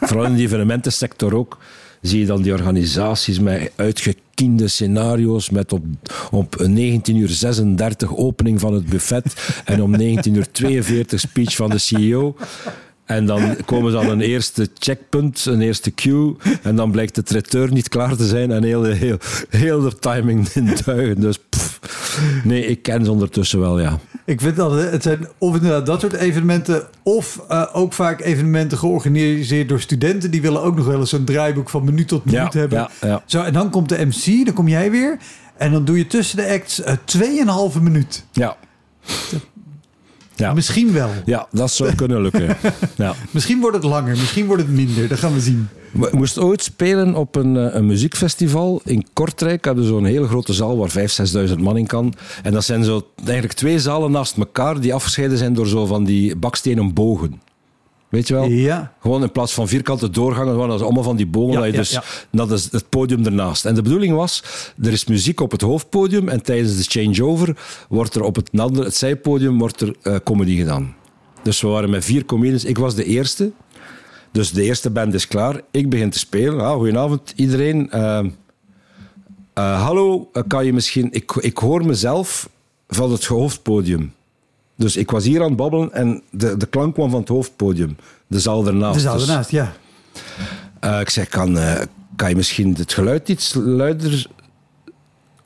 vooral 0.00 0.24
in 0.26 0.34
de 0.36 0.42
evenementensector 0.42 1.34
ook. 1.34 1.58
Zie 2.00 2.20
je 2.20 2.26
dan 2.26 2.42
die 2.42 2.52
organisaties 2.52 3.38
met 3.38 3.70
uitgekiende 4.36 4.68
scenario's 4.68 5.50
met 5.50 5.72
op, 5.72 5.84
op 6.30 6.56
19.36 6.68 6.74
uur 7.14 7.48
opening 8.16 8.60
van 8.60 8.74
het 8.74 8.86
buffet 8.86 9.62
en 9.64 9.82
om 9.82 9.96
19.42 10.00 10.02
uur 10.32 10.46
speech 11.06 11.56
van 11.56 11.70
de 11.70 11.78
CEO. 11.78 12.36
En 13.06 13.26
dan 13.26 13.56
komen 13.64 13.90
ze 13.92 13.98
aan 13.98 14.08
een 14.08 14.20
eerste 14.20 14.68
checkpunt, 14.78 15.44
een 15.44 15.60
eerste 15.60 15.90
queue. 15.90 16.36
En 16.62 16.76
dan 16.76 16.90
blijkt 16.90 17.14
de 17.14 17.22
traiteur 17.22 17.72
niet 17.72 17.88
klaar 17.88 18.16
te 18.16 18.26
zijn 18.26 18.50
en 18.52 18.62
heel, 18.64 18.80
de- 18.80 18.94
heel, 18.94 19.16
heel 19.50 19.80
de 19.80 19.98
timing 19.98 20.48
in 20.54 20.70
duigen. 20.84 21.20
Dus 21.20 21.38
pff. 21.48 21.80
nee, 22.44 22.66
ik 22.66 22.82
ken 22.82 23.04
ze 23.04 23.10
ondertussen 23.10 23.60
wel, 23.60 23.80
ja. 23.80 23.98
Ik 24.24 24.40
vind 24.40 24.56
dat 24.56 24.72
het 24.72 25.02
zijn 25.02 25.26
of 25.38 25.54
inderdaad 25.54 25.86
dat 25.86 26.00
soort 26.00 26.12
evenementen, 26.12 26.86
of 27.02 27.40
eh, 27.48 27.66
ook 27.72 27.92
vaak 27.92 28.20
evenementen 28.20 28.78
georganiseerd 28.78 29.68
door 29.68 29.80
studenten. 29.80 30.30
Die 30.30 30.42
willen 30.42 30.62
ook 30.62 30.76
nog 30.76 30.86
wel 30.86 30.98
eens 31.00 31.10
zo'n 31.10 31.24
draaiboek 31.24 31.68
van 31.70 31.84
minuut 31.84 32.08
tot 32.08 32.24
minuut 32.24 32.52
Ja, 32.52 32.58
hebben. 32.60 32.78
ja, 32.78 32.90
ja. 33.08 33.22
Zo, 33.26 33.42
en 33.42 33.52
dan 33.52 33.70
komt 33.70 33.88
de 33.88 34.04
MC, 34.06 34.44
dan 34.44 34.54
kom 34.54 34.68
jij 34.68 34.90
weer. 34.90 35.16
En 35.56 35.72
dan 35.72 35.84
doe 35.84 35.98
je 35.98 36.06
tussen 36.06 36.36
de 36.36 36.48
acts 36.48 36.82
eh, 36.82 36.94
2,5 37.76 37.80
minuut. 37.82 38.24
Ja. 38.32 38.56
Ja. 40.36 40.54
Misschien 40.54 40.92
wel. 40.92 41.10
Ja, 41.24 41.46
dat 41.50 41.70
zou 41.70 41.94
kunnen 41.94 42.22
lukken. 42.22 42.56
ja. 42.96 43.14
Misschien 43.30 43.60
wordt 43.60 43.76
het 43.76 43.84
langer, 43.84 44.16
misschien 44.16 44.46
wordt 44.46 44.62
het 44.62 44.70
minder. 44.70 45.08
Dat 45.08 45.18
gaan 45.18 45.34
we 45.34 45.40
zien. 45.40 45.68
We 45.92 46.08
moesten 46.12 46.42
ooit 46.42 46.62
spelen 46.62 47.14
op 47.14 47.36
een, 47.36 47.56
eh, 47.56 47.74
een 47.74 47.86
muziekfestival 47.86 48.80
in 48.84 49.06
Kortrijk. 49.12 49.64
Hebben 49.64 49.84
zo'n 49.84 50.04
hele 50.04 50.26
grote 50.26 50.52
zaal 50.52 50.76
waar 50.76 50.90
5.000, 50.90 51.48
6.000 51.48 51.60
man 51.60 51.76
in 51.76 51.86
kan. 51.86 52.14
En 52.42 52.52
dat 52.52 52.64
zijn 52.64 52.84
zo 52.84 53.06
eigenlijk 53.24 53.52
twee 53.52 53.78
zalen 53.78 54.10
naast 54.10 54.36
elkaar 54.36 54.80
die 54.80 54.94
afgescheiden 54.94 55.38
zijn 55.38 55.54
door 55.54 55.66
zo 55.66 55.86
van 55.86 56.04
die 56.04 56.36
bakstenen 56.36 56.94
bogen. 56.94 57.40
Weet 58.08 58.28
je 58.28 58.34
wel? 58.34 58.48
Ja. 58.48 58.92
Gewoon 59.00 59.22
in 59.22 59.32
plaats 59.32 59.52
van 59.52 59.68
vierkante 59.68 60.10
doorgangen, 60.10 60.56
waren 60.56 60.70
dat 60.70 60.82
allemaal 60.82 61.02
van 61.02 61.16
die 61.16 61.26
bogen. 61.26 61.52
Ja, 61.52 61.58
dat 61.58 61.70
je 61.70 61.76
dus, 61.76 61.90
ja. 61.90 62.02
Dat 62.30 62.50
is 62.50 62.68
het 62.72 62.88
podium 62.88 63.24
ernaast. 63.24 63.64
En 63.64 63.74
de 63.74 63.82
bedoeling 63.82 64.14
was, 64.14 64.42
er 64.82 64.92
is 64.92 65.04
muziek 65.04 65.40
op 65.40 65.50
het 65.50 65.60
hoofdpodium 65.60 66.28
en 66.28 66.42
tijdens 66.42 66.76
de 66.76 67.00
changeover 67.00 67.56
wordt 67.88 68.14
er 68.14 68.22
op 68.22 68.36
het, 68.36 68.50
het 68.52 68.96
zijpodium 68.96 69.58
wordt 69.58 69.80
er, 69.80 69.94
eh, 70.02 70.16
comedy 70.24 70.56
gedaan. 70.56 70.94
Dus 71.42 71.60
we 71.60 71.68
waren 71.68 71.90
met 71.90 72.04
vier 72.04 72.24
comedians. 72.24 72.64
Ik 72.64 72.78
was 72.78 72.94
de 72.94 73.04
eerste. 73.04 73.52
Dus 74.32 74.50
de 74.50 74.62
eerste 74.62 74.90
band 74.90 75.14
is 75.14 75.28
klaar. 75.28 75.60
Ik 75.70 75.90
begin 75.90 76.10
te 76.10 76.18
spelen. 76.18 76.60
Ah, 76.60 76.74
goedenavond 76.74 77.32
iedereen. 77.36 77.90
Eh, 77.90 78.18
eh, 79.54 79.82
hallo, 79.82 80.30
kan 80.46 80.64
je 80.64 80.72
misschien... 80.72 81.08
Ik, 81.10 81.32
ik 81.32 81.58
hoor 81.58 81.86
mezelf 81.86 82.48
van 82.88 83.12
het 83.12 83.24
hoofdpodium. 83.24 84.12
Dus 84.76 84.96
ik 84.96 85.10
was 85.10 85.24
hier 85.24 85.40
aan 85.40 85.48
het 85.48 85.56
babbelen 85.56 85.92
en 85.92 86.22
de, 86.30 86.56
de 86.56 86.66
klank 86.66 86.94
kwam 86.94 87.10
van 87.10 87.20
het 87.20 87.28
hoofdpodium. 87.28 87.96
De 88.26 88.40
zaal 88.40 88.66
ernaast. 88.66 88.94
De 88.94 89.00
zaal 89.00 89.18
Dus, 89.18 89.28
ernaast, 89.28 89.50
ja. 89.50 89.72
eh, 90.80 91.00
ik 91.00 91.10
zeg, 91.10 91.28
kan, 91.28 91.58
eh, 91.58 91.80
kan 92.16 92.28
je 92.28 92.36
misschien 92.36 92.74
het 92.74 92.92
geluid 92.92 93.28
iets 93.28 93.54
luider... 93.54 94.26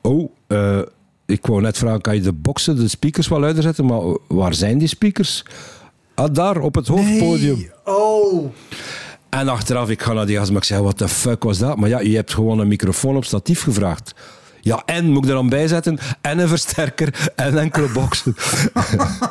Oh, 0.01 0.31
eh, 0.47 0.79
ik 1.25 1.45
wou 1.45 1.61
net 1.61 1.77
vragen, 1.77 2.01
kan 2.01 2.15
je 2.15 2.21
de 2.21 2.33
boxen, 2.33 2.75
de 2.75 2.87
speakers 2.87 3.27
wat 3.27 3.39
luider 3.39 3.63
zetten? 3.63 3.85
Maar 3.85 4.01
waar 4.27 4.53
zijn 4.53 4.77
die 4.77 4.87
speakers? 4.87 5.45
Ah, 6.15 6.33
daar, 6.33 6.57
op 6.57 6.75
het 6.75 6.87
hoofdpodium. 6.87 7.57
Nee. 7.57 7.71
Oh. 7.85 8.51
En 9.29 9.47
achteraf, 9.47 9.89
ik 9.89 10.01
ga 10.01 10.13
naar 10.13 10.25
die 10.25 10.37
gast, 10.37 10.49
maar 10.49 10.61
ik 10.61 10.67
zeg, 10.67 10.79
wat 10.79 10.97
de 10.97 11.07
fuck 11.07 11.43
was 11.43 11.57
dat? 11.57 11.77
Maar 11.77 11.89
ja, 11.89 11.99
je 11.99 12.15
hebt 12.15 12.33
gewoon 12.33 12.59
een 12.59 12.67
microfoon 12.67 13.15
op 13.15 13.25
statief 13.25 13.61
gevraagd. 13.61 14.13
Ja, 14.61 14.81
en 14.85 15.09
moet 15.11 15.23
ik 15.23 15.29
er 15.29 15.35
dan 15.35 15.49
bij 15.49 15.67
zetten? 15.67 15.97
En 16.21 16.39
een 16.39 16.47
versterker 16.47 17.31
en 17.35 17.57
enkele 17.57 17.87
boxen. 17.87 18.35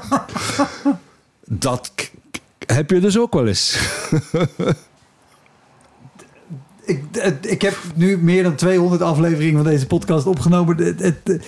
dat 1.44 1.92
heb 2.66 2.90
je 2.90 3.00
dus 3.00 3.18
ook 3.18 3.32
wel 3.34 3.46
eens. 3.46 3.78
Ik, 6.84 7.02
ik 7.40 7.62
heb 7.62 7.76
nu 7.94 8.18
meer 8.18 8.42
dan 8.42 8.54
200 8.54 9.02
afleveringen 9.02 9.62
van 9.62 9.70
deze 9.72 9.86
podcast 9.86 10.26
opgenomen. 10.26 10.76
Het, 10.76 11.00
het, 11.00 11.42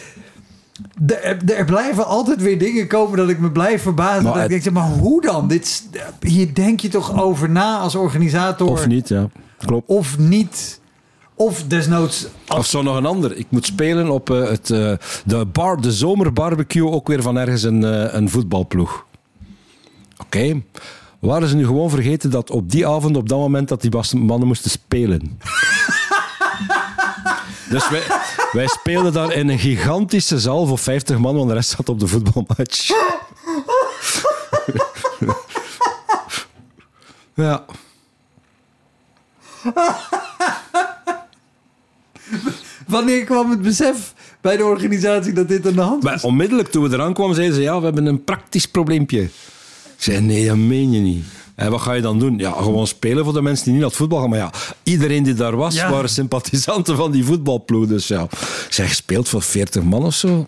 de- 0.98 1.14
er, 1.16 1.52
er 1.54 1.64
blijven 1.64 2.06
altijd 2.06 2.42
weer 2.42 2.58
dingen 2.58 2.86
komen 2.86 3.16
dat 3.18 3.28
ik 3.28 3.38
me 3.38 3.50
blijf 3.50 3.82
verbazen. 3.82 4.22
Maar 4.22 4.32
dat 4.34 4.44
ik 4.44 4.50
het- 4.50 4.62
denk, 4.62 4.76
maar 4.76 4.88
hoe 4.88 5.20
dan? 5.20 5.48
Dit, 5.48 5.88
hier 6.20 6.54
denk 6.54 6.80
je 6.80 6.88
toch 6.88 7.20
over 7.22 7.50
na 7.50 7.78
als 7.78 7.94
organisator? 7.94 8.68
Of 8.68 8.86
niet, 8.86 9.08
ja. 9.08 9.28
Klopt. 9.58 9.88
Of 9.88 10.18
niet. 10.18 10.80
Of 11.34 11.64
desnoods... 11.64 12.26
Of 12.48 12.66
zo 12.66 12.82
nog 12.82 12.96
een 12.96 13.06
ander. 13.06 13.36
Ik 13.36 13.46
moet 13.48 13.66
spelen 13.66 14.10
op 14.10 14.30
eh, 14.30 14.48
het, 14.48 14.70
eh, 14.70 14.92
de, 15.24 15.46
bar, 15.46 15.80
de 15.80 15.92
zomerbarbecue, 15.92 16.90
ook 16.90 17.08
weer 17.08 17.22
van 17.22 17.38
ergens 17.38 17.62
een, 17.62 17.84
eh, 17.84 18.14
een 18.14 18.30
voetbalploeg. 18.30 19.04
Oké. 20.16 20.62
Waren 21.18 21.48
ze 21.48 21.56
nu 21.56 21.66
gewoon 21.66 21.90
vergeten 21.90 22.30
dat 22.30 22.50
op 22.50 22.70
die 22.70 22.86
avond, 22.86 23.16
op 23.16 23.28
dat 23.28 23.38
moment, 23.38 23.68
dat 23.68 23.80
die 23.80 23.90
mannen 24.16 24.46
moesten 24.46 24.70
spelen? 24.70 25.20
dus 27.70 27.88
wij, 27.88 28.02
wij 28.52 28.66
speelden 28.66 29.12
daar 29.12 29.32
in 29.32 29.48
een 29.48 29.58
gigantische 29.58 30.38
zaal 30.38 30.66
voor 30.66 30.78
50 30.78 31.18
man, 31.18 31.36
want 31.36 31.48
de 31.48 31.54
rest 31.54 31.70
zat 31.70 31.88
op 31.88 32.00
de 32.00 32.06
voetbalmatch. 32.06 32.90
ja. 37.34 37.64
Wanneer 42.86 43.24
kwam 43.24 43.50
het 43.50 43.62
besef 43.62 44.14
bij 44.40 44.56
de 44.56 44.64
organisatie 44.64 45.32
dat 45.32 45.48
dit 45.48 45.66
aan 45.66 45.72
de 45.74 45.80
hand 45.80 46.02
Maar 46.02 46.12
was? 46.12 46.22
onmiddellijk 46.22 46.70
toen 46.70 46.88
we 46.88 46.94
eraan 46.94 47.14
kwamen, 47.14 47.34
zeiden 47.34 47.56
ze: 47.56 47.62
Ja, 47.62 47.78
we 47.78 47.84
hebben 47.84 48.06
een 48.06 48.24
praktisch 48.24 48.66
probleempje. 48.68 49.20
Ik 49.22 49.30
zei: 49.96 50.20
Nee, 50.20 50.46
dat 50.46 50.56
meen 50.56 50.92
je 50.92 51.00
niet. 51.00 51.24
En 51.54 51.70
wat 51.70 51.80
ga 51.80 51.92
je 51.92 52.02
dan 52.02 52.18
doen? 52.18 52.38
Ja, 52.38 52.52
gewoon 52.52 52.86
spelen 52.86 53.24
voor 53.24 53.32
de 53.32 53.42
mensen 53.42 53.64
die 53.64 53.72
niet 53.72 53.82
naar 53.82 53.90
het 53.90 53.98
voetbal 54.00 54.20
gaan. 54.20 54.28
Maar 54.30 54.38
ja, 54.38 54.50
iedereen 54.82 55.22
die 55.22 55.34
daar 55.34 55.56
was, 55.56 55.74
Ja. 55.74 55.90
waren 55.90 56.08
sympathisanten 56.08 56.96
van 56.96 57.10
die 57.10 57.24
voetbalploeg. 57.24 57.86
Dus 57.86 58.08
ja, 58.08 58.26
zij 58.68 58.88
gespeeld 58.88 59.28
voor 59.28 59.42
40 59.42 59.82
man 59.82 60.04
of 60.04 60.14
zo. 60.14 60.46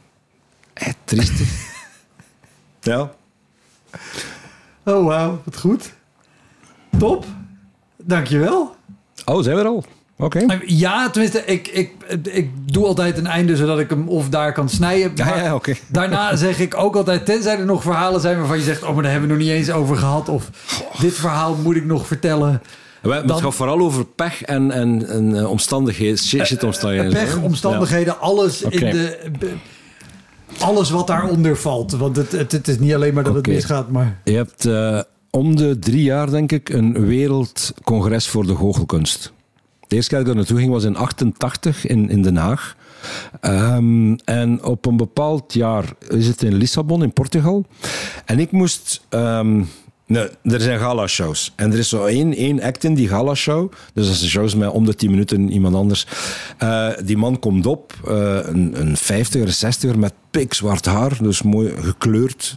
Eh, 0.73 0.89
triestig. 1.05 1.49
ja. 2.81 3.15
Oh, 4.85 5.07
wauw. 5.07 5.41
Wat 5.45 5.59
goed. 5.59 5.93
Top. 6.99 7.25
Dankjewel. 7.97 8.75
Oh, 9.25 9.43
zijn 9.43 9.57
we 9.57 9.63
er 9.63 9.69
al? 9.69 9.85
Oké. 10.17 10.47
Ja, 10.67 11.11
tenminste, 11.11 11.43
ik, 11.45 11.69
ik, 11.69 11.91
ik 12.23 12.51
doe 12.73 12.87
altijd 12.87 13.19
een 13.19 13.27
einde 13.27 13.57
zodat 13.57 13.79
ik 13.79 13.91
hem 13.91 14.09
of 14.09 14.29
daar 14.29 14.53
kan 14.53 14.69
snijden. 14.69 15.13
Ja, 15.15 15.25
Maar 15.25 15.45
ja, 15.45 15.55
oké. 15.55 15.75
Daarna 15.89 16.37
zeg 16.47 16.59
ik 16.61 16.77
ook 16.77 16.97
altijd, 16.97 17.27
tenzij 17.27 17.59
er 17.59 17.65
nog 17.65 17.83
verhalen 17.83 18.21
zijn 18.21 18.39
waarvan 18.39 18.57
je 18.57 18.63
zegt, 18.63 18.83
oh, 18.83 18.95
maar 18.95 19.03
daar 19.03 19.13
hebben 19.13 19.29
we 19.31 19.35
nog 19.37 19.45
niet 19.45 19.53
eens 19.55 19.71
over 19.71 19.97
gehad. 19.97 20.29
Of 20.29 20.51
dit 21.01 21.15
verhaal 21.15 21.55
moet 21.63 21.77
ik 21.77 21.85
nog 21.85 22.07
vertellen. 22.07 22.63
We- 23.03 23.15
Het 23.15 23.33
gaat 23.41 23.55
vooral 23.55 23.79
over 23.81 24.05
pech 24.05 24.43
en, 24.43 24.71
en, 24.71 25.07
en 25.09 25.37
eh, 25.39 25.51
omstandigheden, 25.51 26.19
shit, 26.19 26.47
shit 26.47 26.63
omstandigheden. 26.65 27.13
Pech, 27.13 27.37
omstandigheden, 27.43 28.21
alles 28.21 28.63
in 28.63 28.81
de... 28.91 29.19
Alles 30.59 30.91
wat 30.91 31.07
daaronder 31.07 31.57
valt. 31.57 31.93
Want 31.93 32.17
het, 32.17 32.33
het, 32.33 32.53
het 32.53 32.69
is 32.69 32.79
niet 32.79 32.95
alleen 32.95 33.15
maar 33.15 33.25
dat 33.25 33.35
het 33.35 33.47
misgaat, 33.47 33.91
maar... 33.91 34.21
Je 34.25 34.33
hebt 34.37 34.65
eh, 34.67 35.01
om 35.31 35.57
de 35.57 35.79
drie 35.79 36.03
jaar, 36.03 36.31
denk 36.31 36.53
ik, 36.53 36.69
een 36.69 37.07
wereldcongres 37.07 38.29
voor 38.29 38.47
de 38.47 38.55
goochelkunst. 38.55 39.33
De 39.95 40.01
eerste 40.01 40.15
keer 40.15 40.25
dat 40.25 40.35
ik 40.35 40.35
daar 40.35 40.45
naartoe 40.45 40.65
ging 40.65 40.73
was 40.73 40.85
in 40.85 40.97
88 40.97 41.87
in, 41.87 42.11
in 42.11 42.23
Den 42.23 42.37
Haag. 42.37 42.77
Ehm, 43.41 44.15
en 44.25 44.65
op 44.65 44.87
een 44.87 44.97
bepaald 44.97 45.53
jaar 45.53 45.85
is 46.09 46.27
het 46.27 46.43
in 46.43 46.55
Lissabon, 46.55 47.03
in 47.03 47.13
Portugal. 47.13 47.65
En 48.25 48.39
ik 48.39 48.53
moest... 48.53 49.05
ehm, 49.09 49.63
nee, 50.07 50.29
er 50.43 50.61
zijn 50.61 50.79
gala-shows. 50.79 51.53
En 51.57 51.73
er 51.73 51.79
is 51.79 51.89
zo 51.89 52.05
één, 52.05 52.35
één 52.35 52.63
act 52.63 52.85
in 52.85 52.95
die 52.95 53.09
gala-show. 53.09 53.73
Dus 53.95 54.07
dat 54.07 54.21
een 54.21 54.29
shows 54.29 54.55
met 54.55 54.71
om 54.71 54.85
de 54.85 54.95
10 54.95 55.11
minuten 55.11 55.51
iemand 55.51 55.75
anders. 55.75 56.07
Eh, 56.59 56.89
die 57.05 57.17
man 57.17 57.39
komt 57.39 57.67
op, 57.67 57.93
eh, 58.07 58.39
een, 58.43 58.81
een 58.81 58.97
50er, 58.97 59.41
een 59.41 59.73
60er 59.95 59.99
met 59.99 60.13
pikzwart 60.31 60.85
haar. 60.85 61.19
Dus 61.23 61.43
mooi 61.43 61.73
gekleurd. 61.81 62.57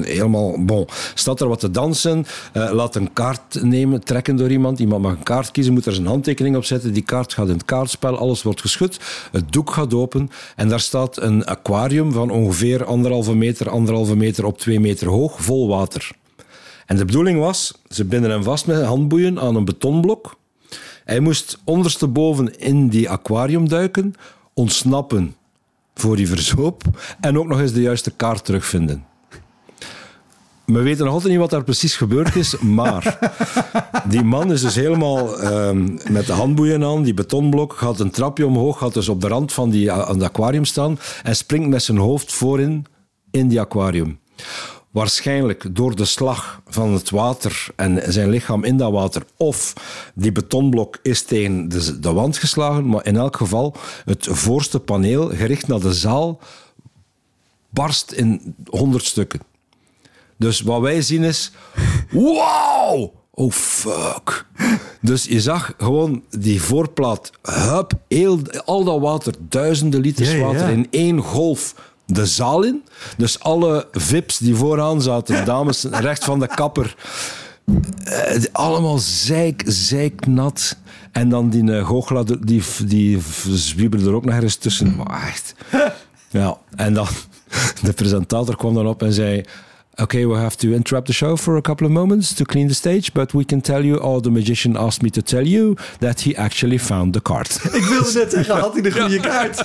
Helemaal, 0.00 0.64
bon. 0.64 0.86
Staat 1.14 1.40
er 1.40 1.48
wat 1.48 1.60
te 1.60 1.70
dansen. 1.70 2.26
eh, 2.52 2.70
laat 2.72 2.96
een 2.96 3.12
kaart 3.12 3.62
nemen, 3.62 4.04
trekken 4.04 4.36
door 4.36 4.50
iemand. 4.50 4.78
Iemand 4.78 5.02
mag 5.02 5.12
een 5.12 5.22
kaart 5.22 5.50
kiezen, 5.50 5.72
moet 5.72 5.86
er 5.86 5.92
zijn 5.92 6.06
handtekening 6.06 6.56
op 6.56 6.64
zetten. 6.64 6.92
Die 6.92 7.02
kaart 7.02 7.34
gaat 7.34 7.46
in 7.48 7.52
het 7.52 7.64
kaartspel, 7.64 8.18
alles 8.18 8.42
wordt 8.42 8.60
geschud. 8.60 9.00
Het 9.32 9.52
doek 9.52 9.70
gaat 9.70 9.94
open. 9.94 10.30
En 10.56 10.68
daar 10.68 10.80
staat 10.80 11.16
een 11.16 11.44
aquarium 11.44 12.12
van 12.12 12.30
ongeveer 12.30 12.84
anderhalve 12.84 13.34
meter, 13.34 13.70
anderhalve 13.70 14.16
meter 14.16 14.44
op 14.44 14.58
twee 14.58 14.80
meter 14.80 15.08
hoog, 15.08 15.42
vol 15.42 15.68
water. 15.68 16.10
En 16.92 16.98
de 16.98 17.04
bedoeling 17.04 17.38
was, 17.38 17.72
ze 17.88 18.04
binden 18.04 18.30
hem 18.30 18.42
vast 18.42 18.66
met 18.66 18.84
handboeien 18.84 19.40
aan 19.40 19.56
een 19.56 19.64
betonblok. 19.64 20.36
Hij 21.04 21.20
moest 21.20 21.58
ondersteboven 21.64 22.58
in 22.58 22.88
die 22.88 23.10
aquarium 23.10 23.68
duiken, 23.68 24.14
ontsnappen 24.54 25.34
voor 25.94 26.16
hij 26.16 26.26
verzoop 26.26 26.82
en 27.20 27.38
ook 27.38 27.46
nog 27.46 27.60
eens 27.60 27.72
de 27.72 27.80
juiste 27.80 28.10
kaart 28.10 28.44
terugvinden. 28.44 29.04
We 30.64 30.82
weten 30.82 31.04
nog 31.04 31.14
altijd 31.14 31.30
niet 31.30 31.40
wat 31.40 31.50
daar 31.50 31.64
precies 31.64 31.96
gebeurd 31.96 32.36
is, 32.36 32.58
maar 32.58 33.32
die 34.08 34.22
man 34.22 34.52
is 34.52 34.60
dus 34.60 34.74
helemaal 34.74 35.40
ehm, 35.40 35.98
met 36.10 36.26
de 36.26 36.32
handboeien 36.32 36.84
aan, 36.84 37.02
die 37.02 37.14
betonblok, 37.14 37.72
gaat 37.72 38.00
een 38.00 38.10
trapje 38.10 38.46
omhoog, 38.46 38.78
gaat 38.78 38.94
dus 38.94 39.08
op 39.08 39.20
de 39.20 39.28
rand 39.28 39.52
van 39.52 39.70
die, 39.70 39.92
aan 39.92 40.14
het 40.14 40.22
aquarium 40.22 40.64
staan 40.64 40.98
en 41.22 41.36
springt 41.36 41.68
met 41.68 41.82
zijn 41.82 41.98
hoofd 41.98 42.32
voorin 42.32 42.86
in 43.30 43.48
die 43.48 43.60
aquarium. 43.60 44.20
Waarschijnlijk 44.92 45.76
door 45.76 45.96
de 45.96 46.04
slag 46.04 46.60
van 46.66 46.92
het 46.92 47.10
water 47.10 47.66
en 47.76 48.12
zijn 48.12 48.28
lichaam 48.28 48.64
in 48.64 48.76
dat 48.76 48.92
water. 48.92 49.24
Of 49.36 49.72
die 50.14 50.32
betonblok 50.32 50.98
is 51.02 51.22
tegen 51.22 51.68
de, 51.68 51.98
de 52.00 52.12
wand 52.12 52.38
geslagen. 52.38 52.88
Maar 52.88 53.06
in 53.06 53.16
elk 53.16 53.36
geval, 53.36 53.74
het 54.04 54.28
voorste 54.30 54.80
paneel, 54.80 55.28
gericht 55.28 55.66
naar 55.68 55.80
de 55.80 55.92
zaal, 55.92 56.40
barst 57.68 58.12
in 58.12 58.54
honderd 58.66 59.04
stukken. 59.04 59.40
Dus 60.36 60.60
wat 60.60 60.80
wij 60.80 61.02
zien 61.02 61.24
is... 61.24 61.52
Wow! 62.10 63.14
Oh, 63.34 63.50
fuck. 63.52 64.46
Dus 65.00 65.24
je 65.24 65.40
zag 65.40 65.74
gewoon 65.78 66.22
die 66.30 66.62
voorplaat, 66.62 67.30
hup, 67.42 67.92
heel, 68.08 68.40
al 68.64 68.84
dat 68.84 69.00
water, 69.00 69.34
duizenden 69.48 70.00
liters 70.00 70.32
Ja, 70.32 70.38
water 70.38 70.60
ja. 70.60 70.68
in 70.68 70.86
één 70.90 71.18
golf 71.18 71.74
de 72.12 72.26
zaal 72.26 72.62
in. 72.62 72.82
Dus 73.16 73.40
alle 73.40 73.88
vips 73.92 74.38
die 74.38 74.54
vooraan 74.54 75.02
zaten, 75.02 75.44
dames 75.44 75.84
recht 76.08 76.24
van 76.24 76.40
de 76.40 76.46
kapper, 76.46 76.96
eh, 78.04 78.42
allemaal 78.52 78.98
zeik, 78.98 79.62
zeiknat. 79.66 80.76
En 81.12 81.28
dan 81.28 81.50
die 81.50 81.62
uh, 81.62 81.86
goochelaar, 81.86 82.24
die, 82.40 82.62
die 82.84 83.18
zwiebelde 83.54 84.08
er 84.08 84.14
ook 84.14 84.24
nog 84.24 84.34
ergens 84.34 84.56
tussen. 84.56 84.96
Maar 84.96 85.26
echt. 85.26 85.54
Ja, 86.32 86.58
en 86.76 86.94
dan, 86.94 87.06
de 87.82 87.92
presentator 87.92 88.56
kwam 88.56 88.74
dan 88.74 88.86
op 88.86 89.02
en 89.02 89.12
zei... 89.12 89.44
Okay, 89.94 90.26
we 90.26 90.34
have 90.34 90.56
to 90.56 90.68
interrupt 90.68 91.06
the 91.06 91.12
show 91.12 91.36
for 91.36 91.56
a 91.56 91.60
couple 91.60 91.86
of 91.86 91.92
moments 91.92 92.32
to 92.32 92.44
clean 92.44 92.68
the 92.68 92.74
stage, 92.74 93.12
but 93.12 93.32
we 93.32 93.44
can 93.44 93.60
tell 93.60 93.84
you 93.84 94.00
all 94.00 94.20
the 94.20 94.30
magician 94.30 94.76
asked 94.76 95.02
me 95.02 95.10
to 95.10 95.20
tell 95.20 95.46
you 95.46 95.76
that 95.98 96.20
he 96.20 96.36
actually 96.36 96.78
found 96.78 97.12
the 97.12 97.22
card. 97.22 97.60
Ik 97.72 97.84
wilde 97.84 98.12
net 98.12 98.32
zeggen, 98.32 98.58
had 98.58 98.72
hij 98.72 98.82
de 98.82 98.92
goede 98.92 99.20
kaart? 99.20 99.64